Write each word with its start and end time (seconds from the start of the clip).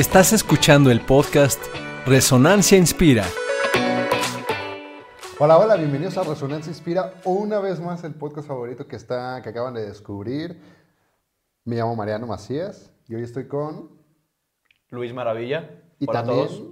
Estás 0.00 0.32
escuchando 0.32 0.90
el 0.90 1.02
podcast 1.02 1.62
Resonancia 2.06 2.78
Inspira. 2.78 3.22
Hola, 5.38 5.58
hola, 5.58 5.76
bienvenidos 5.76 6.16
a 6.16 6.22
Resonancia 6.22 6.70
Inspira, 6.70 7.20
una 7.26 7.58
vez 7.58 7.80
más 7.80 8.02
el 8.04 8.14
podcast 8.14 8.48
favorito 8.48 8.86
que, 8.86 8.96
está, 8.96 9.42
que 9.42 9.50
acaban 9.50 9.74
de 9.74 9.86
descubrir. 9.86 10.58
Me 11.66 11.76
llamo 11.76 11.94
Mariano 11.96 12.26
Macías 12.26 12.90
y 13.08 13.14
hoy 13.14 13.24
estoy 13.24 13.46
con... 13.46 13.90
Luis 14.88 15.12
Maravilla. 15.12 15.68
Y 15.98 16.08
Hola 16.08 16.20
a 16.20 16.24
también, 16.24 16.48
todos. 16.48 16.62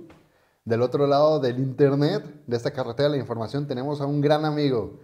del 0.64 0.80
otro 0.80 1.06
lado 1.06 1.38
del 1.38 1.58
internet, 1.58 2.24
de 2.46 2.56
esta 2.56 2.70
carretera 2.70 3.10
de 3.10 3.16
la 3.16 3.20
información, 3.20 3.68
tenemos 3.68 4.00
a 4.00 4.06
un 4.06 4.22
gran 4.22 4.46
amigo. 4.46 5.00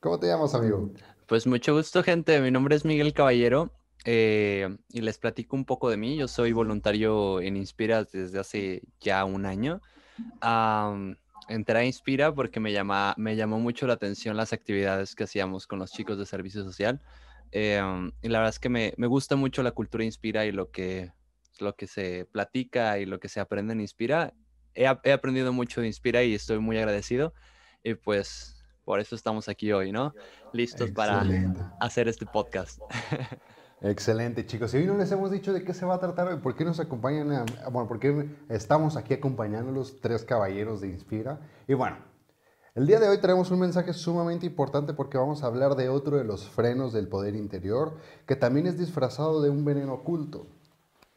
¿Cómo 0.00 0.18
te 0.18 0.28
llamas, 0.28 0.54
amigo? 0.54 0.92
Pues 1.26 1.46
mucho 1.46 1.74
gusto, 1.74 2.02
gente. 2.02 2.40
Mi 2.40 2.50
nombre 2.50 2.74
es 2.74 2.86
Miguel 2.86 3.12
Caballero 3.12 3.70
eh, 4.04 4.76
y 4.90 5.00
les 5.00 5.18
platico 5.18 5.56
un 5.56 5.64
poco 5.64 5.90
de 5.90 5.96
mí. 5.96 6.16
Yo 6.16 6.28
soy 6.28 6.52
voluntario 6.52 7.40
en 7.40 7.56
Inspira 7.56 8.04
desde 8.04 8.38
hace 8.38 8.82
ya 9.00 9.24
un 9.24 9.46
año. 9.46 9.80
Am, 10.40 11.16
entré 11.48 11.78
a 11.78 11.84
Inspira 11.84 12.34
porque 12.34 12.60
me, 12.60 12.72
llama, 12.72 13.14
me 13.16 13.36
llamó 13.36 13.58
mucho 13.58 13.86
la 13.86 13.94
atención 13.94 14.36
las 14.36 14.52
actividades 14.52 15.14
que 15.14 15.24
hacíamos 15.24 15.66
con 15.66 15.78
los 15.78 15.92
chicos 15.92 16.18
de 16.18 16.26
servicio 16.26 16.62
social. 16.62 17.00
Eh, 17.50 17.80
y 18.22 18.28
la 18.28 18.38
verdad 18.38 18.50
es 18.54 18.58
que 18.58 18.68
me, 18.68 18.94
me 18.96 19.06
gusta 19.06 19.36
mucho 19.36 19.62
la 19.62 19.72
cultura 19.72 20.04
Inspira 20.04 20.44
y 20.46 20.52
lo 20.52 20.70
que, 20.70 21.12
lo 21.58 21.74
que 21.74 21.86
se 21.86 22.26
platica 22.26 22.98
y 22.98 23.06
lo 23.06 23.18
que 23.18 23.28
se 23.28 23.40
aprende 23.40 23.72
en 23.72 23.80
Inspira. 23.80 24.34
He, 24.74 24.84
he 25.04 25.12
aprendido 25.12 25.52
mucho 25.52 25.80
de 25.80 25.86
Inspira 25.86 26.22
y 26.22 26.34
estoy 26.34 26.58
muy 26.58 26.78
agradecido. 26.78 27.34
Y 27.82 27.94
pues 27.94 28.58
por 28.84 29.00
eso 29.00 29.14
estamos 29.14 29.48
aquí 29.48 29.70
hoy, 29.72 29.92
¿no? 29.92 30.14
Listos 30.54 30.90
para 30.92 31.18
Excelente. 31.18 31.60
hacer 31.78 32.08
este 32.08 32.24
podcast. 32.24 32.80
Excelente, 33.80 34.44
chicos. 34.44 34.74
Y 34.74 34.78
hoy 34.78 34.86
no 34.86 34.96
les 34.96 35.10
hemos 35.12 35.30
dicho 35.30 35.52
de 35.52 35.62
qué 35.62 35.72
se 35.72 35.86
va 35.86 35.94
a 35.94 36.00
tratar 36.00 36.26
hoy, 36.28 36.36
por 36.40 36.56
qué 36.56 36.64
nos 36.64 36.80
acompañan, 36.80 37.30
a- 37.32 37.68
bueno, 37.70 37.86
por 37.86 38.00
qué 38.00 38.28
estamos 38.48 38.96
aquí 38.96 39.14
acompañando 39.14 39.70
a 39.70 39.74
los 39.74 40.00
tres 40.00 40.24
caballeros 40.24 40.80
de 40.80 40.88
Inspira. 40.88 41.40
Y 41.68 41.74
bueno, 41.74 41.96
el 42.74 42.86
día 42.88 42.98
de 42.98 43.08
hoy 43.08 43.18
traemos 43.18 43.50
un 43.52 43.60
mensaje 43.60 43.92
sumamente 43.92 44.46
importante 44.46 44.94
porque 44.94 45.16
vamos 45.16 45.42
a 45.42 45.46
hablar 45.46 45.76
de 45.76 45.88
otro 45.88 46.16
de 46.16 46.24
los 46.24 46.48
frenos 46.48 46.92
del 46.92 47.06
poder 47.08 47.36
interior, 47.36 47.96
que 48.26 48.34
también 48.34 48.66
es 48.66 48.78
disfrazado 48.78 49.40
de 49.42 49.50
un 49.50 49.64
veneno 49.64 49.94
oculto. 49.94 50.48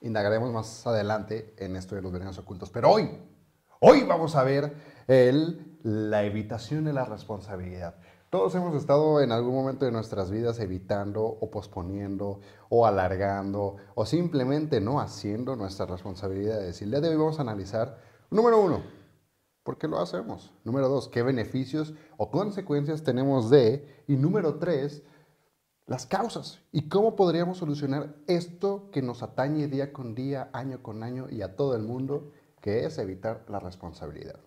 Indagaremos 0.02 0.52
más 0.52 0.86
adelante 0.86 1.56
en 1.58 1.76
esto 1.76 1.96
de 1.96 2.02
los 2.04 2.12
venenos 2.12 2.38
ocultos. 2.38 2.70
Pero 2.70 2.92
hoy, 2.92 3.10
hoy 3.80 4.04
vamos 4.04 4.36
a 4.36 4.44
ver 4.44 4.74
el, 5.08 5.80
la 5.84 6.24
evitación 6.24 6.84
de 6.86 6.94
la 6.94 7.06
responsabilidad. 7.06 7.96
Todos 8.32 8.56
hemos 8.56 8.74
estado 8.76 9.20
en 9.20 9.34
algún 9.34 9.54
momento 9.54 9.84
de 9.84 9.92
nuestras 9.92 10.32
vidas 10.32 10.58
evitando 10.62 11.22
o 11.22 11.52
posponiendo 11.52 12.40
o 12.70 12.86
alargando 12.86 13.76
o 13.94 14.06
simplemente 14.06 14.80
no 14.80 15.02
haciendo 15.02 15.58
nuestras 15.58 15.90
responsabilidades. 15.90 16.80
Y 16.80 16.86
el 16.86 16.92
día 16.92 17.02
de 17.02 17.10
hoy 17.10 17.18
vamos 17.18 17.40
a 17.40 17.42
analizar, 17.42 17.98
número 18.30 18.62
uno, 18.62 18.84
¿por 19.64 19.78
qué 19.78 19.90
lo 19.90 20.00
hacemos? 20.00 20.54
Número 20.64 20.88
dos, 20.88 21.10
¿qué 21.10 21.24
beneficios 21.24 21.94
o 22.16 22.32
consecuencias 22.32 23.04
tenemos 23.04 23.50
de? 23.50 24.02
Y 24.08 24.16
número 24.16 24.60
tres, 24.60 25.04
las 25.86 26.06
causas 26.06 26.62
y 26.72 26.88
cómo 26.88 27.18
podríamos 27.18 27.58
solucionar 27.58 28.16
esto 28.28 28.92
que 28.94 29.02
nos 29.02 29.24
atañe 29.24 29.68
día 29.68 29.92
con 29.92 30.16
día, 30.16 30.50
año 30.54 30.82
con 30.82 31.04
año 31.04 31.28
y 31.30 31.42
a 31.42 31.58
todo 31.58 31.76
el 31.76 31.82
mundo, 31.82 32.32
que 32.62 32.86
es 32.86 32.98
evitar 32.98 33.44
la 33.50 33.60
responsabilidad. 33.60 34.40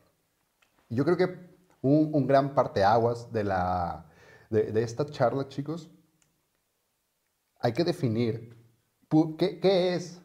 Yo 0.88 1.04
creo 1.04 1.18
que 1.18 1.53
un, 1.84 2.10
un 2.14 2.26
gran 2.26 2.54
parteaguas 2.54 3.30
de, 3.30 3.44
la, 3.44 4.06
de, 4.48 4.72
de 4.72 4.82
esta 4.82 5.04
charla, 5.04 5.48
chicos, 5.48 5.90
hay 7.60 7.72
que 7.72 7.84
definir 7.84 8.56
qué, 9.38 9.60
qué 9.60 9.94
es 9.94 10.20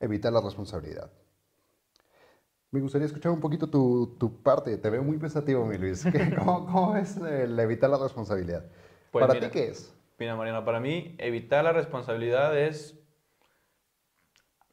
evitar 0.00 0.32
la 0.32 0.40
responsabilidad. 0.40 1.10
Me 2.70 2.80
gustaría 2.80 3.06
escuchar 3.06 3.32
un 3.32 3.40
poquito 3.40 3.68
tu, 3.68 4.16
tu 4.18 4.42
parte. 4.42 4.76
Te 4.78 4.90
veo 4.90 5.02
muy 5.02 5.18
pensativo, 5.18 5.64
mi 5.66 5.76
Luis. 5.76 6.06
¿Qué- 6.06 6.34
¿Cómo, 6.38 6.64
cómo 6.64 6.96
es 6.96 7.16
el 7.18 7.58
evitar 7.58 7.90
la 7.90 7.98
responsabilidad? 7.98 8.64
Pues 9.10 9.22
¿Para 9.22 9.34
mira. 9.34 9.48
ti 9.48 9.52
qué 9.52 9.68
es? 9.68 9.92
Mira, 10.18 10.36
Mariano, 10.36 10.64
para 10.64 10.80
mí 10.80 11.14
evitar 11.18 11.64
la 11.64 11.72
responsabilidad 11.72 12.56
es 12.58 12.96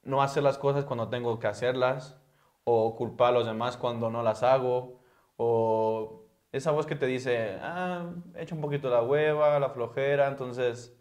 no 0.04 0.22
hacer 0.22 0.44
las 0.44 0.58
cosas 0.58 0.86
cuando 0.86 1.10
tengo 1.10 1.40
que 1.40 1.48
hacerlas 1.48 2.18
o 2.64 2.96
culpar 2.96 3.30
a 3.30 3.32
los 3.40 3.46
demás 3.46 3.78
cuando 3.78 4.10
no 4.10 4.24
las 4.24 4.44
hago 4.44 4.97
o 5.38 6.24
esa 6.52 6.72
voz 6.72 6.86
que 6.86 6.96
te 6.96 7.06
dice, 7.06 7.58
ah, 7.62 8.12
echa 8.36 8.56
un 8.56 8.62
poquito 8.62 8.90
la 8.90 9.02
hueva, 9.02 9.60
la 9.60 9.70
flojera, 9.70 10.28
entonces, 10.28 10.96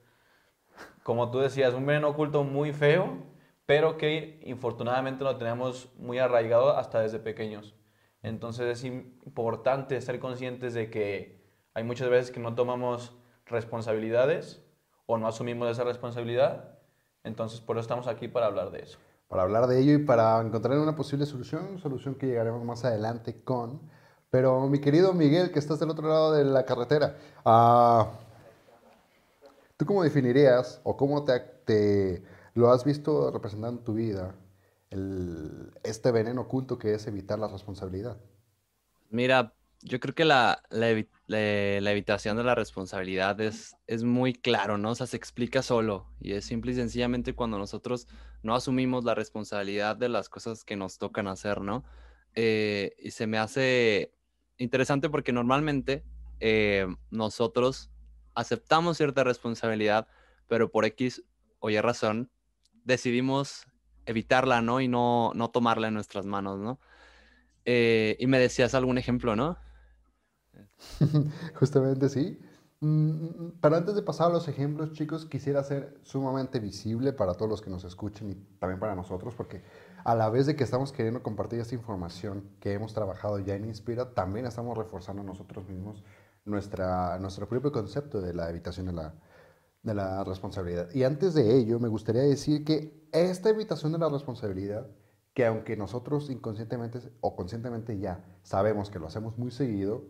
como 1.03 1.31
tú 1.31 1.39
decías, 1.41 1.75
un 1.75 1.87
veneno 1.87 2.09
oculto 2.09 2.45
muy 2.45 2.73
feo, 2.73 3.19
pero 3.65 3.97
que 3.97 4.41
infortunadamente 4.45 5.25
lo 5.25 5.37
tenemos 5.37 5.93
muy 5.99 6.19
arraigado 6.19 6.77
hasta 6.77 7.01
desde 7.01 7.19
pequeños. 7.19 7.75
Entonces 8.23 8.79
es 8.79 8.85
importante 8.85 9.97
estar 9.97 10.19
conscientes 10.19 10.75
de 10.75 10.91
que 10.91 11.45
hay 11.75 11.85
muchas 11.85 12.09
veces 12.09 12.31
que 12.31 12.41
no 12.41 12.55
tomamos 12.55 13.17
responsabilidades 13.47 14.63
o 15.07 15.19
no 15.19 15.29
asumimos 15.29 15.71
esa 15.71 15.85
responsabilidad. 15.85 16.79
Entonces 17.25 17.61
por 17.61 17.77
eso 17.77 17.83
estamos 17.83 18.09
aquí 18.09 18.29
para 18.29 18.47
hablar 18.47 18.71
de 18.71 18.81
eso. 18.81 18.99
para 19.29 19.43
hablar 19.43 19.67
de 19.67 19.81
ello 19.81 19.95
y 19.95 19.99
para 20.05 20.41
encontrar 20.41 20.79
una 20.79 20.95
posible 20.95 21.27
solución, 21.27 21.79
solución 21.79 22.15
que 22.15 22.27
llegaremos 22.27 22.65
más 22.65 22.85
adelante 22.85 23.43
con. 23.43 23.81
Pero 24.37 24.69
mi 24.69 24.79
querido 24.81 25.15
Miguel, 25.15 25.51
que 25.51 25.59
estás 25.59 25.81
del 25.81 25.89
otro 25.89 26.07
lado 26.11 26.35
de 26.35 26.45
la 26.45 26.67
carretera, 26.67 27.17
ah, 27.47 28.11
¿tú 29.79 29.87
cómo 29.87 30.03
definirías 30.03 30.79
o 30.85 30.95
cómo 30.95 31.25
te, 31.25 31.41
te 31.65 32.23
lo 32.53 32.71
has 32.71 32.85
visto 32.85 33.31
representando 33.31 33.79
en 33.79 33.85
tu 33.87 33.95
vida 33.95 34.35
el- 34.91 35.71
este 35.85 36.11
veneno 36.13 36.43
oculto 36.43 36.79
que 36.79 36.93
es 36.93 37.07
evitar 37.07 37.39
la 37.39 37.49
responsabilidad? 37.49 38.19
Mira, 39.09 39.55
yo 39.81 40.01
creo 40.01 40.15
que 40.15 40.27
la, 40.27 40.63
la 40.69 40.91
evi- 40.91 41.09
la- 41.29 41.81
la 41.81 41.93
evitación 41.93 42.37
de 42.37 42.45
la 42.45 42.55
responsabilidad 42.55 43.41
es, 43.41 43.75
es 43.87 44.05
muy 44.05 44.35
claro, 44.35 44.77
¿no? 44.77 44.91
O 44.91 44.95
sea, 44.95 45.07
se 45.07 45.17
explica 45.17 45.63
solo 45.63 46.09
y 46.21 46.35
es 46.35 46.45
simple 46.45 46.73
y 46.73 46.75
sencillamente 46.75 47.35
cuando 47.35 47.57
nosotros 47.57 48.07
no 48.43 48.55
asumimos 48.55 49.03
la 49.03 49.15
responsabilidad 49.15 49.97
de 49.97 50.11
las 50.11 50.29
cosas 50.29 50.63
que 50.63 50.77
nos 50.77 50.99
tocan 50.99 51.27
hacer, 51.27 51.63
¿no? 51.63 51.85
Eh, 52.35 52.95
y 52.99 53.13
se 53.13 53.27
me 53.27 53.39
hace 53.39 54.13
interesante 54.59 55.09
porque 55.11 55.33
normalmente 55.33 56.05
eh, 56.41 56.87
nosotros 57.11 57.91
aceptamos 58.35 58.97
cierta 58.97 59.25
responsabilidad, 59.25 60.09
pero 60.47 60.71
por 60.71 60.85
X 60.85 61.25
o 61.59 61.71
Y 61.71 61.81
razón 61.81 62.31
decidimos 62.85 63.67
evitarla, 64.05 64.63
¿no? 64.63 64.81
Y 64.81 64.89
no, 64.89 65.33
no 65.35 65.51
tomarla 65.51 65.89
en 65.89 65.95
nuestras 65.95 66.27
manos, 66.27 66.59
¿no? 66.61 66.79
Eh, 67.65 68.17
y 68.21 68.27
me 68.29 68.39
decías 68.39 68.75
algún 68.75 68.99
ejemplo, 68.99 69.35
¿no? 69.35 69.59
Justamente 71.55 72.09
sí. 72.09 72.39
Mm, 72.81 73.59
Pero 73.61 73.77
antes 73.77 73.95
de 73.95 74.03
pasar 74.03 74.31
a 74.31 74.35
los 74.35 74.49
ejemplos, 74.49 74.93
chicos, 74.93 75.27
quisiera 75.27 75.63
ser 75.65 75.99
sumamente 76.03 76.61
visible 76.61 77.13
para 77.13 77.35
todos 77.35 77.51
los 77.51 77.63
que 77.63 77.71
nos 77.71 77.85
escuchen 77.85 78.31
y 78.31 78.35
también 78.59 78.79
para 78.79 78.95
nosotros, 78.95 79.35
porque 79.35 79.63
a 80.07 80.15
la 80.15 80.31
vez 80.31 80.47
de 80.47 80.55
que 80.55 80.63
estamos 80.63 80.93
queriendo 80.93 81.21
compartir 81.21 81.59
esta 81.59 81.75
información 81.75 82.49
que 82.61 82.73
hemos 82.73 82.95
trabajado 82.95 83.41
ya 83.41 83.57
en 83.57 83.65
Inspira, 83.65 84.15
también 84.15 84.47
estamos 84.47 84.79
reforzando 84.79 85.25
nosotros 85.25 85.69
mismos 85.69 86.05
nuestra, 86.45 87.19
nuestro 87.19 87.49
propio 87.49 87.73
concepto 87.73 88.21
de 88.21 88.33
la 88.33 88.49
evitación 88.49 88.87
de 88.87 88.93
la, 88.93 89.15
de 89.83 89.95
la 89.95 90.23
responsabilidad. 90.23 90.89
Y 90.95 91.03
antes 91.03 91.35
de 91.35 91.59
ello, 91.59 91.81
me 91.81 91.89
gustaría 91.89 92.23
decir 92.23 92.65
que 92.65 93.09
esta 93.11 93.51
evitación 93.51 93.91
de 93.91 93.99
la 93.99 94.09
responsabilidad, 94.09 94.87
que 95.35 95.45
aunque 95.45 95.77
nosotros 95.77 96.31
inconscientemente 96.31 97.01
o 97.21 97.35
conscientemente 97.35 97.99
ya 97.99 98.25
sabemos 98.45 98.91
que 98.91 99.01
lo 99.01 99.09
hacemos 99.09 99.37
muy 99.37 99.51
seguido, 99.51 100.05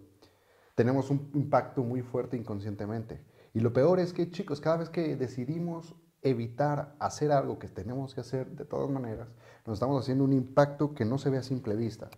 tenemos 0.75 1.09
un 1.09 1.31
impacto 1.33 1.83
muy 1.83 2.03
fuerte 2.03 2.37
inconscientemente. 2.37 3.25
Y 3.55 3.61
lo 3.61 3.73
peor 3.73 3.99
es 3.99 4.13
que, 4.13 4.31
chicos, 4.31 4.61
cada 4.61 4.77
vez 4.77 4.91
que 4.91 5.17
decidimos 5.17 5.97
evitar 6.29 6.97
hacer 6.99 7.33
algo 7.33 7.59
que 7.59 7.69
tenemos 7.69 8.15
que 8.15 8.21
hacer 8.21 8.51
de 8.51 8.65
todas 8.65 8.91
maneras, 8.91 9.29
nos 9.67 9.75
estamos 9.75 10.03
haciendo 10.03 10.25
un 10.25 10.33
impacto 10.33 10.95
que 10.95 11.05
no 11.05 11.19
se 11.19 11.31
ve 11.31 11.39
a 11.39 11.43
simple 11.43 11.75
vista. 11.75 12.09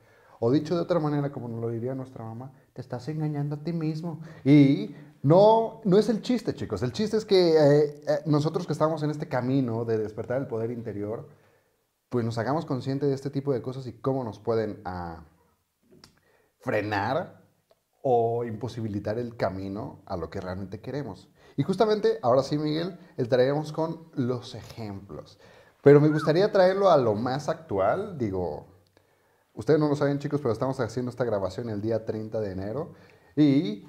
O 0.41 0.51
dicho 0.51 0.77
de 0.77 0.83
otra 0.83 1.01
manera, 1.01 1.33
como 1.33 1.49
nos 1.49 1.61
lo 1.61 1.71
diría 1.71 1.95
nuestra 1.95 2.25
mamá, 2.25 2.53
te 2.73 2.81
estás 2.81 3.09
engañando 3.09 3.57
a 3.57 3.65
ti 3.65 3.73
mismo. 3.73 4.21
Y 4.45 4.95
no, 5.23 5.81
no 5.85 5.99
es 5.99 6.09
el 6.09 6.23
chiste, 6.23 6.55
chicos. 6.55 6.83
El 6.83 6.93
chiste 6.93 7.17
es 7.17 7.25
que 7.25 7.57
eh, 7.57 8.03
eh, 8.07 8.19
nosotros 8.27 8.67
que 8.67 8.73
estamos 8.73 9.03
en 9.03 9.11
este 9.11 9.29
camino 9.29 9.85
de 9.85 9.99
despertar 9.99 10.41
el 10.41 10.47
poder 10.47 10.71
interior, 10.71 11.29
pues 12.09 12.25
nos 12.25 12.39
hagamos 12.39 12.67
conscientes 12.67 13.09
de 13.09 13.15
este 13.15 13.31
tipo 13.31 13.53
de 13.53 13.63
cosas 13.63 13.87
y 13.87 13.95
cómo 13.95 14.23
nos 14.23 14.39
pueden 14.39 14.81
ah, 14.85 15.25
frenar 16.61 17.43
o 18.03 18.45
imposibilitar 18.45 19.19
el 19.19 19.37
camino 19.37 20.03
a 20.07 20.17
lo 20.17 20.31
que 20.31 20.41
realmente 20.41 20.81
queremos. 20.81 21.29
Y 21.59 21.65
justamente, 21.65 22.21
ahora 22.23 22.43
sí, 22.43 22.57
Miguel, 22.57 22.99
entraremos 23.19 23.73
con 23.73 24.09
los 24.15 24.55
ejemplos. 24.55 25.39
Pero 25.83 26.01
me 26.01 26.09
gustaría 26.09 26.53
traerlo 26.53 26.91
a 26.91 26.97
lo 26.97 27.15
más 27.17 27.49
actual. 27.51 28.17
Digo, 28.17 28.69
ustedes 29.55 29.81
no 29.81 29.89
lo 29.89 29.97
saben, 29.97 30.21
chicos, 30.21 30.41
pero 30.41 30.53
estamos 30.53 30.79
haciendo 30.81 31.11
esta 31.11 31.25
grabación 31.25 31.69
el 31.69 31.81
día 31.83 32.05
30 32.05 32.41
de 32.41 32.53
enero. 32.53 32.95
Y 33.37 33.87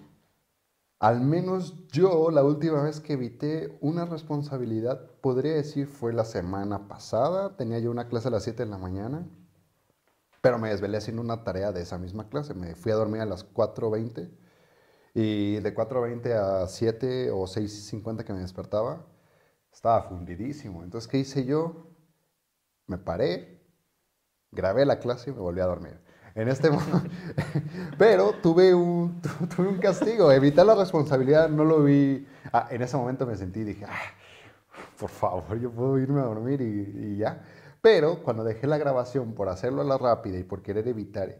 Al 1.00 1.22
menos 1.22 1.88
yo 1.88 2.30
la 2.32 2.44
última 2.44 2.82
vez 2.84 3.00
que 3.02 3.14
evité 3.14 3.78
una 3.82 4.06
responsabilidad, 4.06 5.12
podría 5.22 5.54
decir, 5.56 5.88
fue 5.88 6.14
la 6.14 6.26
semana 6.26 6.88
pasada. 6.88 7.56
Tenía 7.58 7.80
yo 7.80 7.92
una 7.92 8.08
clase 8.08 8.28
a 8.30 8.32
las 8.32 8.44
7 8.44 8.64
de 8.64 8.70
la 8.70 8.78
mañana, 8.78 9.28
pero 10.42 10.58
me 10.60 10.70
desvelé 10.70 10.98
haciendo 10.98 11.22
una 11.22 11.44
tarea 11.44 11.72
de 11.72 11.82
esa 11.82 11.98
misma 11.98 12.30
clase. 12.30 12.54
Me 12.54 12.76
fui 12.76 12.92
a 12.92 12.96
dormir 12.96 13.22
a 13.22 13.26
las 13.26 13.46
4.20 13.54 14.30
y 15.14 15.60
de 15.60 15.76
4.20 15.76 16.32
a 16.34 16.68
7 16.68 17.32
o 17.32 17.44
6.50 17.44 18.24
que 18.24 18.34
me 18.34 18.40
despertaba, 18.40 19.06
estaba 19.72 20.04
fundidísimo. 20.04 20.84
Entonces, 20.84 21.08
¿qué 21.10 21.18
hice 21.18 21.46
yo? 21.46 21.88
Me 22.88 22.98
paré, 22.98 23.62
grabé 24.52 24.86
la 24.86 25.00
clase 25.00 25.30
y 25.30 25.34
me 25.34 25.40
volví 25.40 25.62
a 25.62 25.66
dormir. 25.66 26.00
En 26.36 26.48
este 26.48 26.70
Pero 27.98 28.34
tuve 28.42 28.74
un, 28.74 29.22
tuve 29.56 29.68
un 29.68 29.78
castigo, 29.78 30.32
evitar 30.32 30.66
la 30.66 30.76
responsabilidad, 30.76 31.50
no 31.50 31.64
lo 31.64 31.84
vi. 31.84 32.28
Ah, 32.52 32.68
en 32.72 32.82
ese 32.82 32.98
momento 32.98 33.26
me 33.26 33.36
sentí 33.36 33.62
y 33.62 33.66
dije, 33.66 33.86
ah, 33.86 34.14
por 35.00 35.10
favor, 35.10 35.60
yo 35.60 35.72
puedo 35.72 35.98
irme 35.98 36.22
a 36.22 36.26
dormir 36.26 36.62
y, 36.62 37.14
y 37.14 37.18
ya. 37.18 37.44
Pero 37.82 38.22
cuando 38.24 38.44
dejé 38.44 38.68
la 38.68 38.78
grabación 38.78 39.34
por 39.34 39.50
hacerlo 39.50 39.82
a 39.82 39.86
la 39.86 39.98
rápida 39.98 40.38
y 40.38 40.44
por 40.44 40.62
querer 40.62 40.88
evitar 40.88 41.38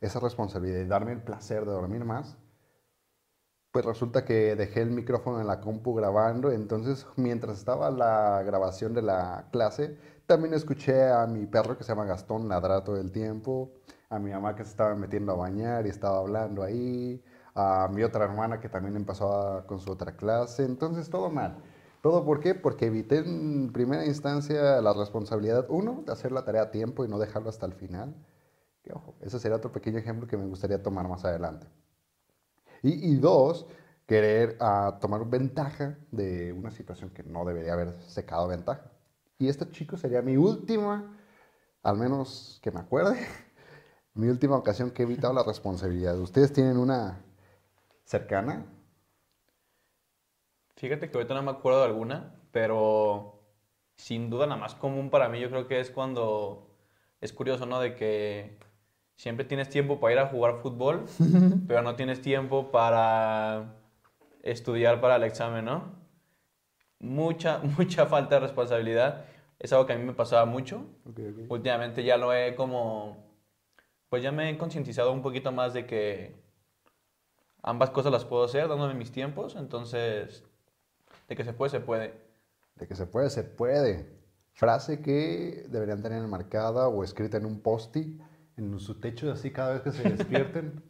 esa 0.00 0.20
responsabilidad 0.20 0.80
y 0.80 0.86
darme 0.86 1.12
el 1.12 1.22
placer 1.22 1.64
de 1.64 1.72
dormir 1.72 2.04
más, 2.04 2.36
pues 3.76 3.84
resulta 3.84 4.24
que 4.24 4.56
dejé 4.56 4.80
el 4.80 4.90
micrófono 4.90 5.38
en 5.38 5.46
la 5.46 5.60
compu 5.60 5.92
grabando, 5.94 6.50
entonces 6.50 7.06
mientras 7.16 7.58
estaba 7.58 7.90
la 7.90 8.42
grabación 8.42 8.94
de 8.94 9.02
la 9.02 9.48
clase, 9.52 9.98
también 10.24 10.54
escuché 10.54 11.10
a 11.10 11.26
mi 11.26 11.44
perro 11.44 11.76
que 11.76 11.84
se 11.84 11.92
llama 11.92 12.06
Gastón 12.06 12.48
ladrar 12.48 12.84
todo 12.84 12.96
el 12.98 13.12
tiempo, 13.12 13.70
a 14.08 14.18
mi 14.18 14.30
mamá 14.30 14.56
que 14.56 14.64
se 14.64 14.70
estaba 14.70 14.94
metiendo 14.94 15.32
a 15.32 15.36
bañar 15.36 15.84
y 15.84 15.90
estaba 15.90 16.20
hablando 16.20 16.62
ahí, 16.62 17.22
a 17.54 17.90
mi 17.92 18.02
otra 18.02 18.24
hermana 18.24 18.60
que 18.60 18.70
también 18.70 18.96
empezó 18.96 19.62
con 19.66 19.78
su 19.78 19.92
otra 19.92 20.16
clase, 20.16 20.64
entonces 20.64 21.10
todo 21.10 21.28
mal. 21.28 21.58
¿Todo 22.00 22.24
por 22.24 22.40
qué? 22.40 22.54
Porque 22.54 22.86
evité 22.86 23.18
en 23.18 23.74
primera 23.74 24.06
instancia 24.06 24.80
la 24.80 24.94
responsabilidad, 24.94 25.66
uno, 25.68 26.02
de 26.06 26.12
hacer 26.12 26.32
la 26.32 26.46
tarea 26.46 26.62
a 26.62 26.70
tiempo 26.70 27.04
y 27.04 27.08
no 27.08 27.18
dejarlo 27.18 27.50
hasta 27.50 27.66
el 27.66 27.74
final. 27.74 28.14
ojo, 28.90 29.16
ese 29.20 29.38
sería 29.38 29.58
otro 29.58 29.70
pequeño 29.70 29.98
ejemplo 29.98 30.26
que 30.26 30.38
me 30.38 30.46
gustaría 30.46 30.82
tomar 30.82 31.06
más 31.08 31.26
adelante. 31.26 31.66
Y, 32.88 33.16
dos, 33.16 33.66
querer 34.06 34.56
uh, 34.60 34.98
tomar 35.00 35.28
ventaja 35.28 35.98
de 36.12 36.52
una 36.52 36.70
situación 36.70 37.10
que 37.10 37.22
no 37.24 37.44
debería 37.44 37.72
haber 37.72 37.92
secado 38.02 38.46
ventaja. 38.46 38.92
Y 39.38 39.48
este 39.48 39.68
chico 39.70 39.96
sería 39.96 40.22
mi 40.22 40.36
última, 40.36 41.18
al 41.82 41.96
menos 41.96 42.60
que 42.62 42.70
me 42.70 42.80
acuerde, 42.80 43.18
mi 44.14 44.28
última 44.28 44.56
ocasión 44.56 44.90
que 44.92 45.02
he 45.02 45.06
evitado 45.06 45.34
la 45.34 45.42
responsabilidad. 45.42 46.18
¿Ustedes 46.18 46.52
tienen 46.52 46.78
una 46.78 47.24
cercana? 48.04 48.64
Fíjate 50.76 51.10
que 51.10 51.18
ahorita 51.18 51.34
no 51.34 51.42
me 51.42 51.50
acuerdo 51.50 51.80
de 51.80 51.86
alguna, 51.86 52.40
pero 52.52 53.42
sin 53.96 54.30
duda 54.30 54.46
la 54.46 54.56
más 54.56 54.74
común 54.74 55.10
para 55.10 55.28
mí 55.28 55.40
yo 55.40 55.48
creo 55.48 55.66
que 55.66 55.80
es 55.80 55.90
cuando 55.90 56.70
es 57.20 57.32
curioso, 57.32 57.66
¿no? 57.66 57.80
De 57.80 57.96
que 57.96 58.58
siempre 59.16 59.44
tienes 59.44 59.68
tiempo 59.68 59.98
para 59.98 60.12
ir 60.12 60.18
a 60.18 60.26
jugar 60.28 60.60
fútbol, 60.62 61.06
pero 61.68 61.82
no 61.82 61.96
tienes 61.96 62.20
tiempo 62.20 62.70
para 62.70 63.74
estudiar 64.42 65.00
para 65.00 65.16
el 65.16 65.24
examen, 65.24 65.64
¿no? 65.64 65.94
Mucha, 67.00 67.58
mucha 67.78 68.06
falta 68.06 68.36
de 68.36 68.42
responsabilidad. 68.42 69.24
Es 69.58 69.72
algo 69.72 69.86
que 69.86 69.94
a 69.94 69.96
mí 69.96 70.04
me 70.04 70.12
pasaba 70.12 70.44
mucho. 70.44 70.84
Últimamente 71.48 72.04
ya 72.04 72.18
lo 72.18 72.32
he 72.32 72.54
como, 72.54 73.16
pues 74.10 74.22
ya 74.22 74.30
me 74.30 74.50
he 74.50 74.58
concientizado 74.58 75.12
un 75.12 75.22
poquito 75.22 75.50
más 75.50 75.72
de 75.72 75.86
que 75.86 76.34
ambas 77.62 77.90
cosas 77.90 78.12
las 78.12 78.24
puedo 78.24 78.44
hacer 78.44 78.68
dándome 78.68 78.94
mis 78.94 79.10
tiempos, 79.10 79.56
entonces, 79.56 80.44
de 81.26 81.36
que 81.36 81.44
se 81.44 81.54
puede, 81.54 81.70
se 81.70 81.80
puede. 81.80 82.14
De 82.76 82.86
que 82.86 82.94
se 82.94 83.06
puede, 83.06 83.30
se 83.30 83.44
puede. 83.44 84.14
Frase 84.52 85.00
que 85.00 85.66
deberían 85.68 86.02
tener 86.02 86.22
marcada 86.28 86.88
o 86.88 87.02
escrita 87.02 87.38
en 87.38 87.46
un 87.46 87.60
post-it 87.60 88.20
en 88.56 88.78
su 88.80 88.98
techo 89.00 89.30
así 89.30 89.50
cada 89.50 89.74
vez 89.74 89.82
que 89.82 89.92
se 89.92 90.02
despierten. 90.10 90.82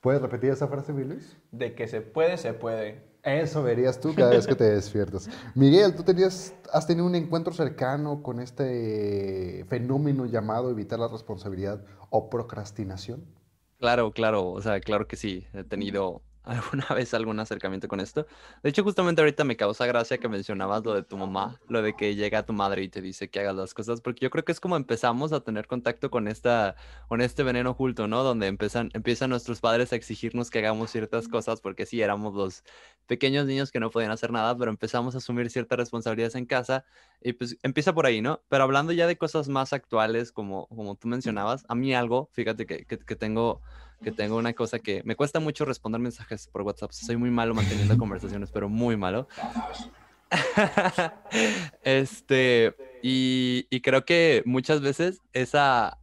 ¿Puedes 0.00 0.22
repetir 0.22 0.50
esa 0.50 0.68
frase, 0.68 0.92
mi 0.92 1.04
Luis? 1.04 1.36
De 1.50 1.74
que 1.74 1.88
se 1.88 2.00
puede, 2.00 2.36
se 2.36 2.52
puede. 2.54 3.08
Eso 3.24 3.62
verías 3.62 4.00
tú 4.00 4.14
cada 4.14 4.30
vez 4.30 4.46
que 4.46 4.54
te 4.54 4.64
despiertas. 4.64 5.28
Miguel, 5.54 5.94
¿tú 5.94 6.04
tenías, 6.04 6.54
has 6.72 6.86
tenido 6.86 7.04
un 7.04 7.16
encuentro 7.16 7.52
cercano 7.52 8.22
con 8.22 8.38
este 8.40 9.66
fenómeno 9.68 10.24
llamado 10.24 10.70
evitar 10.70 11.00
la 11.00 11.08
responsabilidad 11.08 11.84
o 12.10 12.30
procrastinación? 12.30 13.24
Claro, 13.78 14.12
claro, 14.12 14.48
o 14.50 14.62
sea, 14.62 14.80
claro 14.80 15.08
que 15.08 15.16
sí. 15.16 15.46
He 15.52 15.64
tenido 15.64 16.22
alguna 16.48 16.86
vez 16.94 17.14
algún 17.14 17.38
acercamiento 17.38 17.88
con 17.88 18.00
esto. 18.00 18.26
De 18.62 18.70
hecho, 18.70 18.82
justamente 18.82 19.20
ahorita 19.20 19.44
me 19.44 19.56
causa 19.56 19.86
gracia 19.86 20.18
que 20.18 20.28
mencionabas 20.28 20.84
lo 20.84 20.94
de 20.94 21.02
tu 21.02 21.16
mamá, 21.16 21.60
lo 21.68 21.82
de 21.82 21.94
que 21.94 22.14
llega 22.14 22.44
tu 22.44 22.52
madre 22.52 22.82
y 22.82 22.88
te 22.88 23.02
dice 23.02 23.28
que 23.28 23.40
hagas 23.40 23.54
las 23.54 23.74
cosas, 23.74 24.00
porque 24.00 24.20
yo 24.20 24.30
creo 24.30 24.44
que 24.44 24.52
es 24.52 24.60
como 24.60 24.76
empezamos 24.76 25.32
a 25.32 25.40
tener 25.40 25.66
contacto 25.66 26.10
con, 26.10 26.26
esta, 26.26 26.74
con 27.08 27.20
este 27.20 27.42
veneno 27.42 27.70
oculto, 27.70 28.08
¿no? 28.08 28.22
Donde 28.22 28.46
empiezan, 28.46 28.90
empiezan 28.94 29.30
nuestros 29.30 29.60
padres 29.60 29.92
a 29.92 29.96
exigirnos 29.96 30.50
que 30.50 30.60
hagamos 30.60 30.90
ciertas 30.90 31.28
cosas, 31.28 31.60
porque 31.60 31.86
sí, 31.86 32.00
éramos 32.00 32.34
los 32.34 32.64
pequeños 33.06 33.46
niños 33.46 33.70
que 33.70 33.80
no 33.80 33.90
podían 33.90 34.10
hacer 34.10 34.32
nada, 34.32 34.56
pero 34.56 34.70
empezamos 34.70 35.14
a 35.14 35.18
asumir 35.18 35.50
ciertas 35.50 35.78
responsabilidades 35.78 36.34
en 36.34 36.46
casa 36.46 36.84
y 37.20 37.34
pues 37.34 37.58
empieza 37.62 37.92
por 37.92 38.06
ahí, 38.06 38.22
¿no? 38.22 38.42
Pero 38.48 38.64
hablando 38.64 38.92
ya 38.92 39.06
de 39.06 39.18
cosas 39.18 39.48
más 39.48 39.72
actuales, 39.72 40.32
como, 40.32 40.66
como 40.68 40.96
tú 40.96 41.08
mencionabas, 41.08 41.64
a 41.68 41.74
mí 41.74 41.94
algo, 41.94 42.30
fíjate 42.32 42.66
que, 42.66 42.84
que, 42.86 42.98
que 42.98 43.16
tengo 43.16 43.60
que 44.02 44.12
tengo 44.12 44.36
una 44.36 44.52
cosa 44.52 44.78
que 44.78 45.02
me 45.04 45.16
cuesta 45.16 45.40
mucho 45.40 45.64
responder 45.64 46.00
mensajes 46.00 46.48
por 46.48 46.62
WhatsApp. 46.62 46.92
Soy 46.92 47.16
muy 47.16 47.30
malo 47.30 47.54
manteniendo 47.54 47.96
conversaciones, 47.98 48.50
pero 48.50 48.68
muy 48.68 48.96
malo. 48.96 49.28
este, 51.82 52.74
y, 53.02 53.66
y, 53.70 53.80
creo 53.80 54.04
que 54.04 54.42
muchas 54.44 54.80
veces 54.82 55.22
esa, 55.32 55.98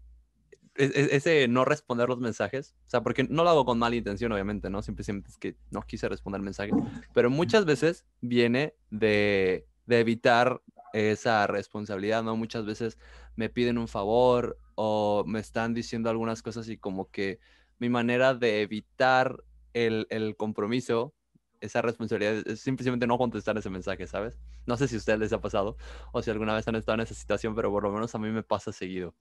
e, 0.75 0.85
e, 0.85 1.15
ese 1.15 1.47
no 1.47 1.63
responder 1.63 2.09
los 2.09 2.19
mensajes, 2.19 2.75
o 2.87 2.89
sea, 2.89 3.01
porque 3.01 3.23
no 3.23 3.43
lo 3.43 3.49
hago 3.51 3.65
con 3.65 3.77
mala 3.77 3.95
intención, 3.95 4.31
obviamente, 4.31 4.69
¿no? 4.69 4.81
Simplemente 4.81 5.29
es 5.29 5.37
que 5.37 5.55
no 5.69 5.81
quise 5.83 6.09
responder 6.09 6.41
mensajes, 6.41 6.73
pero 7.13 7.29
muchas 7.29 7.65
veces 7.65 8.05
viene 8.21 8.73
de, 8.89 9.67
de 9.85 9.99
evitar 9.99 10.61
esa 10.93 11.45
responsabilidad, 11.45 12.23
¿no? 12.23 12.35
Muchas 12.35 12.65
veces 12.65 12.97
me 13.35 13.49
piden 13.49 13.77
un 13.77 13.87
favor 13.87 14.57
o 14.75 15.23
me 15.27 15.39
están 15.39 15.73
diciendo 15.73 16.09
algunas 16.09 16.41
cosas 16.41 16.67
y 16.69 16.77
como 16.77 17.11
que 17.11 17.39
mi 17.79 17.89
manera 17.89 18.33
de 18.33 18.61
evitar 18.61 19.43
el, 19.73 20.07
el 20.09 20.35
compromiso, 20.35 21.13
esa 21.59 21.81
responsabilidad, 21.81 22.47
es 22.47 22.61
simplemente 22.61 23.07
no 23.07 23.17
contestar 23.17 23.57
ese 23.57 23.69
mensaje, 23.69 24.07
¿sabes? 24.07 24.39
No 24.65 24.77
sé 24.77 24.87
si 24.87 24.95
a 24.95 24.97
ustedes 24.99 25.19
les 25.19 25.33
ha 25.33 25.41
pasado 25.41 25.77
o 26.11 26.21
si 26.21 26.31
alguna 26.31 26.53
vez 26.53 26.67
han 26.67 26.75
estado 26.75 26.95
en 26.95 27.01
esa 27.01 27.13
situación, 27.13 27.55
pero 27.55 27.71
por 27.71 27.83
lo 27.83 27.91
menos 27.91 28.13
a 28.15 28.19
mí 28.19 28.29
me 28.29 28.43
pasa 28.43 28.71
seguido. 28.71 29.13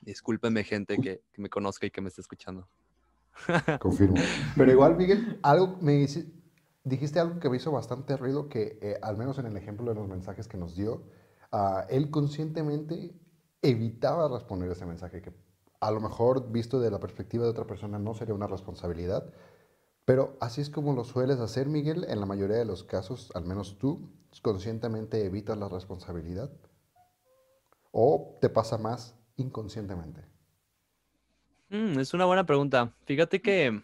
Discúlpenme, 0.00 0.64
gente 0.64 0.96
que, 0.98 1.22
que 1.32 1.42
me 1.42 1.48
conozca 1.48 1.86
y 1.86 1.90
que 1.90 2.00
me 2.00 2.08
esté 2.08 2.20
escuchando. 2.20 2.68
Confirmo. 3.80 4.16
Pero 4.56 4.72
igual, 4.72 4.96
Miguel, 4.96 5.38
algo 5.42 5.78
me 5.80 6.06
dijiste 6.84 7.20
algo 7.20 7.38
que 7.38 7.48
me 7.48 7.56
hizo 7.56 7.70
bastante 7.70 8.16
ruido, 8.16 8.48
que 8.48 8.78
eh, 8.82 8.98
al 9.02 9.16
menos 9.16 9.38
en 9.38 9.46
el 9.46 9.56
ejemplo 9.56 9.88
de 9.88 9.94
los 9.94 10.08
mensajes 10.08 10.48
que 10.48 10.58
nos 10.58 10.76
dio, 10.76 11.04
uh, 11.52 11.82
él 11.88 12.10
conscientemente 12.10 13.14
evitaba 13.62 14.28
responder 14.28 14.70
ese 14.70 14.86
mensaje, 14.86 15.22
que 15.22 15.32
a 15.82 15.90
lo 15.90 16.00
mejor 16.00 16.52
visto 16.52 16.78
de 16.78 16.92
la 16.92 17.00
perspectiva 17.00 17.42
de 17.42 17.50
otra 17.50 17.66
persona 17.66 17.98
no 17.98 18.14
sería 18.14 18.34
una 18.34 18.46
responsabilidad, 18.46 19.34
pero 20.04 20.36
así 20.40 20.60
es 20.60 20.70
como 20.70 20.92
lo 20.92 21.02
sueles 21.02 21.40
hacer, 21.40 21.66
Miguel, 21.66 22.06
en 22.08 22.20
la 22.20 22.26
mayoría 22.26 22.56
de 22.56 22.64
los 22.64 22.84
casos, 22.84 23.32
al 23.34 23.44
menos 23.44 23.78
tú, 23.78 24.08
conscientemente 24.42 25.24
evitas 25.24 25.58
la 25.58 25.68
responsabilidad. 25.68 26.52
¿O 27.90 28.38
te 28.40 28.48
pasa 28.48 28.78
más 28.78 29.16
inconscientemente? 29.36 30.24
Mm, 31.70 31.98
es 31.98 32.14
una 32.14 32.26
buena 32.26 32.46
pregunta. 32.46 32.94
Fíjate 33.04 33.42
que 33.42 33.82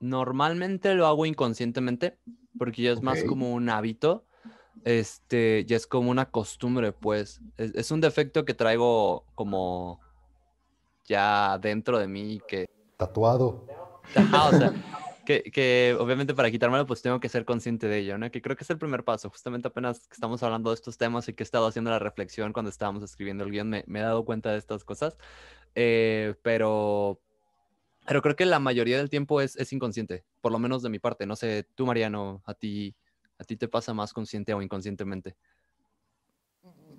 normalmente 0.00 0.92
lo 0.94 1.06
hago 1.06 1.24
inconscientemente, 1.24 2.18
porque 2.58 2.82
ya 2.82 2.90
es 2.90 3.00
más 3.00 3.22
como 3.22 3.54
un 3.54 3.68
hábito 3.68 4.24
este, 4.84 5.64
ya 5.66 5.76
es 5.76 5.86
como 5.86 6.10
una 6.10 6.30
costumbre, 6.30 6.92
pues. 6.92 7.40
Es, 7.56 7.90
un 7.90 8.00
defecto 8.00 8.44
que 8.44 8.54
traigo 8.54 9.24
como 9.34 10.00
ya 11.04 11.58
dentro 11.58 11.98
de 11.98 12.06
mí 12.06 12.40
que... 12.46 12.68
Tatuado. 12.98 13.66
o 14.14 14.50
sea, 14.52 14.72
que, 15.24 15.96
obviamente 15.98 16.34
para 16.34 16.50
quitármelo 16.50 16.86
pues 16.86 17.00
tengo 17.00 17.18
que 17.18 17.30
ser 17.30 17.46
consciente 17.46 17.88
de 17.88 17.98
ello, 17.98 18.18
¿no? 18.18 18.30
Que 18.30 18.42
creo 18.42 18.56
que 18.56 18.64
es 18.64 18.70
el 18.70 18.78
primer 18.78 19.04
paso. 19.04 19.30
Justamente 19.30 19.68
apenas 19.68 20.06
que 20.06 20.14
estamos 20.14 20.42
hablando 20.42 20.70
de 20.70 20.74
estos 20.74 20.98
temas 20.98 21.28
y 21.28 21.32
que 21.32 21.42
he 21.42 21.46
estado 21.46 21.66
haciendo 21.66 21.90
la 21.90 21.98
reflexión 21.98 22.52
cuando 22.52 22.68
estábamos 22.68 23.02
escribiendo 23.02 23.44
el 23.44 23.50
guion, 23.50 23.70
me, 23.70 23.84
he 23.86 24.02
dado 24.02 24.24
cuenta 24.24 24.52
de 24.52 24.58
estas 24.58 24.84
cosas. 24.84 25.16
Eh, 25.74 26.34
pero, 26.42 27.20
pero 28.06 28.20
creo 28.20 28.36
que 28.36 28.44
la 28.44 28.58
mayoría 28.58 28.98
del 28.98 29.08
tiempo 29.08 29.40
es, 29.40 29.56
es 29.56 29.72
inconsciente, 29.72 30.24
por 30.42 30.52
lo 30.52 30.58
menos 30.58 30.82
de 30.82 30.90
mi 30.90 30.98
parte. 30.98 31.24
No 31.26 31.36
sé, 31.36 31.66
tú, 31.74 31.86
Mariano, 31.86 32.42
a 32.44 32.52
ti, 32.52 32.94
¿A 33.38 33.44
ti 33.44 33.56
te 33.56 33.68
pasa 33.68 33.94
más 33.94 34.12
consciente 34.12 34.54
o 34.54 34.62
inconscientemente? 34.62 35.36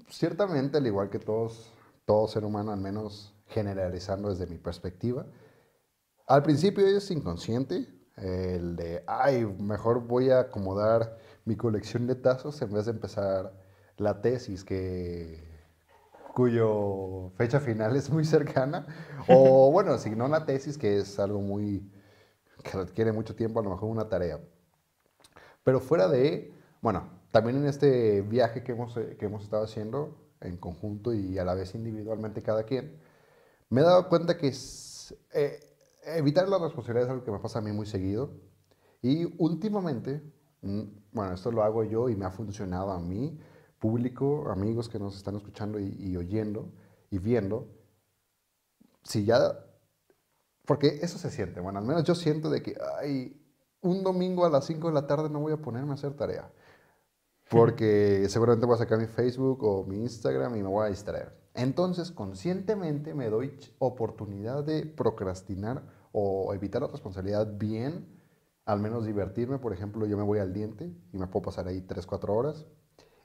Ciertamente, 0.10 0.78
al 0.78 0.88
igual 0.88 1.10
que 1.10 1.20
todos, 1.20 1.72
todo 2.06 2.28
ser 2.28 2.46
humano, 2.46 2.72
al 2.72 2.80
menos 2.80 3.34
generalizando 3.48 4.30
desde 4.30 4.48
mi 4.48 4.58
perspectiva, 4.58 5.26
al 6.28 6.44
principio 6.44 6.86
es 6.88 7.12
inconsciente, 7.12 7.88
El 8.18 8.76
de, 8.78 9.04
ay, 9.08 9.46
mejor 9.60 10.02
voy 10.08 10.30
a 10.30 10.40
acomodar 10.42 11.18
mi 11.46 11.56
colección 11.58 12.08
de 12.08 12.16
tazos 12.16 12.62
en 12.62 12.72
vez 12.74 12.86
de 12.86 12.92
empezar 12.92 13.54
la 13.98 14.22
tesis 14.22 14.64
que 14.64 15.44
cuyo 16.34 17.32
fecha 17.38 17.60
final 17.60 17.96
es 17.96 18.10
muy 18.10 18.26
cercana. 18.26 18.88
O 19.28 19.72
bueno, 19.72 19.98
si 19.98 20.12
no 20.12 20.28
la 20.28 20.46
tesis, 20.46 20.78
que 20.78 20.98
es 21.00 21.20
algo 21.20 21.42
muy 21.42 21.92
que 22.64 22.78
requiere 22.78 23.12
mucho 23.14 23.36
tiempo, 23.36 23.60
a 23.60 23.64
lo 23.64 23.72
mejor 23.72 23.90
una 23.90 24.10
tarea. 24.10 24.40
Pero 25.66 25.80
fuera 25.80 26.08
de, 26.08 26.54
bueno, 26.82 27.10
también 27.32 27.58
en 27.58 27.66
este 27.66 28.22
viaje 28.22 28.64
que 28.64 28.74
hemos, 28.74 28.96
eh, 28.98 29.18
que 29.20 29.26
hemos 29.26 29.44
estado 29.44 29.64
haciendo 29.64 30.16
en 30.42 30.58
conjunto 30.58 31.12
y 31.12 31.40
a 31.40 31.44
la 31.44 31.56
vez 31.56 31.74
individualmente 31.74 32.44
cada 32.44 32.64
quien, 32.66 33.00
me 33.70 33.82
he 33.82 33.84
dado 33.84 34.08
cuenta 34.08 34.38
que 34.38 34.54
eh, 35.34 35.60
evitar 36.06 36.48
la 36.48 36.60
responsabilidad 36.60 37.08
es 37.08 37.10
algo 37.10 37.26
que 37.26 37.32
me 37.32 37.40
pasa 37.40 37.60
a 37.60 37.62
mí 37.64 37.72
muy 37.72 37.88
seguido. 37.88 38.30
Y 39.02 39.26
últimamente, 39.40 40.22
mm, 40.62 40.84
bueno, 41.14 41.34
esto 41.34 41.52
lo 41.52 41.64
hago 41.64 41.84
yo 41.84 42.10
y 42.10 42.16
me 42.16 42.26
ha 42.26 42.32
funcionado 42.32 42.92
a 42.92 43.00
mí, 43.00 43.40
público, 43.80 44.50
amigos 44.52 44.88
que 44.88 45.00
nos 45.00 45.18
están 45.18 45.36
escuchando 45.36 45.80
y, 45.80 45.96
y 45.98 46.16
oyendo 46.16 46.72
y 47.10 47.18
viendo. 47.18 47.68
Si 49.04 49.26
ya 49.26 49.66
porque 50.66 51.00
eso 51.02 51.18
se 51.18 51.32
siente, 51.32 51.60
bueno, 51.60 51.80
al 51.80 51.86
menos 51.86 52.04
yo 52.04 52.16
siento 52.16 52.50
de 52.50 52.62
que, 52.62 52.76
ay, 53.00 53.45
un 53.86 54.04
domingo 54.04 54.46
a 54.46 54.50
las 54.50 54.66
5 54.66 54.88
de 54.88 54.94
la 54.94 55.08
tarde 55.08 55.30
no 55.30 55.40
voy 55.40 55.54
a 55.54 55.58
ponerme 55.58 55.92
a 55.92 55.94
hacer 55.94 56.14
tarea. 56.14 56.52
Porque 57.50 58.26
seguramente 58.30 58.66
voy 58.66 58.76
a 58.76 58.80
sacar 58.80 58.98
mi 58.98 59.06
Facebook 59.06 59.64
o 59.64 59.86
mi 59.86 59.98
Instagram 60.02 60.56
y 60.56 60.64
me 60.64 60.70
voy 60.70 60.86
a 60.86 60.90
distraer. 60.90 61.32
Entonces, 61.54 62.12
conscientemente 62.12 63.14
me 63.14 63.30
doy 63.30 63.58
oportunidad 63.80 64.64
de 64.64 64.86
procrastinar 64.86 65.84
o 66.12 66.54
evitar 66.54 66.82
la 66.82 66.88
responsabilidad 66.90 67.48
bien, 67.58 68.08
al 68.66 68.80
menos 68.80 69.06
divertirme. 69.06 69.60
Por 69.60 69.72
ejemplo, 69.72 70.06
yo 70.06 70.18
me 70.18 70.24
voy 70.24 70.40
al 70.40 70.52
diente 70.52 70.92
y 71.14 71.18
me 71.18 71.28
puedo 71.28 71.44
pasar 71.44 71.68
ahí 71.68 71.82
3, 71.82 72.06
4 72.06 72.34
horas. 72.34 72.66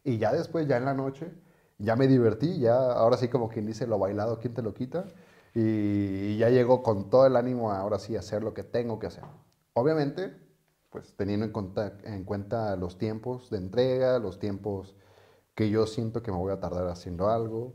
Y 0.05 0.19
ya 0.19 0.33
después, 0.33 0.69
ya 0.69 0.77
en 0.77 0.85
la 0.85 0.95
noche, 0.95 1.33
ya 1.79 1.97
me 1.97 2.07
divertí, 2.07 2.59
ya 2.59 2.93
ahora 2.93 3.17
sí 3.17 3.29
como 3.29 3.49
quien 3.49 3.67
dice 3.67 3.87
lo 3.87 3.99
bailado, 3.99 4.39
¿quién 4.39 4.55
te 4.55 4.63
lo 4.63 4.75
quita? 4.75 5.07
y 5.53 6.37
ya 6.39 6.49
llego 6.49 6.81
con 6.81 7.11
todo 7.11 7.27
el 7.27 7.35
ánimo 7.35 7.73
a 7.73 7.81
ahora 7.81 7.99
sí 7.99 8.15
hacer 8.17 8.45
lo 8.45 8.55
que 8.55 8.63
tengo 8.63 9.01
que 9.01 9.09
hacer. 9.09 9.25
Obviamente, 9.73 10.37
pues 10.91 11.15
teniendo 11.17 11.47
en 11.47 11.53
cuenta, 11.53 11.97
en 12.05 12.25
cuenta 12.25 12.77
los 12.77 12.99
tiempos 12.99 13.51
de 13.51 13.59
entrega, 13.59 14.19
los 14.19 14.39
tiempos 14.39 14.97
que 15.55 15.71
yo 15.71 15.87
siento 15.87 16.23
que 16.23 16.33
me 16.33 16.39
voy 16.39 16.53
a 16.53 16.61
tardar 16.61 16.89
haciendo 16.89 17.29
algo. 17.31 17.75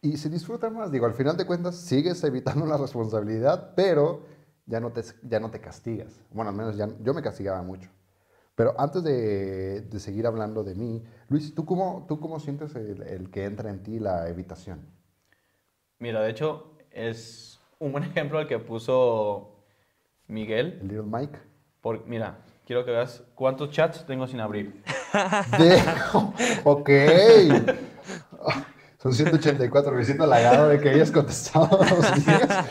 Y 0.00 0.16
se 0.18 0.28
disfruta 0.28 0.70
más, 0.70 0.92
digo, 0.92 1.06
al 1.06 1.14
final 1.14 1.36
de 1.36 1.46
cuentas 1.46 1.76
sigues 1.76 2.22
evitando 2.24 2.66
la 2.66 2.76
responsabilidad, 2.76 3.74
pero 3.74 4.22
ya 4.66 4.80
no 4.80 4.92
te, 4.92 5.02
ya 5.22 5.40
no 5.40 5.50
te 5.50 5.60
castigas. 5.60 6.20
Bueno, 6.30 6.50
al 6.50 6.56
menos 6.56 6.76
ya, 6.76 6.88
yo 7.00 7.14
me 7.14 7.22
castigaba 7.22 7.62
mucho. 7.62 7.90
Pero 8.54 8.74
antes 8.78 9.02
de, 9.02 9.80
de 9.80 10.00
seguir 10.00 10.26
hablando 10.26 10.62
de 10.62 10.74
mí, 10.76 11.02
Luis, 11.28 11.54
¿tú 11.54 11.64
cómo, 11.64 12.04
tú 12.08 12.20
cómo 12.20 12.38
sientes 12.38 12.74
el, 12.76 13.02
el 13.02 13.30
que 13.30 13.44
entra 13.44 13.70
en 13.70 13.82
ti 13.82 13.98
la 13.98 14.28
evitación? 14.28 14.86
Mira, 15.98 16.22
de 16.22 16.30
hecho, 16.30 16.76
es 16.90 17.60
un 17.80 17.90
buen 17.92 18.04
ejemplo 18.10 18.40
el 18.40 18.46
que 18.46 18.58
puso 18.58 19.64
Miguel. 20.28 20.78
El 20.82 20.88
Little 20.88 21.02
Mike. 21.02 21.53
Por, 21.84 22.06
mira, 22.06 22.38
quiero 22.64 22.82
que 22.82 22.92
veas 22.92 23.22
cuántos 23.34 23.68
chats 23.68 24.06
tengo 24.06 24.26
sin 24.26 24.40
abrir. 24.40 24.82
De, 25.58 25.82
ok. 26.64 26.90
Son 29.02 29.12
184. 29.12 29.92
Me 29.92 30.02
siento 30.02 30.24
halagado 30.24 30.70
de 30.70 30.80
que 30.80 30.88
hayas 30.88 31.10
contestado 31.10 31.78
los 31.78 32.24
días. 32.24 32.66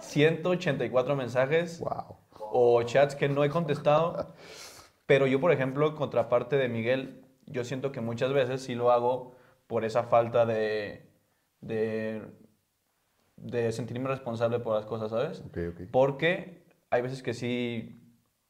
184 0.00 1.14
mensajes. 1.14 1.78
Wow. 1.80 2.16
O 2.38 2.82
chats 2.84 3.14
que 3.14 3.28
no 3.28 3.44
he 3.44 3.50
contestado. 3.50 4.34
Pero 5.04 5.26
yo, 5.26 5.38
por 5.38 5.52
ejemplo, 5.52 5.94
contraparte 5.94 6.56
de 6.56 6.70
Miguel, 6.70 7.26
yo 7.44 7.64
siento 7.64 7.92
que 7.92 8.00
muchas 8.00 8.32
veces 8.32 8.62
sí 8.62 8.74
lo 8.74 8.92
hago 8.92 9.36
por 9.66 9.84
esa 9.84 10.04
falta 10.04 10.46
de, 10.46 11.06
de, 11.60 12.22
de 13.36 13.72
sentirme 13.72 14.08
responsable 14.08 14.58
por 14.58 14.74
las 14.74 14.86
cosas, 14.86 15.10
¿sabes? 15.10 15.42
Okay, 15.50 15.66
okay. 15.66 15.84
Porque 15.84 16.64
hay 16.88 17.02
veces 17.02 17.22
que 17.22 17.34
sí 17.34 17.98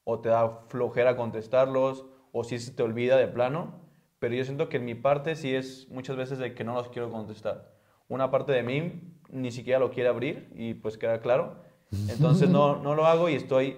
o 0.05 0.21
te 0.21 0.29
da 0.29 0.65
flojera 0.69 1.17
contestarlos 1.17 2.07
o 2.33 2.45
sí 2.45 2.59
se 2.59 2.73
te 2.73 2.83
olvida 2.83 3.17
de 3.17 3.29
plano, 3.29 3.81
pero 4.19 4.35
yo 4.35 4.45
siento 4.45 4.69
que 4.69 4.79
en 4.79 4.85
mi 4.85 4.95
parte 4.95 5.37
sí 5.37 5.55
es 5.55 5.89
muchas 5.91 6.17
veces 6.17 6.39
de 6.39 6.55
que 6.55 6.65
no 6.65 6.75
los 6.75 6.89
quiero 6.89 7.11
contestar. 7.11 7.73
Una 8.09 8.31
parte 8.31 8.53
de 8.53 8.63
mí 8.63 9.03
ni 9.31 9.51
siquiera 9.51 9.79
lo 9.79 9.91
quiere 9.91 10.09
abrir 10.09 10.51
y 10.55 10.75
pues 10.75 10.99
queda 10.99 11.21
claro. 11.21 11.57
Entonces 12.09 12.49
no, 12.49 12.77
no 12.77 12.95
lo 12.95 13.07
hago 13.07 13.29
y 13.29 13.35
estoy, 13.35 13.77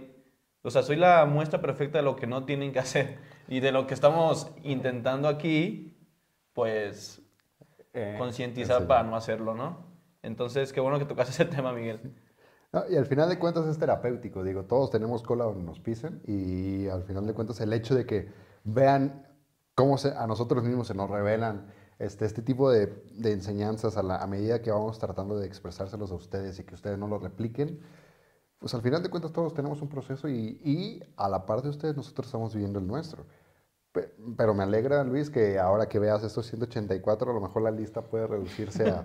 o 0.63 0.71
sea, 0.71 0.83
soy 0.83 0.97
la 0.97 1.25
muestra 1.27 1.61
perfecta 1.61 1.99
de 1.99 2.05
lo 2.05 2.17
que 2.17 2.27
no 2.27 2.45
tienen 2.45 2.73
que 2.73 2.79
hacer 2.81 3.19
y 3.49 3.61
de 3.61 3.73
lo 3.73 3.87
que 3.87 3.95
estamos 3.95 4.51
intentando 4.63 5.29
aquí, 5.29 5.97
pues 6.53 7.21
Eh, 7.95 8.15
concientizar 8.19 8.87
para 8.87 9.05
no 9.05 9.17
hacerlo, 9.17 9.55
¿no? 9.55 9.87
Entonces, 10.23 10.73
qué 10.73 10.81
bueno 10.81 10.99
que 10.99 11.05
tocas 11.07 11.29
ese 11.31 11.45
tema, 11.55 11.73
Miguel. 11.73 12.01
Y 12.91 12.97
al 12.97 13.07
final 13.07 13.29
de 13.29 13.39
cuentas 13.39 13.67
es 13.67 13.79
terapéutico, 13.79 14.43
digo, 14.43 14.65
todos 14.65 14.91
tenemos 14.91 15.23
cola 15.23 15.45
donde 15.45 15.63
nos 15.63 15.79
pisen 15.79 16.21
y 16.27 16.89
al 16.89 17.05
final 17.05 17.27
de 17.27 17.33
cuentas 17.33 17.61
el 17.61 17.73
hecho 17.73 17.95
de 17.95 18.05
que 18.05 18.33
vean 18.65 19.29
cómo 19.75 19.97
se, 19.97 20.09
a 20.11 20.27
nosotros 20.27 20.65
mismos 20.65 20.89
se 20.89 20.95
nos 20.95 21.09
revelan 21.09 21.67
este, 22.01 22.25
este 22.25 22.43
tipo 22.43 22.71
de, 22.71 22.87
de 23.13 23.33
enseñanzas 23.33 23.97
a, 23.97 24.03
la, 24.03 24.17
a 24.17 24.27
medida 24.27 24.61
que 24.61 24.73
vamos 24.73 24.99
tratando 24.99 25.39
de 25.39 25.47
expresárselos 25.47 26.11
a 26.11 26.15
ustedes 26.15 26.59
y 26.59 26.65
que 26.65 26.75
ustedes 26.75 26.99
no 26.99 27.07
lo 27.07 27.19
repliquen, 27.19 27.81
pues 28.59 28.75
al 28.75 28.83
final 28.83 29.03
de 29.03 29.11
cuentas 29.11 29.33
todos 29.33 29.55
tenemos 29.55 29.81
un 29.81 29.89
proceso 29.89 30.29
y, 30.29 30.61
y 30.65 31.01
a 31.17 31.29
la 31.29 31.47
par 31.47 31.63
de 31.63 31.69
ustedes 31.69 31.97
nosotros 31.97 32.27
estamos 32.27 32.55
viviendo 32.55 32.81
el 32.81 32.87
nuestro. 32.87 33.25
Pe- 33.95 34.13
Pero 34.37 34.53
me 34.55 34.65
alegra, 34.65 35.05
Luis, 35.05 35.31
que 35.31 35.57
ahora 35.61 35.89
que 35.89 36.01
veas 36.01 36.25
estos 36.25 36.47
184, 36.49 37.31
a 37.31 37.35
lo 37.35 37.41
mejor 37.41 37.63
la 37.63 37.71
lista 37.71 38.03
puede 38.03 38.27
reducirse 38.27 38.91
a, 38.91 39.05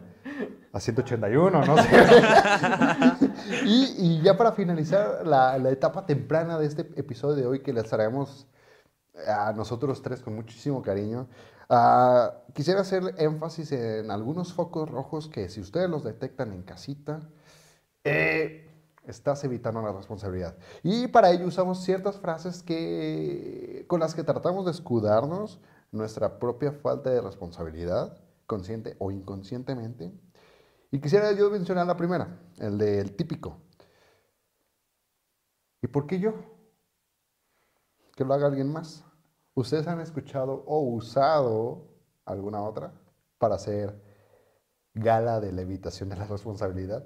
a 0.73 0.79
181, 0.79 1.63
no 1.63 1.77
sé. 1.77 1.89
y, 3.65 3.95
y 3.97 4.21
ya 4.23 4.35
para 4.35 4.51
finalizar 4.51 5.25
la, 5.27 5.57
la 5.59 5.69
etapa 5.69 6.05
temprana 6.07 6.57
de 6.57 6.65
este 6.65 6.81
episodio 6.95 7.35
de 7.35 7.45
hoy 7.45 7.59
que 7.61 7.71
les 7.71 7.83
traemos 7.85 8.47
a 9.27 9.53
nosotros 9.53 10.01
tres 10.01 10.21
con 10.21 10.33
muchísimo 10.35 10.81
cariño, 10.81 11.27
ah, 11.69 12.33
quisiera 12.55 12.81
hacer 12.81 13.13
énfasis 13.17 13.71
en 13.73 14.09
algunos 14.09 14.53
focos 14.53 14.89
rojos 14.89 15.27
que 15.29 15.49
si 15.49 15.61
ustedes 15.61 15.89
los 15.89 16.03
detectan 16.03 16.51
en 16.51 16.63
casita, 16.63 17.29
eh, 18.05 18.68
estás 19.05 19.43
evitando 19.43 19.81
la 19.81 19.91
responsabilidad. 19.91 20.57
Y 20.83 21.07
para 21.07 21.31
ello 21.31 21.47
usamos 21.47 21.83
ciertas 21.83 22.19
frases 22.19 22.63
que, 22.63 23.85
con 23.87 23.99
las 23.99 24.15
que 24.15 24.23
tratamos 24.23 24.65
de 24.65 24.71
escudarnos 24.71 25.59
nuestra 25.91 26.39
propia 26.39 26.71
falta 26.71 27.09
de 27.09 27.21
responsabilidad, 27.21 28.17
consciente 28.45 28.95
o 28.99 29.11
inconscientemente. 29.11 30.11
Y 30.91 30.99
quisiera 30.99 31.31
yo 31.33 31.49
mencionar 31.49 31.87
la 31.87 31.97
primera, 31.97 32.39
el 32.57 32.77
del 32.77 33.15
típico. 33.15 33.61
¿Y 35.81 35.87
por 35.87 36.07
qué 36.07 36.19
yo? 36.19 36.33
Que 38.15 38.25
lo 38.25 38.33
haga 38.33 38.47
alguien 38.47 38.71
más. 38.71 39.05
¿Ustedes 39.53 39.87
han 39.87 39.99
escuchado 39.99 40.63
o 40.65 40.79
usado 40.81 41.87
alguna 42.25 42.61
otra 42.61 42.93
para 43.37 43.55
hacer 43.55 44.01
gala 44.93 45.39
de 45.39 45.51
la 45.51 45.61
evitación 45.61 46.09
de 46.09 46.17
la 46.17 46.25
responsabilidad? 46.25 47.05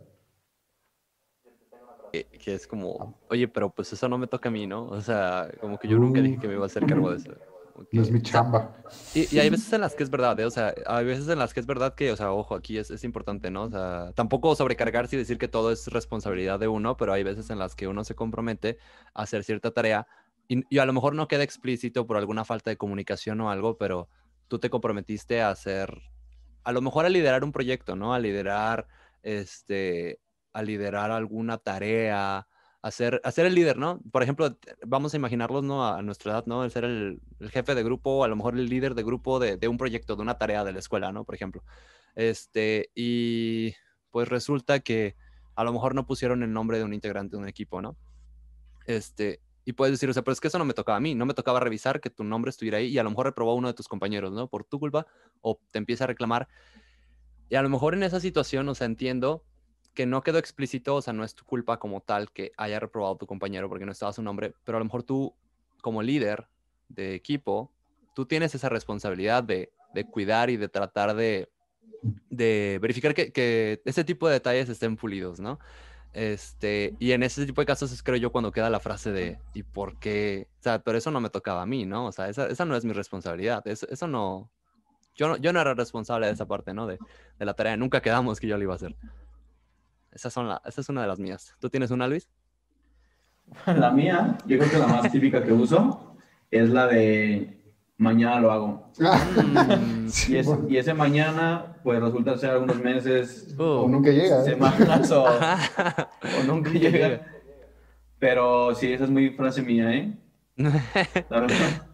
Que, 2.13 2.25
que 2.25 2.53
es 2.53 2.67
como, 2.67 3.19
oye, 3.27 3.47
pero 3.47 3.71
pues 3.71 3.91
eso 3.91 4.07
no 4.07 4.19
me 4.19 4.27
toca 4.27 4.49
a 4.49 4.51
mí, 4.51 4.67
¿no? 4.67 4.85
O 4.85 5.01
sea, 5.01 5.49
como 5.59 5.79
que 5.79 5.87
yo 5.87 5.97
nunca 5.97 6.21
dije 6.21 6.37
que 6.37 6.47
me 6.47 6.53
iba 6.53 6.61
a 6.61 6.67
hacer 6.67 6.85
cargo 6.85 7.09
de 7.09 7.17
eso. 7.17 7.33
Como 7.73 7.87
No 7.91 8.01
es 8.03 8.11
mi 8.11 8.21
chamba. 8.21 8.77
Y, 9.15 9.35
y 9.35 9.39
hay 9.39 9.49
veces 9.49 9.73
en 9.73 9.81
las 9.81 9.95
que 9.95 10.03
es 10.03 10.11
verdad, 10.11 10.39
¿eh? 10.39 10.45
O 10.45 10.51
sea, 10.51 10.75
hay 10.85 11.05
veces 11.05 11.27
en 11.27 11.39
las 11.39 11.55
que 11.55 11.59
es 11.59 11.65
verdad 11.65 11.95
que, 11.95 12.11
o 12.11 12.15
sea, 12.15 12.31
ojo, 12.31 12.53
aquí 12.53 12.77
es, 12.77 12.91
es 12.91 13.03
importante, 13.03 13.49
¿no? 13.49 13.63
O 13.63 13.69
sea, 13.71 14.11
tampoco 14.13 14.55
sobrecargarse 14.55 15.15
y 15.15 15.19
decir 15.19 15.39
que 15.39 15.47
todo 15.47 15.71
es 15.71 15.87
responsabilidad 15.87 16.59
de 16.59 16.67
uno, 16.67 16.97
pero 16.97 17.13
hay 17.13 17.23
veces 17.23 17.49
en 17.49 17.57
las 17.57 17.75
que 17.75 17.87
uno 17.87 18.03
se 18.03 18.13
compromete 18.13 18.77
a 19.15 19.23
hacer 19.23 19.43
cierta 19.43 19.71
tarea 19.71 20.05
y, 20.47 20.63
y 20.69 20.77
a 20.77 20.85
lo 20.85 20.93
mejor 20.93 21.15
no 21.15 21.27
queda 21.27 21.41
explícito 21.41 22.05
por 22.05 22.17
alguna 22.17 22.45
falta 22.45 22.69
de 22.69 22.77
comunicación 22.77 23.41
o 23.41 23.49
algo, 23.49 23.79
pero 23.79 24.07
tú 24.47 24.59
te 24.59 24.69
comprometiste 24.69 25.41
a 25.41 25.49
hacer, 25.49 25.99
a 26.63 26.71
lo 26.71 26.81
mejor 26.81 27.05
a 27.05 27.09
liderar 27.09 27.43
un 27.43 27.51
proyecto, 27.51 27.95
¿no? 27.95 28.13
A 28.13 28.19
liderar, 28.19 28.87
este, 29.23 30.19
a 30.53 30.61
liderar 30.61 31.11
alguna 31.11 31.57
tarea, 31.57 32.47
a 32.81 32.91
ser, 32.91 33.21
a 33.23 33.31
ser 33.31 33.45
el 33.45 33.55
líder, 33.55 33.77
¿no? 33.77 33.99
Por 34.11 34.23
ejemplo, 34.23 34.57
vamos 34.85 35.13
a 35.13 35.17
imaginarlos, 35.17 35.63
¿no? 35.63 35.87
A, 35.87 36.01
nuestra 36.01 36.33
edad, 36.33 36.45
¿no? 36.45 36.63
El 36.63 36.71
ser 36.71 36.83
el, 36.83 37.21
el 37.39 37.49
jefe 37.49 37.75
de 37.75 37.83
grupo, 37.83 38.23
a 38.23 38.27
lo 38.27 38.35
mejor 38.35 38.55
el 38.55 38.67
líder 38.67 38.93
de 38.93 39.03
grupo 39.03 39.39
de, 39.39 39.57
de 39.57 39.67
un 39.67 39.77
proyecto, 39.77 40.15
de 40.15 40.21
una 40.21 40.37
tarea 40.37 40.63
de 40.63 40.73
la 40.73 40.79
escuela, 40.79 41.11
¿no? 41.11 41.23
Por 41.23 41.35
ejemplo. 41.35 41.63
Este, 42.15 42.91
y 42.93 43.73
pues 44.11 44.27
resulta 44.27 44.79
que 44.81 45.15
a 45.55 45.63
lo 45.63 45.73
mejor 45.73 45.95
no 45.95 46.05
pusieron 46.05 46.43
el 46.43 46.51
nombre 46.51 46.77
de 46.77 46.83
un 46.83 46.93
integrante 46.93 47.35
de 47.35 47.41
un 47.41 47.47
equipo, 47.47 47.81
¿no? 47.81 47.97
Este, 48.85 49.41
y 49.65 49.73
puedes 49.73 49.93
decir, 49.93 50.09
o 50.09 50.13
sea, 50.13 50.23
pero 50.23 50.33
es 50.33 50.41
que 50.41 50.49
eso 50.49 50.59
no 50.59 50.65
me 50.65 50.73
tocaba 50.73 50.97
a 50.97 51.01
mí, 51.01 51.15
no 51.15 51.25
me 51.25 51.33
tocaba 51.33 51.59
revisar 51.59 52.01
que 52.01 52.09
tu 52.09 52.23
nombre 52.23 52.49
estuviera 52.49 52.79
ahí 52.79 52.87
y 52.87 52.97
a 52.97 53.03
lo 53.03 53.09
mejor 53.09 53.27
reprobó 53.27 53.51
a 53.51 53.55
uno 53.55 53.69
de 53.69 53.73
tus 53.73 53.87
compañeros, 53.87 54.31
¿no? 54.33 54.47
Por 54.47 54.65
tu 54.65 54.79
culpa, 54.79 55.07
o 55.41 55.59
te 55.71 55.79
empieza 55.79 56.03
a 56.03 56.07
reclamar. 56.07 56.47
Y 57.49 57.55
a 57.55 57.61
lo 57.61 57.69
mejor 57.69 57.93
en 57.93 58.03
esa 58.03 58.19
situación, 58.19 58.67
o 58.67 58.75
sea, 58.75 58.85
entiendo 58.85 59.45
que 59.93 60.05
no 60.05 60.23
quedó 60.23 60.39
explícito, 60.39 60.95
o 60.95 61.01
sea, 61.01 61.13
no 61.13 61.23
es 61.23 61.35
tu 61.35 61.45
culpa 61.45 61.77
como 61.77 62.01
tal 62.01 62.31
que 62.31 62.51
haya 62.57 62.79
reprobado 62.79 63.17
tu 63.17 63.27
compañero 63.27 63.69
porque 63.69 63.85
no 63.85 63.91
estaba 63.91 64.13
su 64.13 64.21
nombre, 64.21 64.53
pero 64.63 64.77
a 64.77 64.79
lo 64.79 64.85
mejor 64.85 65.03
tú 65.03 65.33
como 65.81 66.01
líder 66.01 66.47
de 66.89 67.15
equipo, 67.15 67.71
tú 68.15 68.25
tienes 68.25 68.55
esa 68.55 68.69
responsabilidad 68.69 69.43
de, 69.43 69.71
de 69.93 70.05
cuidar 70.05 70.49
y 70.49 70.57
de 70.57 70.69
tratar 70.69 71.15
de, 71.15 71.49
de 72.29 72.79
verificar 72.81 73.13
que, 73.13 73.31
que 73.31 73.81
ese 73.85 74.03
tipo 74.03 74.27
de 74.27 74.33
detalles 74.33 74.69
estén 74.69 74.95
pulidos, 74.95 75.39
¿no? 75.39 75.59
Este, 76.13 76.95
y 76.99 77.11
en 77.13 77.23
ese 77.23 77.45
tipo 77.45 77.61
de 77.61 77.65
casos 77.65 77.91
es 77.91 78.03
creo 78.03 78.17
yo 78.17 78.31
cuando 78.31 78.51
queda 78.51 78.69
la 78.69 78.79
frase 78.79 79.11
de 79.11 79.39
¿y 79.55 79.63
por 79.63 79.97
qué? 79.97 80.47
O 80.59 80.63
sea, 80.63 80.79
pero 80.83 80.97
eso 80.97 81.09
no 81.09 81.19
me 81.19 81.31
tocaba 81.31 81.63
a 81.63 81.65
mí, 81.65 81.85
¿no? 81.85 82.05
O 82.05 82.11
sea, 82.11 82.29
esa, 82.29 82.47
esa 82.47 82.65
no 82.65 82.75
es 82.75 82.85
mi 82.85 82.93
responsabilidad. 82.93 83.67
Eso, 83.67 83.87
eso 83.89 84.07
no, 84.07 84.51
yo 85.15 85.27
no, 85.27 85.37
yo 85.37 85.51
no 85.53 85.59
era 85.59 85.73
responsable 85.73 86.27
de 86.27 86.33
esa 86.33 86.47
parte, 86.47 86.73
¿no? 86.73 86.85
De, 86.85 86.99
de 87.39 87.45
la 87.45 87.55
tarea. 87.55 87.77
Nunca 87.77 88.01
quedamos 88.01 88.39
que 88.39 88.47
yo 88.47 88.57
lo 88.57 88.63
iba 88.63 88.73
a 88.73 88.75
hacer. 88.75 88.95
Esas 90.13 90.31
son 90.33 90.47
la, 90.47 90.61
esa 90.65 90.81
es 90.81 90.89
una 90.89 91.01
de 91.01 91.07
las 91.07 91.19
mías. 91.19 91.55
¿Tú 91.59 91.69
tienes 91.69 91.91
una, 91.91 92.07
Luis? 92.07 92.29
La 93.65 93.91
mía, 93.91 94.37
yo 94.45 94.57
creo 94.57 94.69
que 94.71 94.77
la 94.77 94.87
más 94.87 95.11
típica 95.11 95.43
que 95.43 95.51
uso 95.51 96.15
es 96.49 96.69
la 96.69 96.87
de 96.87 97.59
mañana 97.97 98.39
lo 98.39 98.51
hago. 98.51 98.91
Mm, 98.97 100.07
Y, 100.29 100.37
es- 100.37 100.49
y 100.69 100.77
ese 100.77 100.93
mañana, 100.93 101.77
pues 101.83 101.99
resulta 102.01 102.37
ser 102.37 102.51
algunos 102.51 102.77
meses, 102.77 103.53
O 103.57 103.83
uh, 103.83 103.89
nunca 103.89 104.11
llega. 104.11 104.41
¿eh? 104.41 104.45
semanas 104.45 105.11
o, 105.11 105.25
o 106.39 106.43
nunca 106.45 106.69
llega. 106.71 107.25
Pero 108.19 108.73
sí, 108.75 108.93
esa 108.93 109.03
es 109.05 109.09
muy 109.09 109.31
frase 109.31 109.61
mía, 109.61 109.91
¿eh? 109.93 110.13
La 110.55 111.39
verdad. 111.41 111.87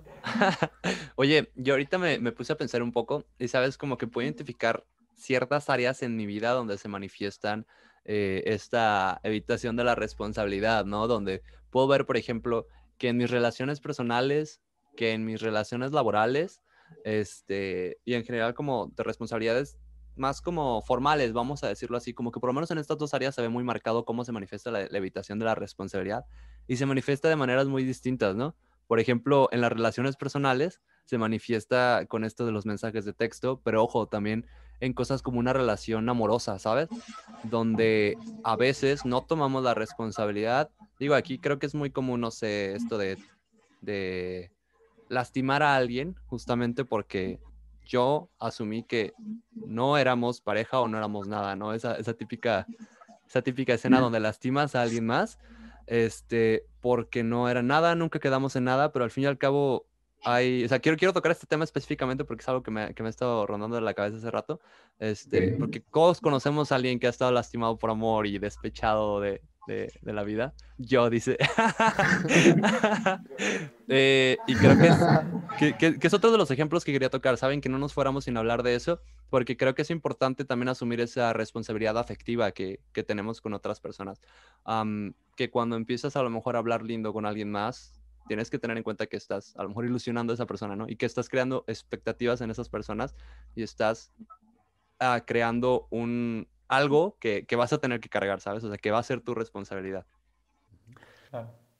Oye, 1.15 1.49
yo 1.55 1.73
ahorita 1.73 1.97
me, 1.97 2.19
me 2.19 2.31
puse 2.31 2.53
a 2.53 2.57
pensar 2.57 2.83
un 2.83 2.91
poco 2.91 3.23
y 3.39 3.47
sabes, 3.47 3.77
como 3.77 3.97
que 3.97 4.05
puedo 4.07 4.25
identificar 4.25 4.83
ciertas 5.19 5.69
áreas 5.69 6.01
en 6.01 6.15
mi 6.15 6.25
vida 6.25 6.51
donde 6.51 6.77
se 6.77 6.87
manifiestan 6.87 7.67
eh, 8.05 8.43
esta 8.45 9.19
evitación 9.23 9.75
de 9.75 9.83
la 9.83 9.95
responsabilidad, 9.95 10.85
¿no? 10.85 11.07
Donde 11.07 11.43
puedo 11.69 11.87
ver, 11.87 12.05
por 12.05 12.17
ejemplo, 12.17 12.67
que 12.97 13.09
en 13.09 13.17
mis 13.17 13.29
relaciones 13.29 13.79
personales, 13.81 14.61
que 14.95 15.13
en 15.13 15.25
mis 15.25 15.41
relaciones 15.41 15.91
laborales, 15.91 16.61
este, 17.03 17.99
y 18.05 18.15
en 18.15 18.23
general 18.23 18.53
como 18.53 18.91
de 18.95 19.03
responsabilidades 19.03 19.77
más 20.15 20.41
como 20.41 20.81
formales, 20.81 21.33
vamos 21.33 21.63
a 21.63 21.67
decirlo 21.67 21.97
así, 21.97 22.13
como 22.13 22.31
que 22.31 22.39
por 22.39 22.49
lo 22.49 22.53
menos 22.53 22.71
en 22.71 22.77
estas 22.77 22.97
dos 22.97 23.13
áreas 23.13 23.35
se 23.35 23.41
ve 23.41 23.49
muy 23.49 23.63
marcado 23.63 24.05
cómo 24.05 24.25
se 24.25 24.31
manifiesta 24.31 24.71
la, 24.71 24.87
la 24.87 24.97
evitación 24.97 25.39
de 25.39 25.45
la 25.45 25.55
responsabilidad 25.55 26.25
y 26.67 26.75
se 26.77 26.85
manifiesta 26.85 27.29
de 27.29 27.35
maneras 27.35 27.67
muy 27.67 27.83
distintas, 27.83 28.35
¿no? 28.35 28.55
Por 28.87 28.99
ejemplo, 28.99 29.49
en 29.51 29.61
las 29.61 29.71
relaciones 29.71 30.15
personales 30.17 30.81
se 31.05 31.17
manifiesta 31.17 32.05
con 32.07 32.23
esto 32.23 32.45
de 32.45 32.51
los 32.51 32.65
mensajes 32.65 33.05
de 33.05 33.13
texto, 33.13 33.61
pero 33.63 33.83
ojo, 33.83 34.07
también 34.07 34.47
en 34.79 34.93
cosas 34.93 35.21
como 35.21 35.39
una 35.39 35.53
relación 35.53 36.07
amorosa, 36.09 36.59
¿sabes? 36.59 36.89
Donde 37.43 38.17
a 38.43 38.55
veces 38.55 39.05
no 39.05 39.21
tomamos 39.21 39.63
la 39.63 39.73
responsabilidad. 39.73 40.69
Digo, 40.99 41.15
aquí 41.15 41.39
creo 41.39 41.59
que 41.59 41.65
es 41.65 41.75
muy 41.75 41.91
común, 41.91 42.21
no 42.21 42.31
sé, 42.31 42.75
esto 42.75 42.97
de, 42.97 43.17
de 43.81 44.51
lastimar 45.09 45.63
a 45.63 45.75
alguien 45.75 46.15
justamente 46.27 46.85
porque 46.85 47.39
yo 47.85 48.29
asumí 48.39 48.83
que 48.83 49.13
no 49.53 49.97
éramos 49.97 50.41
pareja 50.41 50.79
o 50.79 50.87
no 50.87 50.97
éramos 50.97 51.27
nada, 51.27 51.55
¿no? 51.55 51.73
Esa, 51.73 51.95
esa 51.95 52.13
típica, 52.13 52.67
esa 53.27 53.41
típica 53.41 53.73
escena 53.73 53.99
donde 53.99 54.19
lastimas 54.19 54.75
a 54.75 54.83
alguien 54.83 55.07
más, 55.07 55.39
este, 55.87 56.65
porque 56.81 57.23
no 57.23 57.49
era 57.49 57.63
nada, 57.63 57.95
nunca 57.95 58.19
quedamos 58.19 58.55
en 58.55 58.65
nada, 58.65 58.91
pero 58.91 59.05
al 59.05 59.11
fin 59.11 59.23
y 59.23 59.27
al 59.27 59.39
cabo 59.39 59.87
hay, 60.23 60.63
o 60.65 60.67
sea, 60.67 60.79
quiero, 60.79 60.97
quiero 60.97 61.13
tocar 61.13 61.31
este 61.31 61.47
tema 61.47 61.63
específicamente 61.63 62.23
porque 62.25 62.41
es 62.41 62.47
algo 62.49 62.61
que 62.63 62.71
me, 62.71 62.93
que 62.93 63.03
me 63.03 63.07
ha 63.07 63.09
estado 63.09 63.45
rondando 63.47 63.75
de 63.75 63.81
la 63.81 63.93
cabeza 63.93 64.17
hace 64.17 64.31
rato, 64.31 64.59
este, 64.99 65.51
porque 65.59 65.79
todos 65.79 66.19
conocemos 66.21 66.71
a 66.71 66.75
alguien 66.75 66.99
que 66.99 67.07
ha 67.07 67.09
estado 67.09 67.31
lastimado 67.31 67.77
por 67.77 67.89
amor 67.89 68.27
y 68.27 68.37
despechado 68.39 69.19
de, 69.21 69.41
de, 69.67 69.91
de 70.01 70.13
la 70.13 70.23
vida. 70.23 70.53
Yo, 70.77 71.09
dice. 71.09 71.37
Eh, 73.91 74.37
y 74.45 74.53
creo 74.53 74.77
que 74.77 74.85
es, 74.87 74.97
que, 75.57 75.73
que- 75.77 75.97
que 75.99 76.05
es 76.07 76.13
otro 76.13 76.31
de 76.31 76.37
los 76.37 76.51
ejemplos 76.51 76.85
que 76.85 76.91
quería 76.93 77.09
tocar, 77.09 77.37
¿saben? 77.37 77.59
Que 77.59 77.69
no 77.69 77.79
nos 77.79 77.91
fuéramos 77.91 78.25
sin 78.25 78.37
hablar 78.37 78.61
de 78.61 78.75
eso, 78.75 79.01
porque 79.31 79.57
creo 79.57 79.73
que 79.73 79.81
es 79.81 79.89
importante 79.89 80.45
también 80.45 80.69
asumir 80.69 81.01
esa 81.01 81.33
responsabilidad 81.33 81.97
afectiva 81.97 82.51
que, 82.51 82.81
que 82.93 83.01
tenemos 83.03 83.41
con 83.41 83.55
otras 83.55 83.79
personas. 83.79 84.21
Am, 84.63 85.13
que 85.35 85.49
cuando 85.49 85.75
empiezas 85.75 86.15
a 86.15 86.21
lo 86.21 86.29
mejor 86.29 86.55
a 86.55 86.59
hablar 86.59 86.83
lindo 86.83 87.13
con 87.13 87.25
alguien 87.25 87.49
más, 87.49 87.98
tienes 88.27 88.49
que 88.49 88.59
tener 88.59 88.77
en 88.77 88.83
cuenta 88.83 89.07
que 89.07 89.17
estás 89.17 89.55
a 89.57 89.63
lo 89.63 89.69
mejor 89.69 89.85
ilusionando 89.85 90.33
a 90.33 90.35
esa 90.35 90.45
persona, 90.45 90.75
¿no? 90.75 90.87
Y 90.87 90.95
que 90.95 91.05
estás 91.05 91.29
creando 91.29 91.63
expectativas 91.67 92.41
en 92.41 92.51
esas 92.51 92.69
personas 92.69 93.15
y 93.55 93.63
estás 93.63 94.11
ah, 94.99 95.23
creando 95.25 95.87
un 95.89 96.47
algo 96.67 97.17
que, 97.19 97.45
que 97.45 97.55
vas 97.55 97.73
a 97.73 97.79
tener 97.79 97.99
que 97.99 98.09
cargar, 98.09 98.39
¿sabes? 98.41 98.63
O 98.63 98.69
sea, 98.69 98.77
que 98.77 98.91
va 98.91 98.99
a 98.99 99.03
ser 99.03 99.21
tu 99.21 99.33
responsabilidad. 99.33 100.05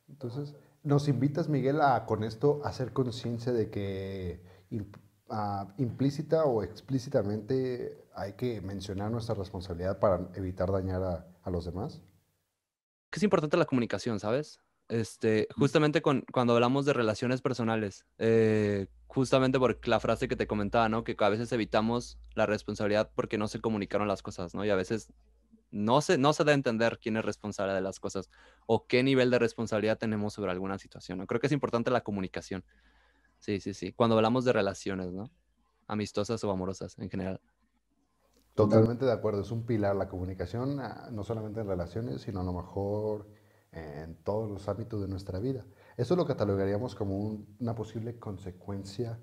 Entonces, 0.08 0.56
nos 0.84 1.08
invitas, 1.08 1.50
Miguel, 1.50 1.82
a 1.82 2.06
con 2.06 2.24
esto 2.24 2.62
hacer 2.64 2.94
conciencia 2.94 3.52
de 3.52 3.70
que 3.70 4.42
ah, 5.30 5.68
implícita 5.78 6.46
o 6.46 6.64
explícitamente 6.64 8.04
hay 8.16 8.34
que 8.34 8.62
mencionar 8.62 9.12
nuestra 9.12 9.36
responsabilidad 9.36 10.00
para 10.00 10.28
evitar 10.36 10.72
dañar 10.72 11.04
a, 11.04 11.28
a 11.44 11.50
los 11.52 11.66
demás. 11.66 12.02
que 13.12 13.18
es 13.18 13.24
importante 13.24 13.58
la 13.58 13.66
comunicación, 13.66 14.20
¿sabes? 14.20 14.60
Este, 14.90 15.48
justamente 15.56 16.02
con, 16.02 16.26
cuando 16.34 16.56
hablamos 16.56 16.84
de 16.86 16.94
relaciones 16.94 17.42
personales, 17.42 18.06
eh, 18.18 18.88
justamente 19.06 19.60
por 19.60 19.88
la 19.88 20.00
frase 20.00 20.28
que 20.28 20.36
te 20.36 20.48
comentaba, 20.48 20.90
¿no? 20.90 21.04
Que 21.04 21.16
a 21.20 21.30
veces 21.30 21.52
evitamos 21.52 22.18
la 22.34 22.48
responsabilidad 22.48 23.12
porque 23.14 23.38
no 23.38 23.48
se 23.48 23.62
comunicaron 23.62 24.08
las 24.08 24.24
cosas, 24.24 24.56
¿no? 24.56 24.66
Y 24.66 24.72
a 24.72 24.76
veces 24.76 25.14
no 25.70 26.02
se, 26.02 26.18
no 26.18 26.34
se 26.34 26.44
da 26.44 26.52
a 26.52 26.56
entender 26.56 26.98
quién 27.00 27.18
es 27.18 27.24
responsable 27.24 27.74
de 27.74 27.82
las 27.82 28.00
cosas 28.00 28.32
o 28.66 28.88
qué 28.88 29.04
nivel 29.04 29.30
de 29.30 29.38
responsabilidad 29.38 30.00
tenemos 30.00 30.34
sobre 30.34 30.52
alguna 30.52 30.80
situación, 30.80 31.20
¿no? 31.20 31.28
Creo 31.28 31.40
que 31.40 31.48
es 31.48 31.54
importante 31.54 31.92
la 31.92 32.02
comunicación. 32.02 32.66
Sí, 33.38 33.60
sí, 33.60 33.76
sí. 33.76 33.94
Cuando 33.94 34.16
hablamos 34.16 34.44
de 34.44 34.54
relaciones, 34.54 35.14
¿no? 35.14 35.30
Amistosas 35.88 36.44
o 36.44 36.50
amorosas 36.50 36.98
en 36.98 37.12
general. 37.12 37.40
Totalmente 38.56 39.06
de 39.06 39.14
acuerdo, 39.14 39.42
es 39.42 39.52
un 39.52 39.66
pilar 39.66 39.96
la 39.96 40.10
comunicación, 40.10 40.80
ah, 40.80 41.10
no 41.12 41.24
solamente 41.24 41.62
en 41.62 41.68
relaciones, 41.68 42.24
sino 42.24 42.42
a 42.42 42.44
lo 42.44 42.54
mejor 42.54 43.39
en 43.72 44.16
todos 44.24 44.50
los 44.50 44.68
ámbitos 44.68 45.02
de 45.02 45.08
nuestra 45.08 45.40
vida. 45.40 45.66
Eso 45.98 46.16
lo 46.16 46.26
catalogaríamos 46.26 46.96
como 46.96 47.18
un- 47.18 47.56
una 47.60 47.76
posible 47.76 48.18
consecuencia 48.18 49.20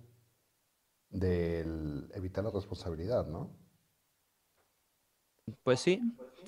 del 1.09 2.11
evitar 2.14 2.44
la 2.44 2.50
responsabilidad, 2.50 3.26
¿no? 3.26 3.56
Pues 5.62 5.80
sí, 5.80 6.00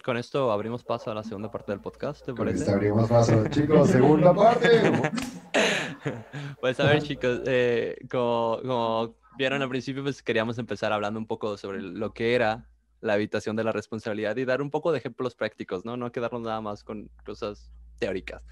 con 0.05 0.17
esto 0.17 0.51
abrimos 0.51 0.83
paso 0.85 1.11
a 1.11 1.15
la 1.15 1.23
segunda 1.23 1.51
parte 1.51 1.71
del 1.73 1.81
podcast, 1.81 2.25
¿te 2.25 2.35
parece? 2.35 2.71
abrimos 2.73 3.09
paso, 3.09 3.47
chicos, 3.49 3.89
segunda 3.91 4.35
parte. 4.35 4.69
Pues 6.61 6.79
a 6.81 6.85
ver, 6.87 7.03
chicos, 7.03 7.43
eh, 7.47 7.97
como, 8.11 8.59
como 8.63 9.17
vieron 9.37 9.61
al 9.63 9.69
principio, 9.69 10.03
pues 10.03 10.23
queríamos 10.23 10.57
empezar 10.59 10.93
hablando 10.93 11.19
un 11.19 11.27
poco 11.27 11.57
sobre 11.57 11.83
lo 11.83 12.15
que 12.15 12.35
era 12.35 12.69
la 13.01 13.15
evitación 13.17 13.57
de 13.57 13.65
la 13.65 13.73
responsabilidad 13.73 14.37
y 14.37 14.45
dar 14.45 14.61
un 14.63 14.71
poco 14.71 14.93
de 14.93 14.99
ejemplos 14.99 15.35
prácticos, 15.35 15.85
¿no? 15.85 15.97
No 15.97 16.11
quedarnos 16.13 16.43
nada 16.43 16.61
más 16.61 16.85
con 16.85 17.11
cosas 17.25 17.71
teóricas. 17.99 18.43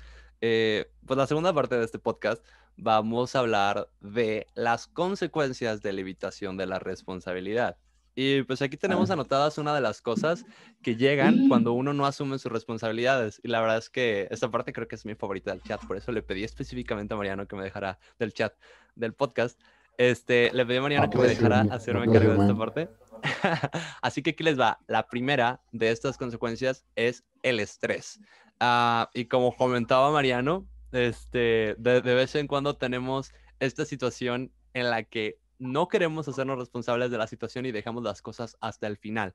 Eh, 0.41 0.91
pues 1.07 1.17
la 1.17 1.27
segunda 1.27 1.53
parte 1.53 1.77
de 1.79 1.85
este 1.85 1.99
podcast 1.99 2.45
vamos 2.77 3.35
a 3.35 3.39
hablar 3.41 3.89
de 4.01 4.47
las 4.55 4.87
consecuencias 4.87 5.81
de 5.83 5.93
la 5.93 6.01
evitación 6.03 6.57
de 6.57 6.67
la 6.67 6.79
responsabilidad. 6.79 7.77
Y 8.19 8.43
pues 8.45 8.63
aquí 8.63 8.77
tenemos 8.79 9.11
Ah. 9.11 9.13
anotadas 9.15 9.59
una 9.59 9.75
de 9.75 9.81
las 9.83 10.01
cosas 10.01 10.45
que 10.83 10.97
llegan 10.97 11.49
cuando 11.49 11.73
uno 11.75 11.93
no 11.93 12.07
asume 12.07 12.39
sus 12.39 12.51
responsabilidades. 12.51 13.41
Y 13.43 13.49
la 13.49 13.61
verdad 13.61 13.77
es 13.77 13.91
que 13.91 14.27
esta 14.31 14.51
parte 14.51 14.73
creo 14.73 14.89
que 14.89 14.95
es 14.95 15.05
mi 15.05 15.15
favorita 15.15 15.51
del 15.51 15.63
chat, 15.63 15.85
por 15.87 15.97
eso 15.99 16.13
le 16.13 16.23
pedí 16.23 16.43
específicamente 16.45 17.13
a 17.13 17.17
Mariano 17.19 17.47
que 17.47 17.57
me 17.57 17.65
dejara 17.65 17.99
del 18.19 18.33
chat 18.33 18.55
del 18.95 19.13
podcast. 19.13 19.61
Este, 19.99 20.51
le 20.53 20.65
pedí 20.67 20.77
a 20.79 20.83
Mariano 20.83 21.11
que 21.11 21.17
me 21.19 21.25
Aprecio, 21.25 21.49
dejara 21.49 21.75
hacerme 21.75 22.11
cargo 22.13 22.35
de 22.35 22.41
esta 22.41 22.57
parte. 22.57 22.89
Así 24.03 24.23
que 24.23 24.31
aquí 24.31 24.45
les 24.45 24.59
va. 24.59 24.79
La 24.87 25.07
primera 25.07 25.63
de 25.73 25.91
estas 25.91 26.17
consecuencias 26.17 26.85
es 26.97 27.25
el 27.43 27.61
estrés. 27.61 28.21
Ah, 28.61 29.11
y 29.15 29.27
como 29.27 29.55
comentaba 29.57 30.11
Mariano, 30.11 30.67
este, 30.93 31.75
de, 31.79 32.01
de 32.01 32.15
vez 32.15 32.35
en 32.35 32.47
cuando 32.47 32.77
tenemos 32.77 33.33
esta 33.61 33.85
situación 33.85 34.53
en 34.75 34.91
la 34.91 35.03
que 35.05 35.39
no 35.59 35.89
queremos 35.89 36.29
hacernos 36.29 36.59
responsables 36.59 37.11
de 37.11 37.19
la 37.19 37.27
situación 37.27 37.67
y 37.67 37.73
dejamos 37.73 38.03
las 38.03 38.23
cosas 38.23 38.57
hasta 38.61 38.87
el 38.87 38.97
final. 38.97 39.35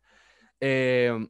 Eh, 0.59 1.27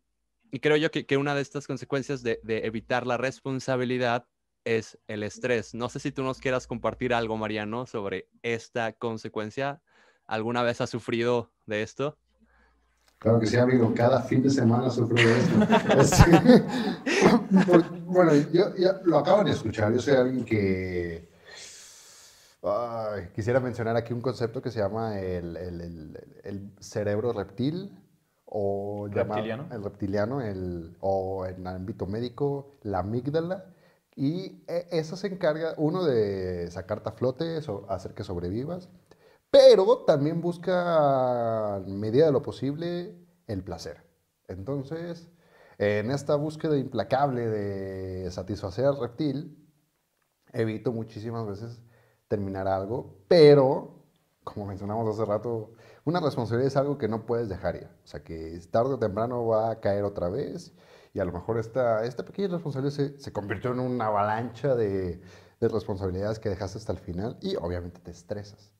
y 0.51 0.59
creo 0.59 0.75
yo 0.77 0.91
que, 0.91 1.05
que 1.05 1.17
una 1.17 1.33
de 1.33 1.41
estas 1.41 1.65
consecuencias 1.65 2.23
de, 2.23 2.39
de 2.43 2.65
evitar 2.65 3.07
la 3.07 3.17
responsabilidad 3.17 4.27
es 4.65 4.99
el 5.07 5.23
estrés. 5.23 5.73
No 5.73 5.89
sé 5.89 5.99
si 5.99 6.11
tú 6.11 6.23
nos 6.23 6.39
quieras 6.39 6.67
compartir 6.67 7.13
algo, 7.13 7.37
Mariano, 7.37 7.85
sobre 7.85 8.27
esta 8.43 8.93
consecuencia. 8.93 9.81
¿Alguna 10.27 10.61
vez 10.61 10.81
has 10.81 10.89
sufrido 10.89 11.51
de 11.65 11.81
esto? 11.81 12.17
Claro 13.21 13.39
que 13.39 13.45
sí, 13.45 13.55
amigo. 13.55 13.93
Cada 13.95 14.19
fin 14.23 14.41
de 14.41 14.49
semana 14.49 14.89
sufro 14.89 15.15
de 15.15 15.37
esto. 15.37 16.03
Sí. 16.03 16.31
Por- 17.67 17.99
bueno, 18.05 18.33
yo 18.51 18.75
ya 18.75 18.99
lo 19.03 19.19
acaban 19.19 19.45
de 19.45 19.51
escuchar. 19.51 19.93
Yo 19.93 19.99
soy 20.01 20.15
alguien 20.15 20.43
que 20.43 21.29
ay, 22.63 23.29
quisiera 23.35 23.59
mencionar 23.59 23.95
aquí 23.95 24.11
un 24.13 24.21
concepto 24.21 24.59
que 24.61 24.71
se 24.71 24.79
llama 24.79 25.19
el, 25.19 25.55
el- 25.55 25.81
el- 25.81 26.17
el 26.43 26.71
cerebro 26.79 27.31
reptil 27.31 27.95
o 28.45 29.07
Reptiliano. 29.11 29.63
llamado 29.65 29.75
el 29.75 29.83
reptiliano, 29.83 30.41
el, 30.41 30.97
o 30.99 31.45
en 31.45 31.61
el 31.61 31.67
ámbito 31.67 32.07
médico, 32.07 32.75
la 32.81 32.99
amígdala. 32.99 33.65
Y 34.15 34.63
e- 34.67 34.87
esa 34.91 35.15
se 35.15 35.27
encarga, 35.27 35.75
uno, 35.77 36.03
de 36.05 36.69
sacarte 36.71 37.09
a 37.09 37.11
flote, 37.11 37.61
so- 37.61 37.85
hacer 37.87 38.13
que 38.15 38.23
sobrevivas, 38.23 38.89
pero 39.51 39.99
también 40.05 40.41
busca, 40.41 41.77
en 41.85 41.99
medida 41.99 42.25
de 42.25 42.31
lo 42.31 42.41
posible, 42.41 43.15
el 43.47 43.63
placer. 43.63 44.03
Entonces, 44.47 45.29
en 45.77 46.11
esta 46.11 46.35
búsqueda 46.35 46.77
implacable 46.77 47.47
de 47.47 48.31
satisfacer 48.31 48.85
al 48.85 48.99
reptil, 48.99 49.57
evito 50.53 50.91
muchísimas 50.93 51.47
veces 51.47 51.81
terminar 52.27 52.67
algo, 52.67 53.23
pero, 53.27 54.05
como 54.43 54.65
mencionamos 54.65 55.07
hace 55.13 55.25
rato, 55.25 55.73
una 56.05 56.19
responsabilidad 56.19 56.67
es 56.67 56.77
algo 56.77 56.97
que 56.97 57.07
no 57.07 57.25
puedes 57.25 57.49
dejar 57.49 57.79
ya. 57.79 57.91
O 58.03 58.07
sea, 58.07 58.23
que 58.23 58.59
tarde 58.71 58.93
o 58.93 58.99
temprano 58.99 59.45
va 59.45 59.71
a 59.71 59.79
caer 59.81 60.03
otra 60.03 60.29
vez 60.29 60.73
y 61.13 61.19
a 61.19 61.25
lo 61.25 61.33
mejor 61.33 61.59
esta, 61.59 62.05
esta 62.05 62.23
pequeña 62.25 62.49
responsabilidad 62.49 62.95
se, 62.95 63.19
se 63.19 63.33
convirtió 63.33 63.71
en 63.71 63.79
una 63.79 64.07
avalancha 64.07 64.75
de, 64.75 65.21
de 65.59 65.67
responsabilidades 65.67 66.39
que 66.39 66.49
dejaste 66.49 66.77
hasta 66.77 66.93
el 66.93 66.99
final 66.99 67.37
y 67.41 67.55
obviamente 67.57 67.99
te 68.01 68.11
estresas. 68.11 68.73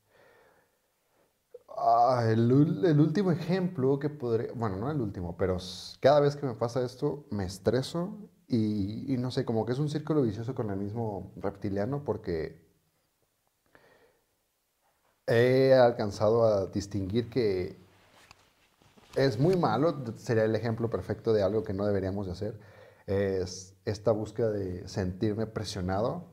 Ah, 1.77 2.25
el, 2.29 2.86
el 2.86 2.99
último 2.99 3.31
ejemplo 3.31 3.97
que 3.99 4.10
podría, 4.10 4.51
bueno, 4.53 4.77
no 4.77 4.91
el 4.91 5.01
último, 5.01 5.36
pero 5.38 5.57
cada 5.99 6.19
vez 6.19 6.36
que 6.36 6.45
me 6.45 6.53
pasa 6.53 6.84
esto 6.86 7.25
me 7.31 7.45
estreso 7.45 8.29
y, 8.47 9.12
y 9.13 9.17
no 9.17 9.31
sé, 9.31 9.45
como 9.45 9.65
que 9.65 9.71
es 9.73 9.79
un 9.79 9.89
círculo 9.89 10.21
vicioso 10.21 10.53
con 10.53 10.69
el 10.69 10.77
mismo 10.77 11.31
reptiliano 11.38 12.03
porque 12.03 12.62
he 15.27 15.73
alcanzado 15.73 16.43
a 16.45 16.67
distinguir 16.67 17.29
que 17.29 17.77
es 19.15 19.39
muy 19.39 19.55
malo, 19.57 20.03
sería 20.17 20.43
el 20.45 20.55
ejemplo 20.55 20.89
perfecto 20.89 21.34
de 21.34 21.43
algo 21.43 21.63
que 21.63 21.73
no 21.73 21.86
deberíamos 21.86 22.25
de 22.27 22.31
hacer, 22.34 22.60
es 23.07 23.75
esta 23.86 24.12
búsqueda 24.12 24.51
de 24.51 24.88
sentirme 24.88 25.47
presionado 25.47 26.25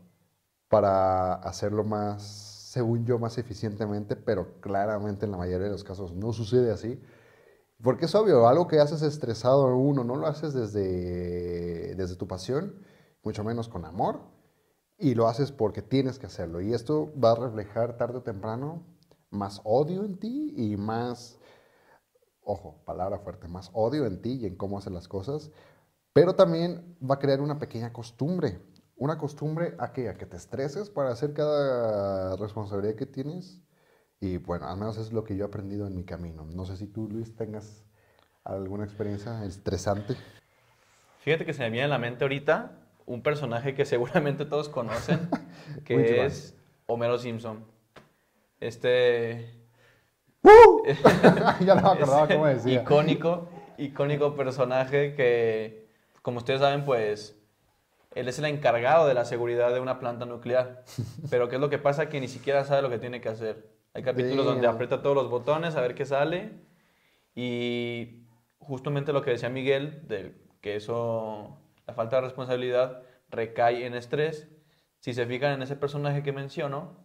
para 0.68 1.34
hacerlo 1.34 1.84
más, 1.84 2.57
según 2.68 3.06
yo, 3.06 3.18
más 3.18 3.38
eficientemente, 3.38 4.14
pero 4.14 4.60
claramente 4.60 5.24
en 5.24 5.32
la 5.32 5.38
mayoría 5.38 5.68
de 5.68 5.72
los 5.72 5.84
casos 5.84 6.12
no 6.12 6.34
sucede 6.34 6.70
así. 6.70 7.00
Porque 7.82 8.04
es 8.04 8.14
obvio, 8.14 8.46
algo 8.46 8.68
que 8.68 8.78
haces 8.78 9.00
estresado 9.00 9.66
a 9.66 9.74
uno, 9.74 10.04
no 10.04 10.16
lo 10.16 10.26
haces 10.26 10.52
desde, 10.52 11.94
desde 11.94 12.16
tu 12.16 12.26
pasión, 12.28 12.74
mucho 13.22 13.42
menos 13.42 13.68
con 13.70 13.86
amor, 13.86 14.20
y 14.98 15.14
lo 15.14 15.28
haces 15.28 15.50
porque 15.50 15.80
tienes 15.80 16.18
que 16.18 16.26
hacerlo. 16.26 16.60
Y 16.60 16.74
esto 16.74 17.10
va 17.18 17.32
a 17.32 17.36
reflejar 17.36 17.96
tarde 17.96 18.18
o 18.18 18.22
temprano 18.22 18.82
más 19.30 19.62
odio 19.64 20.04
en 20.04 20.18
ti 20.18 20.52
y 20.54 20.76
más, 20.76 21.38
ojo, 22.42 22.82
palabra 22.84 23.18
fuerte, 23.20 23.48
más 23.48 23.70
odio 23.72 24.04
en 24.04 24.20
ti 24.20 24.40
y 24.42 24.46
en 24.46 24.56
cómo 24.56 24.76
haces 24.76 24.92
las 24.92 25.08
cosas, 25.08 25.50
pero 26.12 26.34
también 26.34 26.98
va 27.02 27.14
a 27.14 27.18
crear 27.18 27.40
una 27.40 27.58
pequeña 27.58 27.94
costumbre. 27.94 28.60
Una 28.98 29.16
costumbre 29.16 29.74
a 29.78 29.92
que, 29.92 30.08
a 30.08 30.14
que 30.14 30.26
te 30.26 30.36
estreses 30.36 30.90
para 30.90 31.10
hacer 31.10 31.32
cada 31.32 32.36
responsabilidad 32.36 32.96
que 32.96 33.06
tienes. 33.06 33.62
Y 34.20 34.38
bueno, 34.38 34.66
al 34.66 34.76
menos 34.76 34.98
es 34.98 35.12
lo 35.12 35.24
que 35.24 35.36
yo 35.36 35.44
he 35.44 35.48
aprendido 35.48 35.86
en 35.86 35.94
mi 35.94 36.04
camino. 36.04 36.44
No 36.44 36.66
sé 36.66 36.76
si 36.76 36.86
tú, 36.86 37.08
Luis, 37.08 37.36
tengas 37.36 37.84
alguna 38.44 38.84
experiencia 38.84 39.44
estresante. 39.44 40.16
Fíjate 41.20 41.46
que 41.46 41.52
se 41.52 41.62
me 41.62 41.70
viene 41.70 41.84
a 41.84 41.88
la 41.88 41.98
mente 41.98 42.24
ahorita 42.24 42.72
un 43.06 43.22
personaje 43.22 43.74
que 43.74 43.84
seguramente 43.84 44.44
todos 44.44 44.68
conocen, 44.68 45.28
que 45.84 46.26
es 46.26 46.56
Homero 46.86 47.18
Simpson. 47.18 47.64
Este 48.60 49.58
ya 51.60 51.74
no 51.74 51.82
me 51.82 51.88
acordaba 51.88 52.28
cómo 52.28 52.46
decía. 52.46 52.82
icónico, 52.82 53.48
icónico 53.76 54.34
personaje 54.34 55.14
que, 55.14 55.88
como 56.22 56.38
ustedes 56.38 56.60
saben, 56.60 56.84
pues 56.84 57.37
él 58.14 58.28
es 58.28 58.38
el 58.38 58.46
encargado 58.46 59.06
de 59.06 59.14
la 59.14 59.24
seguridad 59.24 59.72
de 59.72 59.80
una 59.80 59.98
planta 59.98 60.24
nuclear. 60.24 60.82
Pero 61.30 61.48
¿qué 61.48 61.56
es 61.56 61.60
lo 61.60 61.70
que 61.70 61.78
pasa? 61.78 62.08
Que 62.08 62.20
ni 62.20 62.28
siquiera 62.28 62.64
sabe 62.64 62.82
lo 62.82 62.90
que 62.90 62.98
tiene 62.98 63.20
que 63.20 63.28
hacer. 63.28 63.68
Hay 63.94 64.02
capítulos 64.02 64.44
donde 64.44 64.66
aprieta 64.66 65.02
todos 65.02 65.16
los 65.16 65.30
botones 65.30 65.76
a 65.76 65.80
ver 65.80 65.94
qué 65.94 66.04
sale. 66.04 66.52
Y 67.34 68.24
justamente 68.58 69.12
lo 69.12 69.22
que 69.22 69.32
decía 69.32 69.48
Miguel, 69.48 70.06
de 70.08 70.34
que 70.60 70.76
eso, 70.76 71.58
la 71.86 71.94
falta 71.94 72.16
de 72.16 72.22
responsabilidad 72.22 73.02
recae 73.30 73.86
en 73.86 73.94
estrés. 73.94 74.48
Si 75.00 75.14
se 75.14 75.26
fijan 75.26 75.52
en 75.52 75.62
ese 75.62 75.76
personaje 75.76 76.22
que 76.22 76.32
menciono, 76.32 76.96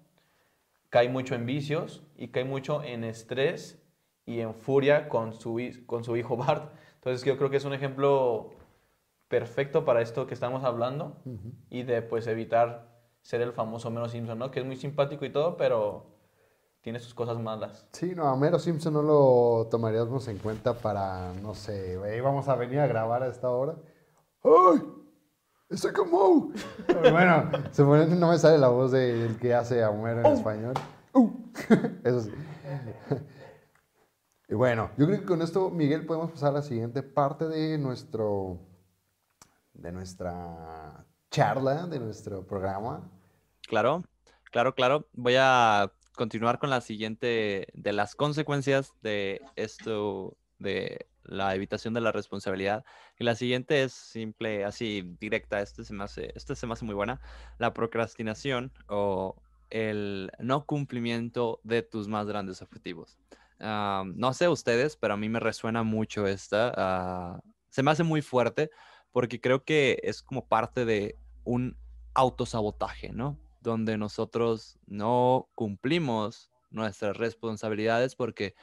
cae 0.90 1.10
mucho 1.10 1.36
en 1.36 1.46
vicios 1.46 2.04
y 2.18 2.30
cae 2.30 2.44
mucho 2.44 2.84
en 2.84 3.04
estrés 3.04 3.84
y 4.26 4.40
en 4.40 4.54
furia 4.54 5.10
con 5.10 5.34
su, 5.34 5.60
con 5.86 6.04
su 6.04 6.18
hijo 6.18 6.38
Bart. 6.38 6.72
Entonces 6.96 7.26
yo 7.26 7.38
creo 7.38 7.50
que 7.50 7.58
es 7.58 7.66
un 7.66 7.74
ejemplo 7.74 8.52
perfecto 9.34 9.84
para 9.84 10.02
esto 10.02 10.28
que 10.28 10.36
estamos 10.36 10.64
hablando 10.64 11.18
y 11.72 11.82
de 11.82 12.04
pues 12.04 12.28
evitar 12.28 12.88
ser 13.24 13.42
el 13.42 13.52
famoso 13.52 13.88
Homero 13.88 14.08
Simpson, 14.08 14.38
¿no? 14.38 14.52
Que 14.52 14.60
es 14.60 14.66
muy 14.66 14.76
simpático 14.76 15.26
y 15.26 15.32
todo, 15.32 15.58
pero 15.58 16.06
tiene 16.82 17.00
sus 17.00 17.16
cosas 17.16 17.40
malas. 17.40 17.88
Sí, 17.94 18.14
no, 18.16 18.28
a 18.28 18.36
Mero 18.36 18.60
Simpson 18.60 18.94
no 18.94 19.02
lo 19.02 19.68
tomaríamos 19.72 20.28
en 20.28 20.38
cuenta 20.38 20.76
para, 20.76 21.34
no 21.42 21.56
sé, 21.56 21.98
güey, 21.98 22.22
vamos 22.22 22.48
a 22.48 22.56
venir 22.56 22.80
a 22.80 22.86
grabar 22.86 23.24
a 23.24 23.28
esta 23.28 23.50
hora. 23.50 23.74
¡Ay! 24.44 24.84
¡Ese 25.68 25.92
como! 25.92 26.52
bueno, 27.12 27.50
suponiendo 27.72 28.16
no 28.16 28.30
me 28.30 28.38
sale 28.38 28.60
la 28.60 28.68
voz 28.68 28.92
de- 28.92 29.18
del 29.18 29.40
que 29.40 29.56
hace 29.56 29.84
a 29.84 29.90
Homero 29.90 30.20
en 30.20 30.28
español. 30.28 30.74
Eso 32.04 32.22
sí. 32.22 32.32
y 34.50 34.54
bueno, 34.54 34.92
yo 34.96 35.08
creo 35.08 35.22
que 35.22 35.26
con 35.26 35.42
esto, 35.42 35.72
Miguel, 35.72 36.06
podemos 36.06 36.30
pasar 36.30 36.50
a 36.50 36.58
la 36.58 36.62
siguiente 36.62 37.02
parte 37.02 37.48
de 37.48 37.80
nuestro, 37.80 38.60
de 39.74 39.92
nuestra 39.92 41.06
charla, 41.30 41.88
de 41.88 42.00
nuestro 42.00 42.46
programa. 42.46 43.10
Claro, 43.68 44.04
claro, 44.52 44.76
claro. 44.76 45.08
Voy 45.14 45.36
a 45.38 45.92
continuar 46.16 46.60
con 46.60 46.70
la 46.70 46.82
siguiente 46.82 47.68
de 47.74 47.94
las 47.94 48.16
consecuencias 48.16 48.94
de 49.02 49.42
esto, 49.56 50.38
de 50.60 51.08
la 51.24 51.56
evitación 51.56 51.94
de 51.94 52.02
la 52.02 52.12
responsabilidad. 52.12 52.86
Y 53.18 53.24
la 53.24 53.36
siguiente 53.36 53.84
es 53.84 53.94
simple, 53.94 54.64
así 54.66 55.16
directa. 55.20 55.62
Este 55.62 55.84
se 55.84 55.94
me 55.94 56.04
hace, 56.04 56.32
este 56.36 56.56
se 56.56 56.68
me 56.68 56.74
hace 56.74 56.86
muy 56.86 56.96
buena. 56.96 57.20
La 57.58 57.74
procrastinación 57.74 58.72
o 58.88 59.42
el 59.70 60.32
no 60.40 60.66
cumplimiento 60.66 61.60
de 61.64 61.82
tus 61.82 62.08
más 62.08 62.28
grandes 62.28 62.62
objetivos. 62.62 63.18
Ah, 63.60 64.04
no 64.06 64.34
sé 64.34 64.48
ustedes, 64.50 64.98
pero 64.98 65.16
a 65.16 65.18
mí 65.18 65.30
me 65.30 65.40
resuena 65.40 65.84
mucho 65.84 66.28
esta. 66.28 66.74
ah, 66.76 67.40
se 67.70 67.82
me 67.82 67.90
hace 67.90 68.04
muy 68.04 68.22
fuerte 68.22 68.70
porque 69.14 69.40
creo 69.40 69.64
que 69.64 70.02
es 70.04 70.22
como 70.22 70.48
parte 70.48 70.84
de 70.84 71.16
un 71.46 71.78
autosabotaje, 72.14 73.14
¿no? 73.14 73.40
Donde 73.62 73.98
nosotros 73.98 74.78
no 74.88 75.48
cumplimos 75.56 76.52
nuestras 76.72 77.16
responsabilidades 77.16 78.16
porque 78.16 78.56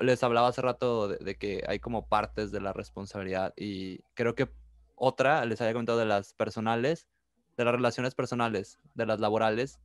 les 0.00 0.22
hablaba 0.22 0.48
hace 0.48 0.62
rato 0.62 1.08
de, 1.08 1.18
de 1.18 1.34
que 1.36 1.64
hay 1.66 1.80
como 1.80 2.08
partes 2.08 2.52
de 2.52 2.60
la 2.60 2.72
responsabilidad 2.72 3.52
y 3.56 3.98
creo 4.14 4.34
que 4.34 4.48
otra, 4.94 5.44
les 5.44 5.60
había 5.60 5.72
comentado 5.72 5.98
de 5.98 6.06
las 6.06 6.32
personales, 6.34 7.08
de 7.56 7.64
las 7.64 7.74
relaciones 7.74 8.14
personales, 8.14 8.78
de 8.94 9.06
las 9.06 9.18
laborales 9.18 9.80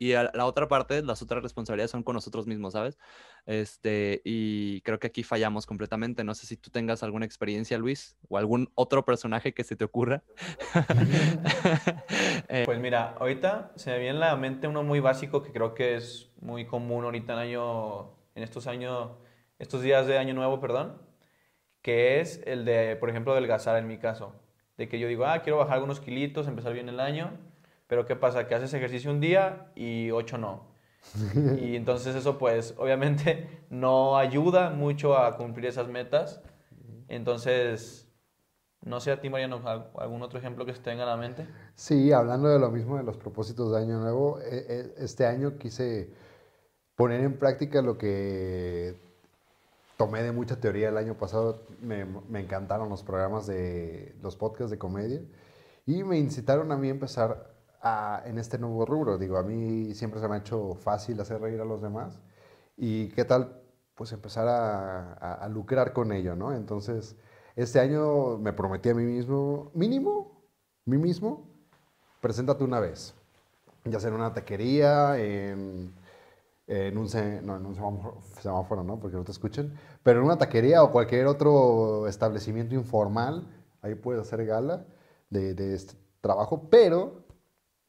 y 0.00 0.14
a- 0.14 0.30
la 0.34 0.46
otra 0.46 0.66
parte, 0.66 1.02
las 1.02 1.22
otras 1.22 1.42
responsabilidades 1.42 1.90
son 1.92 2.02
con 2.02 2.14
nosotros 2.14 2.46
mismos, 2.46 2.72
¿sabes? 2.72 2.98
Este, 3.46 4.22
y 4.24 4.80
creo 4.80 4.98
que 4.98 5.08
aquí 5.08 5.22
fallamos 5.22 5.66
completamente. 5.66 6.24
No 6.24 6.34
sé 6.34 6.46
si 6.46 6.56
tú 6.56 6.70
tengas 6.70 7.02
alguna 7.02 7.26
experiencia, 7.26 7.78
Luis, 7.78 8.16
o 8.28 8.38
algún 8.38 8.70
otro 8.74 9.04
personaje 9.04 9.52
que 9.54 9.62
se 9.64 9.76
te 9.76 9.84
ocurra. 9.84 10.24
Eh, 12.48 12.64
Pues 12.66 12.80
mira, 12.80 13.14
ahorita 13.18 13.72
se 13.76 13.90
me 13.90 13.98
viene 13.98 14.16
a 14.18 14.30
la 14.30 14.36
mente 14.36 14.66
uno 14.68 14.82
muy 14.82 15.00
básico 15.00 15.42
que 15.42 15.52
creo 15.52 15.74
que 15.74 15.96
es 15.96 16.32
muy 16.40 16.66
común 16.66 17.04
ahorita 17.04 17.34
en 17.34 17.38
año, 17.38 18.10
en 18.34 18.42
estos 18.42 18.66
años, 18.66 19.10
estos 19.58 19.82
días 19.82 20.06
de 20.06 20.18
año 20.18 20.34
nuevo, 20.34 20.60
perdón, 20.60 21.00
que 21.82 22.20
es 22.20 22.42
el 22.46 22.64
de, 22.64 22.96
por 22.96 23.10
ejemplo, 23.10 23.32
adelgazar 23.32 23.76
en 23.78 23.86
mi 23.86 23.98
caso. 23.98 24.34
De 24.76 24.88
que 24.88 24.98
yo 24.98 25.08
digo, 25.08 25.26
ah, 25.26 25.42
quiero 25.42 25.58
bajar 25.58 25.74
algunos 25.74 26.00
kilitos, 26.00 26.48
empezar 26.48 26.72
bien 26.72 26.88
el 26.88 27.00
año, 27.00 27.38
pero 27.90 28.06
¿qué 28.06 28.14
pasa? 28.14 28.46
Que 28.46 28.54
haces 28.54 28.72
ejercicio 28.72 29.10
un 29.10 29.20
día 29.20 29.72
y 29.74 30.12
ocho 30.12 30.38
no. 30.38 30.70
Y 31.60 31.74
entonces 31.74 32.14
eso 32.14 32.38
pues 32.38 32.74
obviamente 32.78 33.64
no 33.68 34.16
ayuda 34.16 34.70
mucho 34.70 35.18
a 35.18 35.36
cumplir 35.36 35.66
esas 35.66 35.88
metas. 35.88 36.40
Entonces, 37.08 38.06
no 38.82 39.00
sé 39.00 39.10
a 39.10 39.20
ti, 39.20 39.28
Mariano, 39.28 39.60
¿al- 39.64 39.90
algún 39.98 40.22
otro 40.22 40.38
ejemplo 40.38 40.64
que 40.64 40.72
se 40.72 40.80
te 40.80 40.90
venga 40.90 41.02
a 41.02 41.06
la 41.08 41.16
mente. 41.16 41.48
Sí, 41.74 42.12
hablando 42.12 42.48
de 42.48 42.60
lo 42.60 42.70
mismo 42.70 42.96
de 42.96 43.02
los 43.02 43.16
propósitos 43.16 43.72
de 43.72 43.78
Año 43.78 43.98
Nuevo, 43.98 44.38
e- 44.40 44.66
e- 44.68 44.94
este 45.04 45.26
año 45.26 45.58
quise 45.58 46.10
poner 46.94 47.22
en 47.22 47.38
práctica 47.40 47.82
lo 47.82 47.98
que 47.98 48.94
tomé 49.96 50.22
de 50.22 50.30
mucha 50.30 50.60
teoría 50.60 50.90
el 50.90 50.96
año 50.96 51.14
pasado. 51.14 51.62
Me, 51.82 52.04
me 52.04 52.38
encantaron 52.38 52.88
los 52.88 53.02
programas 53.02 53.48
de 53.48 54.14
los 54.22 54.36
podcasts 54.36 54.70
de 54.70 54.78
comedia 54.78 55.20
y 55.86 56.04
me 56.04 56.18
incitaron 56.18 56.70
a 56.70 56.76
mí 56.76 56.86
a 56.86 56.92
empezar 56.92 57.49
a- 57.80 58.22
en 58.26 58.38
este 58.38 58.58
nuevo 58.58 58.84
rubro. 58.86 59.18
Digo, 59.18 59.38
a 59.38 59.42
mí 59.42 59.94
siempre 59.94 60.20
se 60.20 60.28
me 60.28 60.36
ha 60.36 60.38
hecho 60.38 60.74
fácil 60.74 61.20
hacer 61.20 61.40
reír 61.40 61.60
a 61.60 61.64
los 61.64 61.82
demás. 61.82 62.18
¿Y 62.76 63.08
qué 63.10 63.24
tal 63.24 63.56
pues 63.94 64.12
empezar 64.12 64.48
a, 64.48 65.12
a- 65.14 65.34
a 65.34 65.48
lucrar 65.48 65.92
con 65.92 66.12
ello, 66.12 66.34
¿no? 66.34 66.54
Entonces, 66.54 67.16
este 67.56 67.80
año 67.80 68.38
me 68.38 68.52
prometí 68.52 68.88
a 68.88 68.94
mí 68.94 69.04
mismo, 69.04 69.70
mínimo, 69.74 70.42
mí 70.86 70.96
mismo, 70.98 71.46
preséntate 72.20 72.64
una 72.64 72.80
vez. 72.80 73.14
Ya 73.84 74.00
sea 74.00 74.08
en 74.10 74.14
una 74.16 74.32
taquería, 74.32 75.18
en, 75.18 75.92
en 76.66 76.98
un, 76.98 77.08
no, 77.44 77.56
en 77.56 77.66
un 77.66 77.74
semáforo, 77.74 78.18
semáforo, 78.40 78.84
¿no? 78.84 78.98
Porque 79.00 79.16
no 79.16 79.24
te 79.24 79.32
escuchen. 79.32 79.74
Pero 80.02 80.20
en 80.20 80.26
una 80.26 80.38
taquería 80.38 80.82
o 80.82 80.92
cualquier 80.92 81.26
otro 81.26 82.06
establecimiento 82.06 82.74
informal, 82.74 83.46
ahí 83.82 83.94
puedes 83.94 84.22
hacer 84.22 84.46
gala 84.46 84.86
de, 85.30 85.54
de 85.54 85.74
este 85.74 85.94
trabajo, 86.20 86.68
pero 86.70 87.19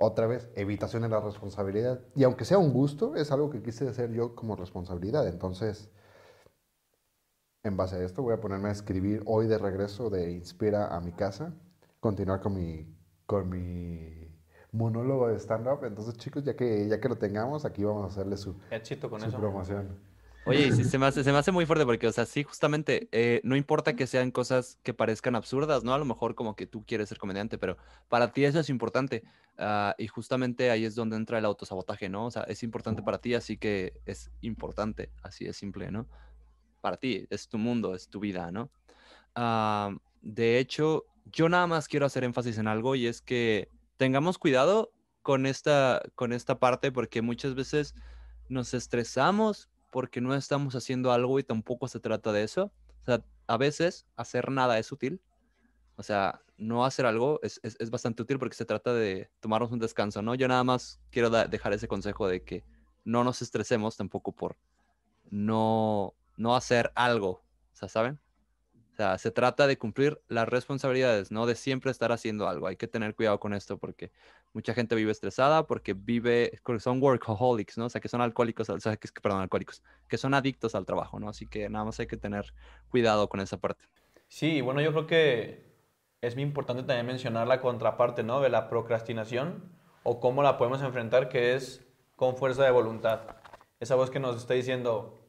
otra 0.01 0.27
vez, 0.27 0.49
evitación 0.55 1.03
de 1.03 1.09
la 1.09 1.19
responsabilidad. 1.19 2.01
Y 2.15 2.23
aunque 2.23 2.43
sea 2.43 2.57
un 2.57 2.73
gusto, 2.73 3.15
es 3.15 3.31
algo 3.31 3.49
que 3.49 3.61
quise 3.61 3.87
hacer 3.87 4.11
yo 4.11 4.35
como 4.35 4.55
responsabilidad. 4.55 5.27
Entonces, 5.27 5.91
en 7.63 7.77
base 7.77 7.97
a 7.97 8.03
esto, 8.03 8.23
voy 8.23 8.33
a 8.33 8.41
ponerme 8.41 8.69
a 8.69 8.71
escribir 8.71 9.21
hoy 9.25 9.47
de 9.47 9.57
regreso 9.57 10.09
de 10.09 10.31
Inspira 10.31 10.87
a 10.95 10.99
mi 11.01 11.11
casa, 11.11 11.53
continuar 11.99 12.41
con 12.41 12.55
mi, 12.55 12.97
con 13.27 13.47
mi 13.49 14.27
monólogo 14.71 15.27
de 15.27 15.37
stand-up. 15.39 15.85
Entonces, 15.85 16.17
chicos, 16.17 16.43
ya 16.43 16.55
que, 16.55 16.87
ya 16.87 16.99
que 16.99 17.07
lo 17.07 17.17
tengamos, 17.17 17.63
aquí 17.65 17.83
vamos 17.83 18.03
a 18.03 18.07
hacerle 18.07 18.37
su, 18.37 18.55
su 19.19 19.37
promoción. 19.37 20.10
Oye, 20.45 20.67
y 20.67 20.71
se 20.83 20.97
me 20.97 21.05
hace, 21.05 21.23
se 21.23 21.31
me 21.31 21.37
hace 21.37 21.51
muy 21.51 21.65
fuerte 21.65 21.85
porque, 21.85 22.07
o 22.07 22.11
sea, 22.11 22.25
sí, 22.25 22.43
justamente, 22.43 23.07
eh, 23.11 23.41
no 23.43 23.55
importa 23.55 23.95
que 23.95 24.07
sean 24.07 24.31
cosas 24.31 24.79
que 24.83 24.93
parezcan 24.93 25.35
absurdas, 25.35 25.83
¿no? 25.83 25.93
A 25.93 25.97
lo 25.97 26.05
mejor 26.05 26.35
como 26.35 26.55
que 26.55 26.65
tú 26.65 26.83
quieres 26.85 27.09
ser 27.09 27.17
comediante, 27.17 27.57
pero 27.57 27.77
para 28.09 28.31
ti 28.31 28.45
eso 28.45 28.59
es 28.59 28.69
importante. 28.69 29.23
ah, 29.57 29.95
y 29.97 30.07
justamente 30.07 30.71
ahí 30.71 30.85
es 30.85 30.95
donde 30.95 31.15
entra 31.15 31.37
el 31.37 31.45
autosabotaje, 31.45 32.09
¿no? 32.09 32.25
O 32.25 32.31
sea, 32.31 32.43
es 32.43 32.63
importante 32.63 33.03
para 33.03 33.19
ti, 33.19 33.35
así 33.35 33.57
que 33.57 33.93
es 34.05 34.31
importante, 34.41 35.11
así 35.21 35.45
de 35.45 35.53
simple, 35.53 35.91
¿no? 35.91 36.07
Para 36.81 36.97
ti, 36.97 37.27
es 37.29 37.47
tu 37.47 37.57
mundo, 37.57 37.93
es 37.93 38.09
tu 38.09 38.19
vida, 38.19 38.51
¿no? 38.51 38.71
Ah, 39.35 39.91
de 40.21 40.59
hecho, 40.59 41.05
yo 41.25 41.49
nada 41.49 41.67
más 41.67 41.87
quiero 41.87 42.05
hacer 42.05 42.23
énfasis 42.23 42.57
en 42.57 42.67
algo 42.67 42.95
y 42.95 43.07
es 43.07 43.21
que 43.21 43.69
tengamos 43.97 44.37
cuidado 44.37 44.91
con 45.21 45.45
esta, 45.45 46.01
con 46.15 46.33
esta 46.33 46.59
parte 46.59 46.91
porque 46.91 47.21
muchas 47.21 47.53
veces 47.55 47.93
nos 48.49 48.73
estresamos 48.73 49.70
porque 49.91 50.21
no 50.21 50.33
estamos 50.33 50.75
haciendo 50.75 51.11
algo 51.11 51.37
y 51.39 51.43
tampoco 51.43 51.87
se 51.87 51.99
trata 51.99 52.31
de 52.31 52.43
eso. 52.43 52.71
O 53.01 53.05
sea, 53.05 53.23
a 53.47 53.57
veces 53.57 54.07
hacer 54.15 54.49
nada 54.49 54.79
es 54.79 54.91
útil. 54.91 55.21
O 55.97 56.03
sea, 56.03 56.41
no 56.57 56.85
hacer 56.85 57.05
algo 57.05 57.39
es, 57.43 57.59
es- 57.63 57.75
es 57.79 57.89
bastante 57.91 58.23
útil 58.23 58.39
porque 58.39 58.55
se 58.55 58.65
trata 58.65 58.93
de 58.93 59.29
tomarnos 59.39 59.71
un 59.71 59.79
descanso, 59.79 60.21
¿no? 60.21 60.33
Yo 60.35 60.47
nada 60.47 60.63
más 60.63 60.99
quiero 61.11 61.29
dejar 61.29 61.73
ese 61.73 61.87
consejo 61.87 62.27
de 62.27 62.43
que 62.43 62.63
no 63.03 63.23
nos 63.23 63.41
estresemos 63.41 63.97
tampoco 63.97 64.31
por 64.31 64.57
no, 65.29 66.13
no 66.37 66.55
hacer 66.55 66.91
algo. 66.95 67.29
O 67.73 67.75
sea, 67.75 67.89
¿saben? 67.89 68.19
Se 69.17 69.31
trata 69.31 69.67
de 69.67 69.77
cumplir 69.77 70.21
las 70.27 70.47
responsabilidades, 70.47 71.31
no 71.31 71.45
de 71.45 71.55
siempre 71.55 71.91
estar 71.91 72.11
haciendo 72.11 72.47
algo. 72.47 72.67
Hay 72.67 72.75
que 72.75 72.87
tener 72.87 73.15
cuidado 73.15 73.39
con 73.39 73.53
esto 73.53 73.77
porque 73.77 74.11
mucha 74.53 74.73
gente 74.73 74.95
vive 74.95 75.11
estresada 75.11 75.65
porque 75.65 75.93
vive, 75.93 76.59
son 76.79 77.01
workaholics, 77.01 77.77
¿no? 77.77 77.85
O 77.85 77.89
sea, 77.89 78.01
que 78.01 78.09
son 78.09 78.21
alcohólicos, 78.21 78.69
o 78.69 78.79
sea, 78.79 78.97
que, 78.97 79.09
perdón, 79.21 79.41
alcohólicos, 79.41 79.81
que 80.07 80.17
son 80.17 80.33
adictos 80.33 80.75
al 80.75 80.85
trabajo, 80.85 81.19
¿no? 81.19 81.29
Así 81.29 81.47
que 81.47 81.69
nada 81.69 81.85
más 81.85 81.99
hay 81.99 82.07
que 82.07 82.17
tener 82.17 82.53
cuidado 82.89 83.29
con 83.29 83.39
esa 83.39 83.57
parte. 83.57 83.85
Sí, 84.27 84.61
bueno, 84.61 84.81
yo 84.81 84.91
creo 84.91 85.07
que 85.07 85.71
es 86.21 86.35
muy 86.35 86.43
importante 86.43 86.83
también 86.83 87.05
mencionar 87.05 87.47
la 87.47 87.61
contraparte, 87.61 88.23
¿no? 88.23 88.41
De 88.41 88.49
la 88.49 88.69
procrastinación 88.69 89.71
o 90.03 90.19
cómo 90.19 90.43
la 90.43 90.57
podemos 90.57 90.81
enfrentar, 90.81 91.29
que 91.29 91.55
es 91.55 91.85
con 92.15 92.37
fuerza 92.37 92.63
de 92.63 92.71
voluntad. 92.71 93.21
Esa 93.79 93.95
voz 93.95 94.09
que 94.09 94.19
nos 94.19 94.37
está 94.37 94.53
diciendo, 94.53 95.19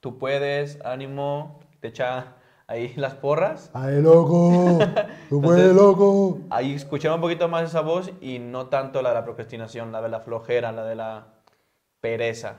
tú 0.00 0.18
puedes, 0.18 0.80
ánimo, 0.84 1.60
te 1.80 1.88
echa 1.88 2.36
ahí 2.66 2.94
las 2.96 3.14
porras. 3.14 3.70
¡Ay, 3.74 4.00
loco! 4.00 4.78
¡Tú 5.28 5.40
puedes, 5.40 5.74
loco! 5.74 6.38
Ahí 6.50 6.74
escuchar 6.74 7.12
un 7.12 7.20
poquito 7.20 7.48
más 7.48 7.64
esa 7.64 7.80
voz 7.80 8.10
y 8.20 8.38
no 8.38 8.68
tanto 8.68 9.02
la 9.02 9.10
de 9.10 9.14
la 9.16 9.24
procrastinación, 9.24 9.92
la 9.92 10.02
de 10.02 10.08
la 10.08 10.20
flojera, 10.20 10.72
la 10.72 10.84
de 10.84 10.94
la 10.94 11.26
pereza. 12.00 12.56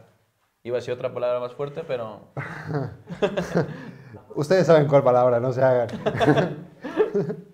Iba 0.64 0.78
a 0.78 0.80
decir 0.80 0.94
otra 0.94 1.14
palabra 1.14 1.40
más 1.40 1.54
fuerte, 1.54 1.84
pero 1.88 2.22
Ustedes 4.36 4.68
saben 4.68 4.88
cuál 4.88 5.04
palabra, 5.04 5.40
no 5.40 5.54
se 5.54 5.64
hagan. 5.64 5.88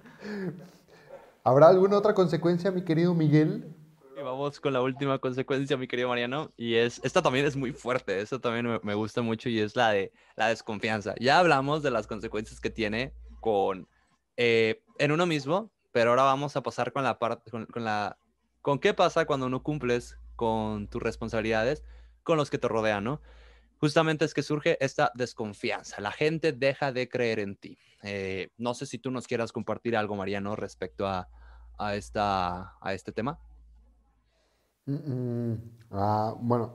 ¿Habrá 1.43 1.69
alguna 1.69 1.97
otra 1.97 2.13
consecuencia, 2.13 2.71
mi 2.71 2.83
querido 2.83 3.13
Miguel? 3.13 3.75
Con 4.61 4.73
la 4.73 4.81
última 4.81 5.19
consecuencia, 5.19 5.77
mi 5.77 5.87
querido 5.87 6.09
Mariano, 6.09 6.51
y 6.57 6.75
es, 6.75 6.99
esta 7.03 7.21
también 7.21 7.45
es 7.45 7.55
muy 7.55 7.73
fuerte, 7.73 8.19
esta 8.19 8.39
también 8.39 8.65
me, 8.65 8.79
me 8.81 8.95
gusta 8.95 9.21
mucho 9.21 9.49
y 9.49 9.59
es 9.59 9.75
la 9.75 9.91
de 9.91 10.11
la 10.35 10.47
desconfianza. 10.47 11.13
Ya 11.19 11.37
hablamos 11.37 11.83
de 11.83 11.91
las 11.91 12.07
consecuencias 12.07 12.59
que 12.59 12.71
tiene 12.71 13.13
con, 13.39 13.87
eh, 14.37 14.81
en 14.97 15.11
uno 15.11 15.27
mismo, 15.27 15.71
pero 15.91 16.09
ahora 16.09 16.23
vamos 16.23 16.55
a 16.55 16.63
pasar 16.63 16.91
con 16.91 17.03
la 17.03 17.19
parte, 17.19 17.51
con, 17.51 17.67
con 17.67 17.83
la, 17.83 18.17
con 18.63 18.79
qué 18.79 18.95
pasa 18.95 19.25
cuando 19.25 19.47
no 19.47 19.61
cumples 19.61 20.17
con 20.35 20.87
tus 20.87 21.03
responsabilidades 21.03 21.83
con 22.23 22.37
los 22.37 22.49
que 22.49 22.57
te 22.57 22.67
rodean, 22.67 23.03
¿no? 23.03 23.21
Justamente 23.77 24.25
es 24.25 24.33
que 24.33 24.41
surge 24.41 24.77
esta 24.83 25.11
desconfianza, 25.13 26.01
la 26.01 26.11
gente 26.11 26.51
deja 26.51 26.91
de 26.91 27.07
creer 27.09 27.39
en 27.39 27.55
ti. 27.55 27.77
Eh, 28.01 28.49
no 28.57 28.73
sé 28.73 28.87
si 28.87 28.97
tú 28.97 29.11
nos 29.11 29.27
quieras 29.27 29.51
compartir 29.51 29.95
algo, 29.95 30.15
Mariano, 30.15 30.55
respecto 30.55 31.05
a, 31.05 31.29
a, 31.77 31.95
esta, 31.95 32.75
a 32.79 32.93
este 32.93 33.11
tema. 33.11 33.39
Mm, 34.91 35.51
mm, 35.53 35.57
ah, 35.91 36.35
bueno, 36.39 36.73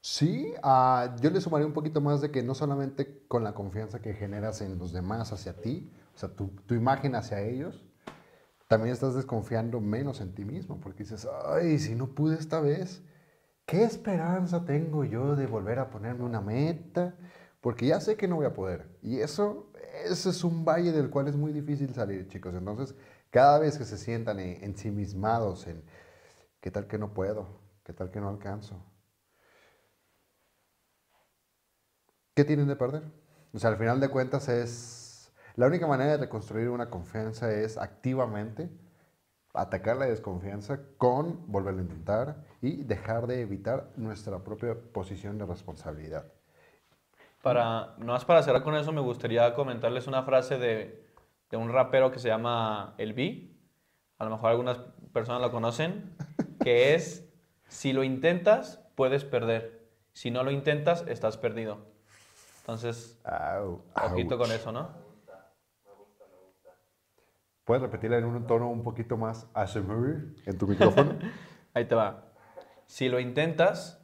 sí, 0.00 0.54
ah, 0.62 1.16
yo 1.20 1.30
le 1.30 1.40
sumaría 1.40 1.66
un 1.66 1.72
poquito 1.74 2.00
más 2.00 2.20
de 2.20 2.30
que 2.30 2.42
no 2.42 2.54
solamente 2.54 3.24
con 3.28 3.44
la 3.44 3.54
confianza 3.54 4.00
que 4.02 4.14
generas 4.14 4.60
en 4.62 4.78
los 4.78 4.92
demás 4.92 5.32
hacia 5.32 5.60
ti, 5.60 5.92
o 6.14 6.18
sea, 6.18 6.30
tu, 6.30 6.50
imagen 6.74 7.14
hacia 7.16 7.40
ellos, 7.42 7.84
también 8.68 8.94
estás 8.94 9.14
desconfiando 9.14 9.80
menos 9.80 10.20
en 10.20 10.34
ti 10.34 10.44
mismo, 10.44 10.80
porque 10.80 11.04
dices, 11.04 11.28
ay, 11.46 11.78
si 11.78 11.94
no 11.94 12.08
pude 12.14 12.36
esta 12.38 12.60
vez, 12.60 13.02
¿qué 13.66 13.84
esperanza 13.84 14.64
tengo 14.64 15.04
yo 15.04 15.36
de 15.36 15.46
volver 15.46 15.78
a 15.78 15.90
ponerme 15.90 16.24
una 16.24 16.40
meta? 16.40 17.16
Porque 17.60 17.86
ya 17.86 18.00
sé 18.00 18.16
que 18.16 18.28
no 18.28 18.36
voy 18.36 18.46
a 18.46 18.54
poder. 18.54 18.88
Y 19.02 19.18
eso, 19.20 19.70
ese 20.04 20.30
es 20.30 20.44
un 20.44 20.64
valle 20.64 20.92
del 20.92 21.10
cual 21.10 21.28
es 21.28 21.36
muy 21.36 21.52
difícil 21.52 21.94
salir, 21.94 22.28
chicos. 22.28 22.54
Entonces, 22.54 22.94
cada 23.30 23.58
vez 23.58 23.78
que 23.78 23.84
se 23.84 23.98
sientan 23.98 24.40
en- 24.40 24.62
ensimismados 24.64 25.66
en, 25.66 25.82
¿qué 26.64 26.70
tal 26.70 26.86
que 26.86 26.96
no 26.96 27.12
puedo? 27.12 27.46
¿Qué 27.84 27.92
tal 27.92 28.10
que 28.10 28.20
no 28.20 28.30
alcanzo? 28.30 28.82
¿Qué 32.34 32.42
tienen 32.42 32.68
de 32.68 32.74
perder? 32.74 33.02
O 33.52 33.58
sea, 33.58 33.68
al 33.68 33.76
final 33.76 34.00
de 34.00 34.08
cuentas 34.08 34.48
es... 34.48 35.30
La 35.56 35.66
única 35.66 35.86
manera 35.86 36.12
de 36.12 36.16
reconstruir 36.16 36.70
una 36.70 36.88
confianza 36.88 37.52
es 37.52 37.76
activamente 37.76 38.70
atacar 39.52 39.98
la 39.98 40.06
desconfianza 40.06 40.80
con 40.96 41.52
volverlo 41.52 41.80
a 41.80 41.82
intentar 41.82 42.36
y 42.62 42.82
dejar 42.82 43.26
de 43.26 43.42
evitar 43.42 43.90
nuestra 43.96 44.38
propia 44.42 44.74
posición 44.74 45.36
de 45.36 45.44
responsabilidad. 45.44 46.24
para, 47.42 47.94
no 47.98 48.14
más 48.14 48.24
para 48.24 48.42
cerrar 48.42 48.62
con 48.62 48.74
eso, 48.74 48.90
me 48.90 49.02
gustaría 49.02 49.52
comentarles 49.52 50.06
una 50.06 50.22
frase 50.22 50.56
de, 50.56 51.06
de 51.50 51.56
un 51.58 51.70
rapero 51.70 52.10
que 52.10 52.18
se 52.18 52.28
llama 52.28 52.94
El 52.96 53.12
B. 53.12 53.50
A 54.18 54.24
lo 54.24 54.30
mejor 54.30 54.50
algunas 54.50 54.78
personas 55.12 55.42
lo 55.42 55.50
conocen, 55.50 56.16
que 56.64 56.94
es, 56.94 57.28
si 57.68 57.92
lo 57.92 58.02
intentas, 58.02 58.82
puedes 58.94 59.24
perder. 59.24 59.86
Si 60.14 60.30
no 60.30 60.42
lo 60.42 60.50
intentas, 60.50 61.04
estás 61.06 61.36
perdido. 61.36 61.86
Entonces, 62.60 63.20
ojito 63.94 64.38
con 64.38 64.50
eso, 64.50 64.72
¿no? 64.72 64.88
¿Puedes 67.64 67.82
repetirla 67.82 68.18
en 68.18 68.24
un 68.24 68.46
tono 68.46 68.70
un 68.70 68.82
poquito 68.82 69.16
más 69.16 69.46
ASMR 69.54 70.34
en 70.46 70.58
tu 70.58 70.66
micrófono? 70.66 71.18
Ahí 71.74 71.86
te 71.86 71.94
va. 71.94 72.32
Si 72.86 73.08
lo 73.08 73.20
intentas, 73.20 74.02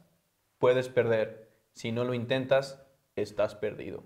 puedes 0.57 0.89
perder. 0.89 1.51
Si 1.73 1.91
no 1.91 2.03
lo 2.03 2.13
intentas, 2.13 2.83
estás 3.15 3.55
perdido. 3.55 4.03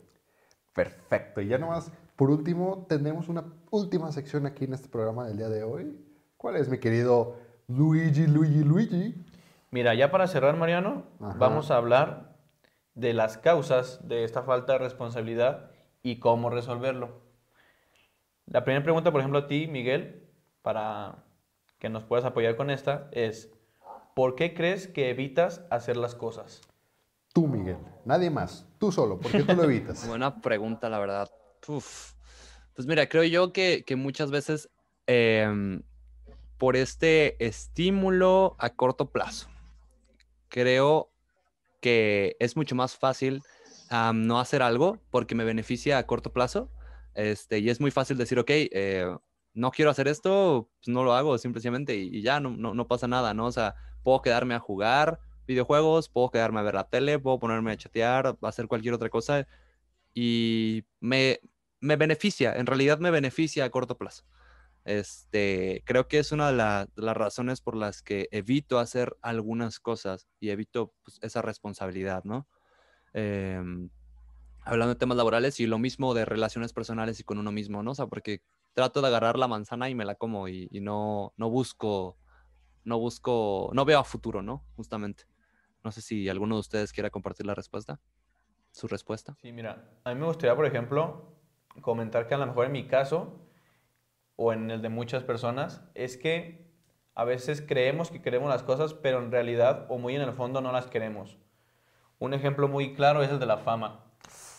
Perfecto. 0.74 1.42
Y 1.42 1.48
ya 1.48 1.58
nomás, 1.58 1.92
por 2.16 2.30
último, 2.30 2.86
tenemos 2.88 3.30
una 3.30 3.46
última 3.72 4.12
sección 4.12 4.46
aquí 4.46 4.66
en 4.66 4.74
este 4.74 4.90
programa 4.90 5.26
del 5.26 5.38
día 5.38 5.50
de 5.50 5.64
hoy. 5.64 6.06
¿Cuál 6.38 6.58
es, 6.58 6.70
mi 6.70 6.80
querido 6.80 7.38
Luigi, 7.68 8.28
Luigi, 8.28 8.64
Luigi? 8.64 9.16
Mira, 9.72 9.94
ya 9.96 10.12
para 10.12 10.28
cerrar, 10.28 10.56
Mariano, 10.56 11.04
Ajá. 11.20 11.36
vamos 11.38 11.72
a 11.72 11.78
hablar 11.78 12.36
de 12.94 13.14
las 13.14 13.38
causas 13.38 14.08
de 14.08 14.24
esta 14.24 14.44
falta 14.44 14.74
de 14.74 14.80
responsabilidad 14.80 15.72
y 16.04 16.20
cómo 16.20 16.50
resolverlo. 16.50 17.22
La 18.46 18.64
primera 18.64 18.84
pregunta, 18.84 19.12
por 19.12 19.22
ejemplo, 19.22 19.40
a 19.40 19.48
ti, 19.48 19.68
Miguel, 19.68 20.24
para 20.62 21.24
que 21.80 21.90
nos 21.90 22.04
puedas 22.04 22.26
apoyar 22.26 22.56
con 22.56 22.70
esta, 22.70 23.10
es, 23.12 23.52
¿por 24.14 24.36
qué 24.36 24.54
crees 24.54 24.88
que 24.88 25.10
evitas 25.10 25.66
hacer 25.72 25.98
las 25.98 26.16
cosas? 26.16 26.62
Tú, 27.34 27.48
Miguel. 27.48 27.78
Nadie 28.06 28.30
más. 28.30 28.66
Tú 28.78 28.92
solo. 28.92 29.20
¿Por 29.20 29.32
qué 29.32 29.44
tú 29.44 29.56
lo 29.56 29.64
evitas? 29.64 30.08
Buena 30.08 30.42
pregunta, 30.42 30.90
la 30.90 31.00
verdad. 31.00 31.30
Uf. 31.68 32.14
Pues 32.76 32.88
mira, 32.88 33.10
creo 33.10 33.24
yo 33.24 33.52
que, 33.52 33.84
que 33.86 33.96
muchas 33.96 34.32
veces 34.32 34.70
em, 35.08 35.82
por 36.58 36.76
este 36.76 37.44
estímulo 37.46 38.56
a 38.60 38.70
corto 38.70 39.12
plazo, 39.12 39.50
creo 40.48 41.12
que 41.82 42.36
es 42.40 42.56
mucho 42.56 42.76
más 42.76 42.96
fácil 42.96 43.44
no 44.14 44.40
hacer 44.40 44.62
algo 44.62 45.00
porque 45.12 45.36
me 45.36 45.44
beneficia 45.44 45.98
a 45.98 46.08
corto 46.08 46.34
plazo. 46.34 46.70
Este, 47.14 47.60
y 47.60 47.70
es 47.70 47.80
muy 47.80 47.92
fácil 47.92 48.18
decir, 48.18 48.40
ok, 48.40 48.50
eh, 48.50 49.16
no 49.54 49.72
quiero 49.72 49.92
hacer 49.92 50.08
esto, 50.08 50.70
pues 50.80 50.90
no 50.90 51.04
lo 51.04 51.14
hago 51.14 51.38
simplemente 51.38 51.96
y, 51.96 52.22
ya 52.22 52.40
no, 52.40 52.50
no, 52.52 52.74
no, 52.74 52.88
pasa 52.88 53.08
nada, 53.08 53.34
¿no? 53.34 53.46
O 53.46 53.52
sea, 53.52 53.76
puedo 54.04 54.22
quedarme 54.22 54.54
a 54.54 54.60
jugar 54.60 55.20
videojuegos, 55.48 56.10
puedo 56.10 56.30
quedarme 56.30 56.60
a 56.60 56.64
ver 56.64 56.76
la 56.76 56.90
tele, 56.90 57.20
puedo 57.20 57.40
ponerme 57.40 57.72
a 57.72 57.78
chatear, 57.78 58.38
hacer 58.42 58.68
cualquier 58.68 58.96
otra 58.96 59.10
cosa 59.10 59.48
y 60.14 60.84
me, 61.00 61.40
me 61.80 61.96
beneficia, 61.96 62.54
en 62.56 62.66
realidad 62.66 63.00
me 63.00 63.12
beneficia 63.12 63.64
a 63.64 63.70
corto 63.70 63.98
plazo. 63.98 64.24
Este, 64.86 65.82
creo 65.84 66.08
que 66.08 66.20
es 66.20 66.32
una 66.32 66.52
de, 66.52 66.88
las 66.96 67.18
razones 67.18 67.60
por 67.60 67.76
las 67.76 68.04
que 68.04 68.28
evito 68.32 68.78
hacer 68.78 69.18
algunas 69.22 69.80
cosas 69.80 70.28
y 70.40 70.52
evito 70.52 70.94
pues, 71.04 71.18
esa 71.24 71.42
responsabilidad, 71.42 72.24
¿no? 72.24 72.48
Em, 73.14 73.90
hablando 74.62 74.94
de 74.94 75.00
temas 75.00 75.18
laborales 75.18 75.60
y 75.60 75.66
lo 75.66 75.80
mismo 75.80 76.14
de 76.14 76.24
relaciones 76.24 76.72
personales 76.72 77.20
y 77.20 77.24
con 77.24 77.40
uno 77.40 77.52
mismo, 77.52 77.82
¿no? 77.82 77.92
O 77.92 77.96
sea, 77.96 78.06
porque 78.06 78.42
trato 78.74 79.02
de 79.02 79.08
agarrar 79.08 79.40
la 79.40 79.48
manzana 79.48 79.90
y 79.90 79.96
me 79.96 80.06
la 80.06 80.16
como 80.16 80.48
y, 80.48 80.70
no, 80.82 81.34
no 81.36 81.50
busco, 81.50 82.18
no 82.84 83.00
busco, 83.00 83.72
no 83.74 83.86
veo 83.86 84.00
a 84.00 84.04
futuro, 84.04 84.44
¿no? 84.44 84.64
Justamente. 84.76 85.24
No 85.84 85.92
sé 85.92 86.02
si 86.02 86.30
alguno 86.30 86.56
de 86.56 86.62
ustedes 86.62 86.94
quiera 86.94 87.10
compartir 87.10 87.48
la 87.48 87.56
respuesta, 87.56 88.00
su 88.72 88.88
respuesta. 88.88 89.36
Sí, 89.42 89.52
mira, 89.52 89.90
a 90.04 90.14
mí 90.14 90.20
me 90.20 90.28
gustaría, 90.28 90.56
por 90.56 90.66
ejemplo, 90.66 91.40
comentar 91.82 92.28
que 92.28 92.36
a 92.36 92.38
lo 92.38 92.46
mejor 92.46 92.66
en 92.66 92.72
mi 92.72 92.88
caso, 92.88 93.45
o 94.36 94.54
en 94.54 94.72
el 94.72 94.82
de 94.82 94.90
muchas 94.90 95.24
personas, 95.24 95.84
es 95.94 96.18
que 96.18 96.66
a 97.14 97.24
veces 97.24 97.64
creemos 97.66 98.12
que 98.12 98.22
queremos 98.22 98.50
las 98.50 98.64
cosas, 98.64 98.94
pero 98.94 99.20
en 99.20 99.32
realidad 99.32 99.86
o 99.90 99.98
muy 99.98 100.16
en 100.16 100.22
el 100.22 100.34
fondo 100.34 100.62
no 100.62 100.72
las 100.72 100.88
queremos. 100.88 101.38
Un 102.20 102.34
ejemplo 102.34 102.68
muy 102.68 102.94
claro 102.94 103.24
es 103.24 103.30
el 103.30 103.40
de 103.40 103.46
la 103.46 103.58
fama 103.58 104.06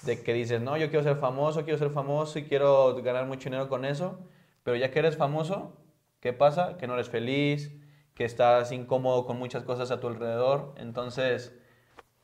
de 0.02 0.22
que 0.22 0.32
dices, 0.32 0.60
no, 0.60 0.76
yo 0.76 0.88
quiero 0.88 1.02
ser 1.02 1.16
famoso, 1.16 1.64
quiero 1.64 1.78
ser 1.78 1.90
famoso 1.90 2.38
y 2.38 2.44
quiero 2.44 2.94
ganar 3.02 3.26
mucho 3.26 3.44
dinero 3.44 3.68
con 3.68 3.84
eso, 3.84 4.18
pero 4.62 4.76
ya 4.76 4.90
que 4.90 5.00
eres 5.00 5.16
famoso, 5.16 5.76
¿qué 6.20 6.32
pasa? 6.32 6.76
Que 6.76 6.86
no 6.86 6.94
eres 6.94 7.08
feliz, 7.08 7.76
que 8.14 8.24
estás 8.24 8.72
incómodo 8.72 9.26
con 9.26 9.38
muchas 9.38 9.64
cosas 9.64 9.90
a 9.90 10.00
tu 10.00 10.06
alrededor, 10.06 10.74
entonces 10.78 11.58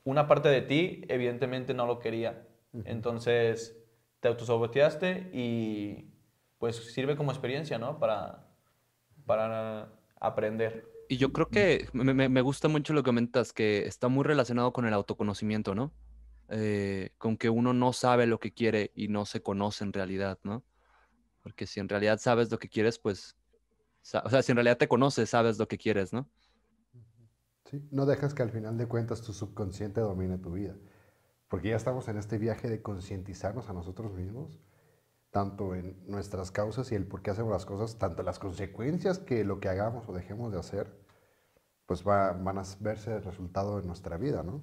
una 0.05 0.27
parte 0.27 0.49
de 0.49 0.63
ti 0.63 1.03
evidentemente 1.09 1.75
no 1.75 1.87
lo 1.87 1.99
quería, 1.99 2.47
entonces 2.85 3.79
te 4.21 4.29
autosaboteaste 4.29 5.31
y 5.33 6.12
pues 6.63 6.77
sirve 6.77 7.17
como 7.17 7.33
experiencia, 7.33 7.77
¿no? 7.77 7.99
Para, 7.99 8.47
para 9.27 9.93
aprender. 10.21 10.89
Y 11.09 11.17
yo 11.17 11.33
creo 11.33 11.49
que 11.49 11.89
me, 11.93 12.15
me, 12.15 12.41
gusta 12.41 12.69
mucho 12.69 12.93
lo 12.93 13.03
que 13.03 13.09
comentas, 13.09 13.53
que 13.53 13.85
está 13.89 14.07
muy 14.07 14.23
relacionado 14.23 14.73
con 14.73 14.87
el 14.87 14.95
autoconocimiento, 14.95 15.75
¿no? 15.75 15.93
Eh, 16.51 17.11
con 17.19 17.37
que 17.37 17.51
uno 17.51 17.73
no 17.73 17.93
sabe 17.93 18.29
lo 18.29 18.39
que 18.39 18.53
quiere 18.55 18.93
y 18.95 19.09
no 19.09 19.27
se 19.27 19.43
conoce 19.43 19.83
en 19.83 19.93
realidad, 19.93 20.39
¿no? 20.45 20.63
Porque 21.43 21.67
si 21.67 21.81
en 21.81 21.89
realidad 21.89 22.21
sabes 22.21 22.49
lo 22.53 22.61
que 22.61 22.69
quieres, 22.69 23.01
pues, 23.01 23.37
o 24.23 24.31
sea, 24.31 24.43
si 24.43 24.53
en 24.53 24.57
realidad 24.57 24.79
te 24.79 24.87
conoces, 24.87 25.31
sabes 25.31 25.59
lo 25.59 25.67
que 25.67 25.79
quieres, 25.79 26.13
¿no? 26.13 26.29
Sí, 27.65 27.89
no 27.91 28.07
dejas 28.07 28.35
que 28.35 28.45
al 28.45 28.51
final 28.51 28.79
de 28.79 28.87
cuentas 28.87 29.21
tu 29.23 29.33
subconsciente 29.33 30.01
domine 30.01 30.39
tu 30.39 30.53
vida, 30.53 30.77
porque 31.49 31.71
ya 31.71 31.77
estamos 31.77 32.07
en 32.07 32.19
este 32.19 32.39
viaje 32.39 32.71
de 32.71 32.83
concientizarnos 32.83 33.69
a 33.69 33.73
nosotros 33.73 34.13
mismos, 34.13 34.61
tanto 35.33 35.75
en 35.75 35.97
nuestras 36.07 36.51
causas 36.51 36.93
y 36.93 36.95
el 36.95 37.07
por 37.07 37.23
qué 37.23 37.31
hacemos 37.31 37.51
las 37.51 37.67
cosas, 37.67 37.99
tanto 37.99 38.23
las 38.23 38.39
consecuencias 38.39 39.19
que 39.19 39.45
lo 39.45 39.59
que 39.59 39.69
hagamos 39.69 40.09
o 40.09 40.13
dejemos 40.13 40.53
de 40.53 40.61
hacer, 40.61 40.95
pues 41.87 42.05
van 42.05 42.59
a 42.59 42.63
verse 42.81 43.17
el 43.17 43.25
resultado 43.25 43.81
de 43.81 43.87
nuestra 43.87 44.19
vida, 44.19 44.43
¿no? 44.43 44.63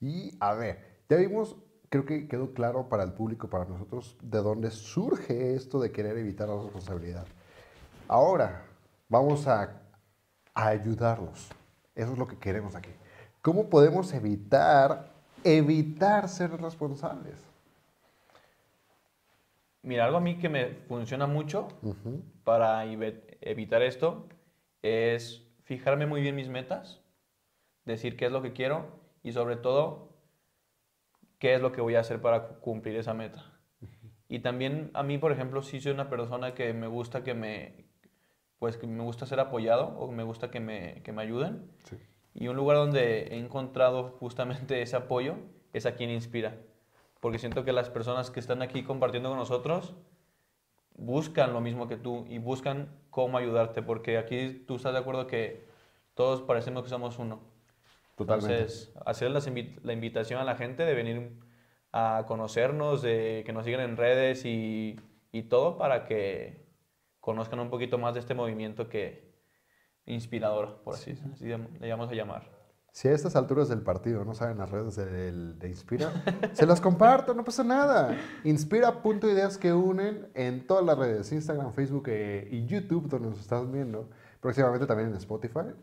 Y 0.00 0.36
a 0.40 0.54
ver, 0.54 1.02
ya 1.08 1.18
vimos, 1.18 1.56
creo 1.90 2.06
que 2.06 2.28
quedó 2.28 2.54
claro 2.54 2.88
para 2.88 3.02
el 3.02 3.12
público, 3.12 3.48
para 3.48 3.66
nosotros, 3.66 4.16
de 4.22 4.38
dónde 4.38 4.70
surge 4.70 5.54
esto 5.54 5.80
de 5.80 5.92
querer 5.92 6.16
evitar 6.16 6.48
la 6.48 6.56
responsabilidad. 6.56 7.26
Ahora, 8.08 8.64
vamos 9.08 9.46
a, 9.46 9.82
ayudarlos. 10.54 11.50
Eso 11.94 12.12
es 12.12 12.18
lo 12.18 12.26
que 12.26 12.38
queremos 12.38 12.74
aquí. 12.74 12.88
¿Cómo 13.42 13.68
podemos 13.68 14.14
evitar, 14.14 15.12
evitar 15.44 16.30
ser 16.30 16.58
responsables? 16.58 17.55
Mira, 19.86 20.04
algo 20.04 20.16
a 20.16 20.20
mí 20.20 20.36
que 20.36 20.48
me 20.48 20.66
funciona 20.88 21.28
mucho 21.28 21.68
para 22.42 22.84
evitar 23.40 23.82
esto 23.82 24.26
es 24.82 25.46
fijarme 25.62 26.06
muy 26.06 26.20
bien 26.20 26.34
mis 26.34 26.48
metas, 26.48 27.04
decir 27.84 28.16
qué 28.16 28.26
es 28.26 28.32
lo 28.32 28.42
que 28.42 28.52
quiero 28.52 28.98
y 29.22 29.30
sobre 29.30 29.54
todo, 29.54 30.18
qué 31.38 31.54
es 31.54 31.60
lo 31.60 31.70
que 31.70 31.82
voy 31.82 31.94
a 31.94 32.00
hacer 32.00 32.20
para 32.20 32.58
cumplir 32.58 32.96
esa 32.96 33.14
meta. 33.14 33.60
Y 34.28 34.40
también 34.40 34.90
a 34.92 35.04
mí, 35.04 35.18
por 35.18 35.30
ejemplo, 35.30 35.62
sí 35.62 35.80
soy 35.80 35.92
una 35.92 36.10
persona 36.10 36.52
que 36.52 36.72
me 36.72 36.88
gusta 36.88 37.22
que 37.22 37.34
me, 37.34 37.84
pues 38.58 38.76
que 38.76 38.88
me 38.88 39.04
gusta 39.04 39.24
ser 39.24 39.38
apoyado 39.38 39.96
o 40.00 40.10
me 40.10 40.24
gusta 40.24 40.50
que 40.50 40.58
me, 40.58 41.00
que 41.04 41.12
me 41.12 41.22
ayuden. 41.22 41.70
Y 42.34 42.48
un 42.48 42.56
lugar 42.56 42.76
donde 42.78 43.28
he 43.28 43.38
encontrado 43.38 44.16
justamente 44.18 44.82
ese 44.82 44.96
apoyo 44.96 45.36
es 45.72 45.86
aquí 45.86 46.02
en 46.02 46.10
Inspira. 46.10 46.58
Porque 47.20 47.38
siento 47.38 47.64
que 47.64 47.72
las 47.72 47.90
personas 47.90 48.30
que 48.30 48.40
están 48.40 48.62
aquí 48.62 48.82
compartiendo 48.82 49.30
con 49.30 49.38
nosotros 49.38 49.94
buscan 50.94 51.52
lo 51.52 51.60
mismo 51.60 51.88
que 51.88 51.96
tú 51.96 52.26
y 52.28 52.38
buscan 52.38 52.88
cómo 53.10 53.38
ayudarte. 53.38 53.82
Porque 53.82 54.18
aquí 54.18 54.64
tú 54.66 54.76
estás 54.76 54.92
de 54.92 54.98
acuerdo 54.98 55.26
que 55.26 55.66
todos 56.14 56.42
parecemos 56.42 56.82
que 56.82 56.88
somos 56.88 57.18
uno. 57.18 57.40
Entonces, 58.18 58.92
hacer 59.04 59.30
la 59.30 59.92
invitación 59.92 60.40
a 60.40 60.44
la 60.44 60.56
gente 60.56 60.84
de 60.84 60.94
venir 60.94 61.38
a 61.92 62.24
conocernos, 62.26 63.02
de 63.02 63.42
que 63.44 63.52
nos 63.52 63.64
sigan 63.64 63.80
en 63.80 63.96
redes 63.96 64.44
y, 64.44 64.98
y 65.32 65.42
todo 65.42 65.76
para 65.76 66.06
que 66.06 66.66
conozcan 67.20 67.60
un 67.60 67.70
poquito 67.70 67.98
más 67.98 68.14
de 68.14 68.20
este 68.20 68.34
movimiento 68.34 68.88
que 68.88 69.34
inspirador, 70.06 70.82
por 70.82 70.94
así, 70.94 71.18
así 71.32 71.44
le 71.46 71.90
vamos 71.90 72.08
a 72.10 72.14
llamar. 72.14 72.55
Si 72.96 73.08
a 73.08 73.12
estas 73.12 73.36
alturas 73.36 73.68
del 73.68 73.82
partido 73.82 74.24
no 74.24 74.32
saben 74.32 74.56
las 74.56 74.70
redes 74.70 74.96
de, 74.96 75.30
de 75.30 75.68
Inspira, 75.68 76.10
se 76.54 76.64
las 76.64 76.80
comparto, 76.80 77.34
no 77.34 77.44
pasa 77.44 77.62
nada. 77.62 78.16
Inspira.ideas 78.42 79.58
que 79.58 79.74
unen 79.74 80.28
en 80.32 80.66
todas 80.66 80.82
las 80.82 80.96
redes, 80.96 81.30
Instagram, 81.30 81.74
Facebook 81.74 82.04
eh, 82.06 82.48
y 82.50 82.64
YouTube, 82.64 83.06
donde 83.06 83.28
nos 83.28 83.38
estás 83.38 83.70
viendo. 83.70 84.08
Próximamente 84.40 84.86
también 84.86 85.10
en 85.10 85.16
Spotify. 85.16 85.74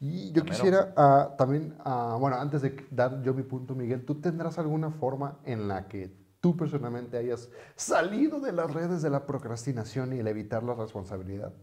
Y 0.00 0.32
yo 0.32 0.44
quisiera 0.44 0.92
ah, 0.98 1.34
también, 1.38 1.78
ah, 1.82 2.18
bueno, 2.20 2.36
antes 2.36 2.60
de 2.60 2.76
dar 2.90 3.22
yo 3.22 3.32
mi 3.32 3.44
punto, 3.44 3.74
Miguel, 3.74 4.04
¿tú 4.04 4.16
tendrás 4.16 4.58
alguna 4.58 4.90
forma 4.90 5.38
en 5.46 5.66
la 5.66 5.88
que 5.88 6.14
tú 6.40 6.58
personalmente 6.58 7.16
hayas 7.16 7.48
salido 7.74 8.38
de 8.38 8.52
las 8.52 8.70
redes 8.74 9.00
de 9.00 9.08
la 9.08 9.24
procrastinación 9.24 10.12
y 10.12 10.18
el 10.18 10.28
evitar 10.28 10.62
la 10.62 10.74
responsabilidad? 10.74 11.54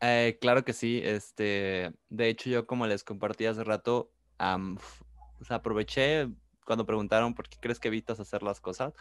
Eh, 0.00 0.38
claro 0.40 0.64
que 0.64 0.72
sí. 0.72 1.00
Este, 1.02 1.92
de 2.08 2.28
hecho, 2.28 2.50
yo 2.50 2.66
como 2.66 2.86
les 2.86 3.04
compartí 3.04 3.46
hace 3.46 3.64
rato, 3.64 4.10
aproveché 5.48 6.28
cuando 6.64 6.86
preguntaron 6.86 7.34
por 7.34 7.48
qué 7.48 7.58
crees 7.60 7.80
que 7.80 7.88
evitas 7.88 8.20
hacer 8.20 8.42
las 8.42 8.60
cosas. 8.60 8.94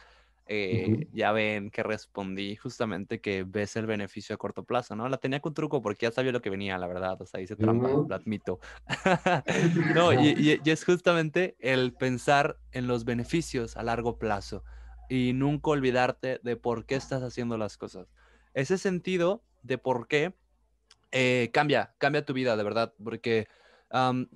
Eh, 0.51 1.07
ya 1.13 1.31
ven 1.31 1.69
que 1.69 1.83
respondí 1.83 2.55
justamente 2.55 3.21
que 3.21 3.43
ves 3.43 3.75
el 3.75 3.85
beneficio 3.85 4.33
a 4.33 4.39
corto 4.39 4.63
plazo, 4.63 4.95
¿no? 4.95 5.07
La 5.07 5.17
tenía 5.17 5.41
con 5.41 5.53
truco 5.53 5.79
porque 5.79 6.07
ya 6.07 6.11
sabía 6.11 6.31
lo 6.31 6.41
que 6.41 6.49
venía, 6.49 6.79
la 6.79 6.87
verdad, 6.87 7.21
o 7.21 7.25
sea, 7.27 7.39
hice 7.39 7.55
trampa, 7.55 7.89
lo 7.89 8.15
admito. 8.15 8.59
no, 9.93 10.11
y, 10.11 10.59
es 10.65 10.83
justamente 10.83 11.55
el 11.59 11.93
pensar 11.93 12.57
en 12.71 12.87
los 12.87 13.05
beneficios 13.05 13.77
a 13.77 13.83
largo 13.83 14.17
plazo 14.17 14.63
y 15.07 15.33
nunca 15.33 15.69
olvidarte 15.69 16.39
de 16.41 16.55
por 16.55 16.87
qué 16.87 16.95
estás 16.95 17.21
haciendo 17.21 17.55
las 17.59 17.77
cosas. 17.77 18.07
Ese 18.55 18.79
sentido 18.79 19.43
de 19.61 19.77
por 19.77 20.07
qué 20.07 20.33
eh, 21.11 21.49
cambia, 21.53 21.93
cambia 21.97 22.25
tu 22.25 22.33
vida, 22.33 22.55
de 22.55 22.63
verdad, 22.63 22.93
porque 23.03 23.47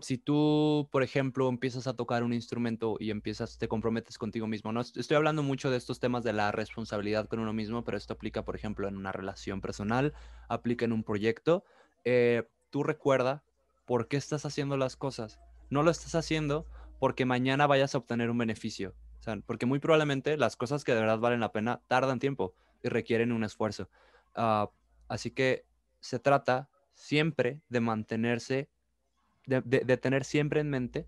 si 0.01 0.17
tú, 0.17 0.89
por 0.91 1.03
ejemplo, 1.03 1.47
empiezas 1.47 1.85
a 1.85 1.95
tocar 1.95 2.23
un 2.23 2.33
instrumento 2.33 2.97
y 2.99 3.11
empiezas, 3.11 3.59
te 3.59 3.67
comprometes 3.67 4.17
contigo 4.17 4.47
mismo, 4.47 4.71
no 4.71 4.81
estoy 4.81 5.15
hablando 5.15 5.43
mucho 5.43 5.69
de 5.69 5.77
estos 5.77 5.99
temas 5.99 6.23
de 6.23 6.33
la 6.33 6.51
responsabilidad 6.51 7.27
con 7.27 7.39
uno 7.39 7.53
mismo, 7.53 7.83
pero 7.83 7.97
esto 7.97 8.13
aplica, 8.13 8.43
por 8.43 8.55
ejemplo, 8.55 8.87
en 8.87 8.97
una 8.97 9.11
relación 9.11 9.61
personal, 9.61 10.13
aplica 10.49 10.85
en 10.85 10.91
un 10.91 11.03
proyecto. 11.03 11.63
Eh, 12.03 12.49
tú 12.71 12.83
recuerda 12.83 13.43
por 13.85 14.07
qué 14.07 14.17
estás 14.17 14.45
haciendo 14.45 14.75
las 14.75 14.95
cosas. 14.95 15.39
No 15.69 15.83
lo 15.83 15.91
estás 15.91 16.15
haciendo 16.15 16.65
porque 16.99 17.25
mañana 17.25 17.67
vayas 17.67 17.93
a 17.93 17.99
obtener 17.99 18.29
un 18.29 18.37
beneficio. 18.37 18.95
porque 19.45 19.65
muy 19.65 19.79
probablemente 19.79 20.35
las 20.35 20.57
cosas 20.57 20.83
que 20.83 20.93
de 20.93 20.99
verdad 20.99 21.19
valen 21.19 21.39
la 21.39 21.53
pena 21.53 21.81
tardan 21.87 22.19
tiempo 22.19 22.55
y 22.83 22.89
requieren 22.89 23.31
un 23.31 23.43
esfuerzo. 23.43 23.87
Ah, 24.35 24.69
así 25.07 25.31
que 25.31 25.65
se 26.03 26.19
trata 26.19 26.69
siempre 26.93 27.61
de 27.69 27.79
mantenerse 27.79 28.69
de, 29.45 29.97
tener 29.97 30.23
siempre 30.23 30.59
en 30.61 30.69
mente 30.69 31.07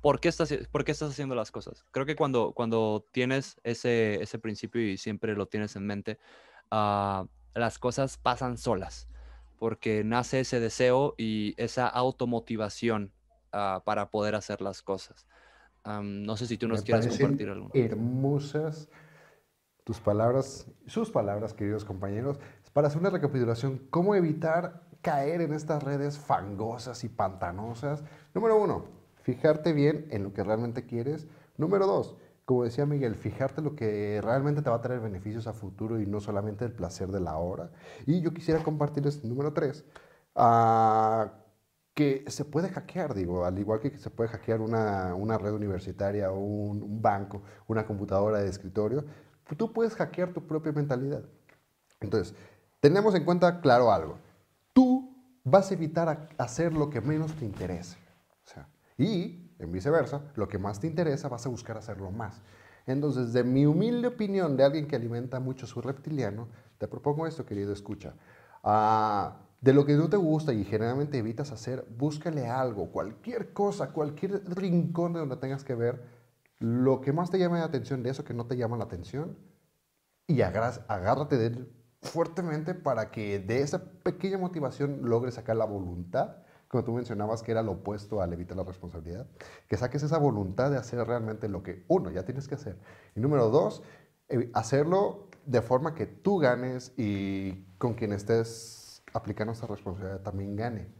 por 0.00 0.20
qué, 0.20 0.28
estás, 0.28 0.52
por 0.70 0.84
qué 0.84 0.92
estás 0.92 1.10
haciendo 1.10 1.34
las 1.34 1.50
cosas. 1.50 1.84
Creo 1.90 2.06
que 2.06 2.16
cuando, 2.16 2.52
cuando 2.52 3.04
tienes 3.12 3.60
ese, 3.64 4.22
ese 4.22 4.38
principio 4.38 4.80
y 4.80 4.96
siempre 4.96 5.34
lo 5.34 5.46
tienes 5.46 5.74
en 5.76 5.86
mente, 5.86 6.18
ah, 6.70 7.26
las 7.54 7.78
cosas 7.78 8.16
pasan 8.16 8.58
solas, 8.58 9.08
porque 9.58 10.04
nace 10.04 10.40
ese 10.40 10.60
deseo 10.60 11.14
y 11.18 11.54
esa 11.56 11.88
automotivación 11.88 13.12
uh, 13.52 13.82
para 13.84 14.10
poder 14.10 14.36
hacer 14.36 14.60
las 14.60 14.82
cosas. 14.82 15.26
no 15.84 16.36
sé 16.36 16.46
si 16.46 16.58
tú 16.58 16.68
nos 16.68 16.84
Me 16.84 16.90
parecen 16.92 17.18
compartir 17.18 17.48
algo. 17.48 17.70
Hermosas 17.74 18.88
tus 19.88 20.00
palabras, 20.00 20.70
sus 20.86 21.10
palabras, 21.10 21.54
queridos 21.54 21.82
compañeros, 21.86 22.38
para 22.78 22.86
hacer 22.86 23.00
una 23.00 23.10
recapitulación, 23.10 23.88
¿cómo 23.90 24.14
evitar 24.14 24.84
caer 25.02 25.40
en 25.40 25.52
estas 25.52 25.82
redes 25.82 26.16
fangosas 26.16 27.02
y 27.02 27.08
pantanosas? 27.08 28.04
Número 28.34 28.56
uno, 28.56 28.84
fijarte 29.16 29.72
bien 29.72 30.06
en 30.12 30.22
lo 30.22 30.32
que 30.32 30.44
realmente 30.44 30.86
quieres. 30.86 31.26
Número 31.56 31.88
dos, 31.88 32.16
como 32.44 32.62
decía 32.62 32.86
Miguel, 32.86 33.16
fijarte 33.16 33.62
lo 33.62 33.74
que 33.74 34.20
realmente 34.22 34.62
te 34.62 34.70
va 34.70 34.76
a 34.76 34.80
traer 34.80 35.00
beneficios 35.00 35.48
a 35.48 35.54
futuro 35.54 36.00
y 36.00 36.06
no 36.06 36.20
solamente 36.20 36.64
el 36.66 36.70
placer 36.70 37.08
de 37.08 37.18
la 37.18 37.36
hora. 37.38 37.72
Y 38.06 38.20
yo 38.20 38.32
quisiera 38.32 38.62
compartirles, 38.62 39.24
número 39.24 39.52
tres, 39.52 39.84
ah, 40.36 41.32
que 41.94 42.26
se 42.28 42.44
puede 42.44 42.68
hackear, 42.68 43.12
digo, 43.12 43.44
al 43.44 43.58
igual 43.58 43.80
que 43.80 43.98
se 43.98 44.10
puede 44.10 44.30
hackear 44.30 44.60
una, 44.60 45.16
una 45.16 45.36
red 45.36 45.50
universitaria 45.52 46.30
o 46.30 46.38
un, 46.38 46.84
un 46.84 47.02
banco, 47.02 47.42
una 47.66 47.84
computadora 47.84 48.38
de 48.38 48.48
escritorio, 48.48 49.04
tú 49.56 49.72
puedes 49.72 49.96
hackear 49.96 50.32
tu 50.32 50.46
propia 50.46 50.70
mentalidad. 50.70 51.24
Entonces, 52.00 52.36
tenemos 52.80 53.14
en 53.14 53.24
cuenta 53.24 53.60
claro 53.60 53.92
algo. 53.92 54.18
Tú 54.72 55.14
vas 55.44 55.70
a 55.70 55.74
evitar 55.74 56.28
hacer 56.38 56.72
lo 56.72 56.90
que 56.90 57.00
menos 57.00 57.34
te 57.34 57.44
interese. 57.44 57.98
y, 58.96 59.54
en 59.60 59.70
viceversa, 59.70 60.22
lo 60.34 60.48
que 60.48 60.58
más 60.58 60.80
te 60.80 60.88
interesa 60.88 61.28
vas 61.28 61.46
a 61.46 61.48
buscar 61.48 61.76
hacerlo 61.76 62.10
más. 62.10 62.40
Entonces, 62.86 63.32
de 63.32 63.44
mi 63.44 63.64
humilde 63.64 64.08
opinión 64.08 64.56
de 64.56 64.64
alguien 64.64 64.88
que 64.88 64.96
alimenta 64.96 65.38
mucho 65.38 65.66
su 65.66 65.80
reptiliano, 65.80 66.48
te 66.78 66.88
propongo 66.88 67.26
esto, 67.26 67.44
querido 67.44 67.72
escucha. 67.72 68.14
Ah, 68.64 69.36
de 69.60 69.72
lo 69.72 69.84
que 69.84 69.94
no 69.94 70.08
te 70.08 70.16
gusta 70.16 70.52
y 70.52 70.64
generalmente 70.64 71.18
evitas 71.18 71.52
hacer, 71.52 71.84
búscale 71.96 72.46
algo, 72.46 72.90
cualquier 72.90 73.52
cosa, 73.52 73.92
cualquier 73.92 74.42
rincón 74.54 75.12
de 75.12 75.20
donde 75.20 75.36
tengas 75.36 75.64
que 75.64 75.74
ver, 75.74 76.02
lo 76.58 77.00
que 77.00 77.12
más 77.12 77.30
te 77.30 77.38
llame 77.38 77.58
la 77.58 77.64
atención 77.64 78.02
de 78.02 78.10
eso 78.10 78.24
que 78.24 78.34
no 78.34 78.46
te 78.46 78.56
llama 78.56 78.76
la 78.76 78.84
atención 78.84 79.36
y 80.26 80.42
agárrate 80.42 81.36
de 81.36 81.46
él 81.46 81.77
fuertemente 82.02 82.74
para 82.74 83.10
que 83.10 83.38
de 83.38 83.60
esa 83.60 83.82
pequeña 84.02 84.38
motivación 84.38 85.00
logres 85.02 85.34
sacar 85.34 85.56
la 85.56 85.64
voluntad, 85.64 86.36
como 86.68 86.84
tú 86.84 86.92
mencionabas 86.92 87.42
que 87.42 87.52
era 87.52 87.62
lo 87.62 87.72
opuesto 87.72 88.20
al 88.20 88.32
evitar 88.32 88.56
la 88.56 88.64
responsabilidad, 88.64 89.26
que 89.68 89.76
saques 89.76 90.02
esa 90.02 90.18
voluntad 90.18 90.70
de 90.70 90.76
hacer 90.76 91.04
realmente 91.06 91.48
lo 91.48 91.62
que, 91.62 91.84
uno, 91.88 92.10
ya 92.10 92.24
tienes 92.24 92.46
que 92.46 92.54
hacer, 92.54 92.78
y 93.16 93.20
número 93.20 93.48
dos, 93.48 93.82
hacerlo 94.52 95.28
de 95.46 95.62
forma 95.62 95.94
que 95.94 96.06
tú 96.06 96.38
ganes 96.38 96.92
y 96.96 97.64
con 97.78 97.94
quien 97.94 98.12
estés 98.12 99.02
aplicando 99.14 99.52
esa 99.52 99.66
responsabilidad 99.66 100.20
también 100.20 100.56
gane. 100.56 100.97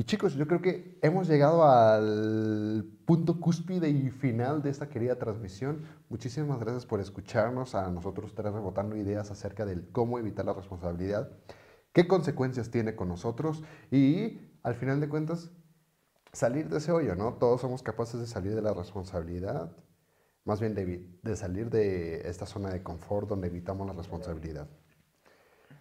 Y 0.00 0.04
chicos, 0.04 0.32
yo 0.32 0.46
creo 0.46 0.62
que 0.62 0.98
hemos 1.02 1.28
llegado 1.28 1.62
al 1.62 2.86
punto 3.04 3.38
cúspide 3.38 3.90
y 3.90 4.08
final 4.08 4.62
de 4.62 4.70
esta 4.70 4.88
querida 4.88 5.16
transmisión. 5.16 5.82
Muchísimas 6.08 6.58
gracias 6.58 6.86
por 6.86 7.00
escucharnos 7.00 7.74
a 7.74 7.86
nosotros 7.90 8.34
tres 8.34 8.50
rebotando 8.50 8.96
ideas 8.96 9.30
acerca 9.30 9.66
del 9.66 9.90
cómo 9.92 10.18
evitar 10.18 10.46
la 10.46 10.54
responsabilidad, 10.54 11.30
qué 11.92 12.08
consecuencias 12.08 12.70
tiene 12.70 12.96
con 12.96 13.08
nosotros 13.08 13.62
y 13.90 14.40
al 14.62 14.74
final 14.74 15.02
de 15.02 15.10
cuentas 15.10 15.50
salir 16.32 16.70
de 16.70 16.78
ese 16.78 16.92
hoyo, 16.92 17.14
¿no? 17.14 17.34
Todos 17.34 17.60
somos 17.60 17.82
capaces 17.82 18.20
de 18.20 18.26
salir 18.26 18.54
de 18.54 18.62
la 18.62 18.72
responsabilidad, 18.72 19.76
más 20.46 20.62
bien 20.62 20.74
de, 20.74 21.36
salir 21.36 21.68
de 21.68 22.26
esta 22.26 22.46
zona 22.46 22.70
de 22.70 22.82
confort 22.82 23.28
donde 23.28 23.48
evitamos 23.48 23.86
la 23.86 23.92
responsabilidad. 23.92 24.66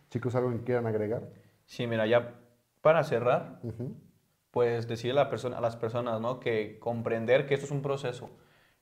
Chicos, 0.09 0.35
¿algo 0.35 0.51
que 0.51 0.65
quieran 0.65 0.87
agregar? 0.87 1.31
Sí, 1.65 1.87
mira, 1.87 2.05
ya 2.05 2.35
para 2.81 3.03
cerrar, 3.05 3.61
pues 4.51 4.87
decirle 4.87 5.21
a, 5.21 5.61
las 5.61 5.75
personas 5.75 6.21
¿no? 6.21 6.39
que 6.39 6.79
comprender 6.79 7.45
que 7.45 7.53
esto 7.53 7.65
es 7.65 7.71
un 7.71 7.81
proceso. 7.81 8.29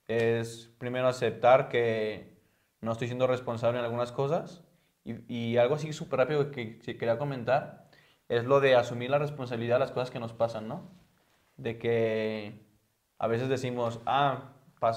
Es 0.07 0.73
primero 0.77 1.07
aceptar 1.07 1.69
que 1.69 2.37
no 2.81 2.91
estoy 2.91 3.07
siendo 3.07 3.27
responsable 3.27 3.79
en 3.79 3.85
algunas 3.85 4.11
cosas 4.11 4.63
y, 5.03 5.33
y 5.33 5.57
algo 5.57 5.75
así 5.75 5.93
súper 5.93 6.19
rápido 6.19 6.51
que, 6.51 6.79
que, 6.79 6.97
quería 6.97 7.17
comentar 7.17 7.89
es 8.29 8.45
lo 8.45 8.59
de 8.59 8.75
asumir 8.75 9.09
la 9.09 9.19
responsabilidad 9.19 9.75
de 9.75 9.79
las 9.79 9.91
cosas 9.91 10.11
que 10.11 10.19
nos 10.19 10.33
pasan, 10.33 10.67
¿no? 10.67 10.91
De 11.57 11.77
que 11.79 12.65
a 13.17 13.27
veces 13.27 13.49
decimos, 13.49 14.01
ah, 14.05 14.53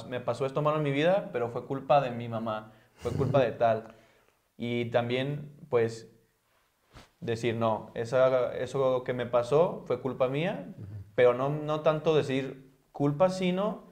me 0.08 0.20
pasó 0.20 0.46
esto 0.46 0.62
malo 0.62 0.78
en 0.78 0.82
mi 0.84 0.92
vida, 0.92 1.30
pero 1.32 1.48
fue 1.50 1.66
culpa 1.66 2.00
de 2.00 2.10
mi 2.10 2.28
mamá, 2.28 2.72
fue 2.94 3.12
culpa 3.12 3.40
de 3.40 3.52
tal. 3.52 3.94
Y 4.56 4.86
también, 4.86 5.56
pues, 5.70 6.12
decir, 7.20 7.54
no, 7.54 7.90
esa, 7.94 8.54
eso 8.56 9.04
que 9.04 9.12
me 9.12 9.26
pasó 9.26 9.84
fue 9.86 10.00
culpa 10.00 10.28
mía, 10.28 10.74
pero 11.14 11.34
no, 11.34 11.50
no 11.50 11.80
tanto 11.82 12.16
decir 12.16 12.74
culpa, 12.92 13.28
sino 13.28 13.90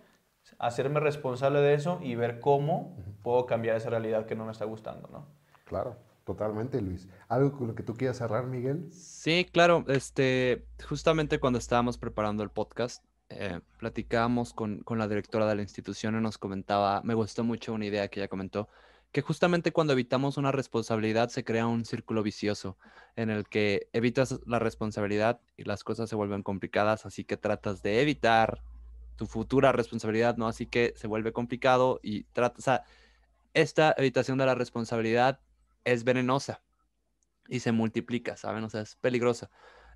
hacerme 0.58 1.00
responsable 1.00 1.60
de 1.60 1.74
eso 1.74 2.00
y 2.02 2.14
ver 2.14 2.40
cómo 2.40 2.96
puedo 3.22 3.46
cambiar 3.46 3.76
esa 3.76 3.90
realidad 3.90 4.26
que 4.26 4.34
no 4.34 4.46
me 4.46 4.52
está 4.52 4.64
gustando, 4.64 5.08
¿no? 5.12 5.26
Claro, 5.64 5.96
totalmente, 6.24 6.80
Luis. 6.80 7.08
¿Algo 7.28 7.52
con 7.52 7.68
lo 7.68 7.74
que 7.74 7.82
tú 7.82 7.94
quieras 7.94 8.16
cerrar, 8.16 8.46
Miguel? 8.46 8.90
Sí, 8.92 9.46
claro. 9.52 9.84
Este, 9.88 10.64
justamente 10.88 11.38
cuando 11.38 11.58
estábamos 11.58 11.98
preparando 11.98 12.42
el 12.42 12.50
podcast, 12.50 13.04
eh, 13.28 13.60
platicábamos 13.78 14.54
con, 14.54 14.78
con 14.80 14.98
la 14.98 15.06
directora 15.06 15.46
de 15.46 15.56
la 15.56 15.62
institución 15.62 16.16
y 16.16 16.22
nos 16.22 16.38
comentaba, 16.38 17.02
me 17.02 17.12
gustó 17.12 17.44
mucho 17.44 17.74
una 17.74 17.84
idea 17.84 18.08
que 18.08 18.20
ella 18.20 18.28
comentó, 18.28 18.68
que 19.12 19.22
justamente 19.22 19.72
cuando 19.72 19.94
evitamos 19.94 20.36
una 20.36 20.52
responsabilidad 20.52 21.30
se 21.30 21.44
crea 21.44 21.66
un 21.66 21.84
círculo 21.84 22.22
vicioso 22.22 22.76
en 23.16 23.30
el 23.30 23.48
que 23.48 23.88
evitas 23.92 24.40
la 24.46 24.58
responsabilidad 24.58 25.40
y 25.56 25.64
las 25.64 25.82
cosas 25.82 26.10
se 26.10 26.16
vuelven 26.16 26.42
complicadas, 26.42 27.06
así 27.06 27.24
que 27.24 27.36
tratas 27.36 27.82
de 27.82 28.02
evitar 28.02 28.62
tu 29.16 29.26
futura 29.26 29.72
responsabilidad, 29.72 30.36
¿no? 30.36 30.46
Así 30.46 30.66
que 30.66 30.92
se 30.96 31.06
vuelve 31.06 31.32
complicado 31.32 32.00
y 32.02 32.24
tratas, 32.24 32.82
esta 33.54 33.94
evitación 33.96 34.38
de 34.38 34.46
la 34.46 34.54
responsabilidad 34.54 35.40
es 35.84 36.04
venenosa 36.04 36.62
y 37.48 37.60
se 37.60 37.72
multiplica, 37.72 38.36
¿saben? 38.36 38.62
O 38.64 38.70
sea, 38.70 38.82
es 38.82 38.96
peligrosa. 38.96 39.50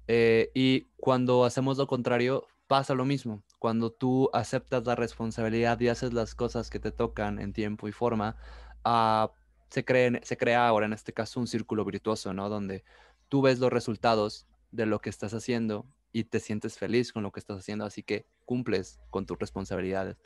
Eh, 0.09 0.51
y 0.55 0.89
cuando 0.97 1.45
hacemos 1.45 1.79
lo 1.79 1.87
contrario, 1.87 2.49
pasa 2.67 2.95
lo 2.95 3.05
mismo. 3.05 3.43
Cuando 3.59 3.93
tú 3.93 4.31
aceptas 4.33 4.85
la 4.87 4.97
responsabilidad 4.97 5.79
y 5.81 5.89
haces 5.89 6.13
las 6.13 6.35
cosas 6.35 6.71
que 6.71 6.81
te 6.81 6.91
tocan 6.91 7.39
en 7.39 7.53
tiempo 7.53 7.87
y 7.87 7.93
forma, 7.93 8.37
Se, 8.85 9.85
se 10.23 10.37
crea 10.37 10.69
ahora 10.69 10.87
en 10.87 10.93
este 10.93 11.13
caso 11.13 11.41
un 11.41 11.47
círculo 11.47 11.85
virtuoso, 11.85 12.33
¿no? 12.35 12.49
Donde 12.49 12.85
tú 13.29 13.43
ves 13.43 13.59
los 13.59 13.73
resultados 13.73 14.47
de 14.71 14.87
lo 14.87 15.01
que 15.01 15.11
estás 15.11 15.33
haciendo 15.35 15.87
y 16.13 16.25
te 16.25 16.41
sientes 16.41 16.79
feliz 16.79 17.13
con 17.13 17.23
lo 17.23 17.33
que 17.33 17.41
estás 17.41 17.59
haciendo, 17.59 17.85
así 17.85 18.03
que 18.03 18.27
cumples 18.45 19.01
con 19.11 19.27
tus 19.27 19.39
responsabilidades. 19.39 20.17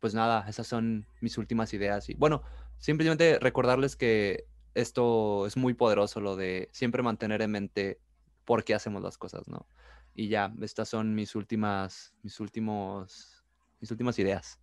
pues 0.00 0.14
nada, 0.14 0.46
esas 0.48 0.66
son 0.66 1.06
mis 1.20 1.38
últimas 1.38 1.72
ideas. 1.74 2.08
Y 2.08 2.14
bueno, 2.14 2.42
simplemente 2.78 3.38
recordarles 3.40 3.96
que 3.96 4.46
esto 4.74 5.46
es 5.46 5.56
muy 5.56 5.74
poderoso, 5.74 6.20
lo 6.20 6.36
de 6.36 6.68
siempre 6.72 7.02
mantener 7.02 7.42
en 7.42 7.50
mente 7.50 8.00
por 8.44 8.64
qué 8.64 8.74
hacemos 8.74 9.02
las 9.02 9.18
cosas, 9.18 9.48
¿no? 9.48 9.66
Y 10.14 10.28
ya, 10.28 10.52
estas 10.62 10.88
son 10.88 11.14
mis 11.14 11.34
últimas, 11.34 12.14
mis 12.22 12.40
últimos, 12.40 13.44
mis 13.80 13.90
últimas 13.90 14.18
ideas. 14.18 14.58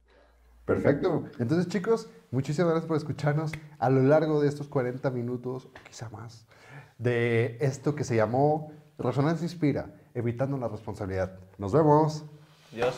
Perfecto. 0.65 1.25
Entonces, 1.39 1.67
chicos, 1.67 2.09
muchísimas 2.31 2.71
gracias 2.71 2.87
por 2.87 2.97
escucharnos 2.97 3.51
a 3.77 3.89
lo 3.89 4.01
largo 4.01 4.41
de 4.41 4.49
estos 4.49 4.67
40 4.67 5.09
minutos, 5.11 5.65
o 5.65 5.71
quizá 5.87 6.09
más, 6.09 6.47
de 6.97 7.57
esto 7.61 7.95
que 7.95 8.03
se 8.03 8.15
llamó 8.15 8.71
Resonancia 8.97 9.45
Inspira, 9.45 9.93
evitando 10.13 10.57
la 10.57 10.67
responsabilidad. 10.67 11.37
Nos 11.57 11.71
vemos. 11.71 12.25
Adiós. 12.73 12.95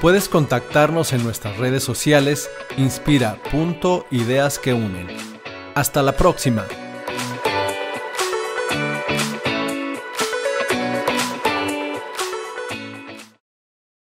Puedes 0.00 0.28
contactarnos 0.28 1.12
en 1.12 1.22
nuestras 1.22 1.58
redes 1.58 1.82
sociales 1.82 2.50
inspira.ideas 2.78 4.58
que 4.58 4.72
unen. 4.72 5.08
Hasta 5.74 6.02
la 6.02 6.12
próxima. 6.12 6.64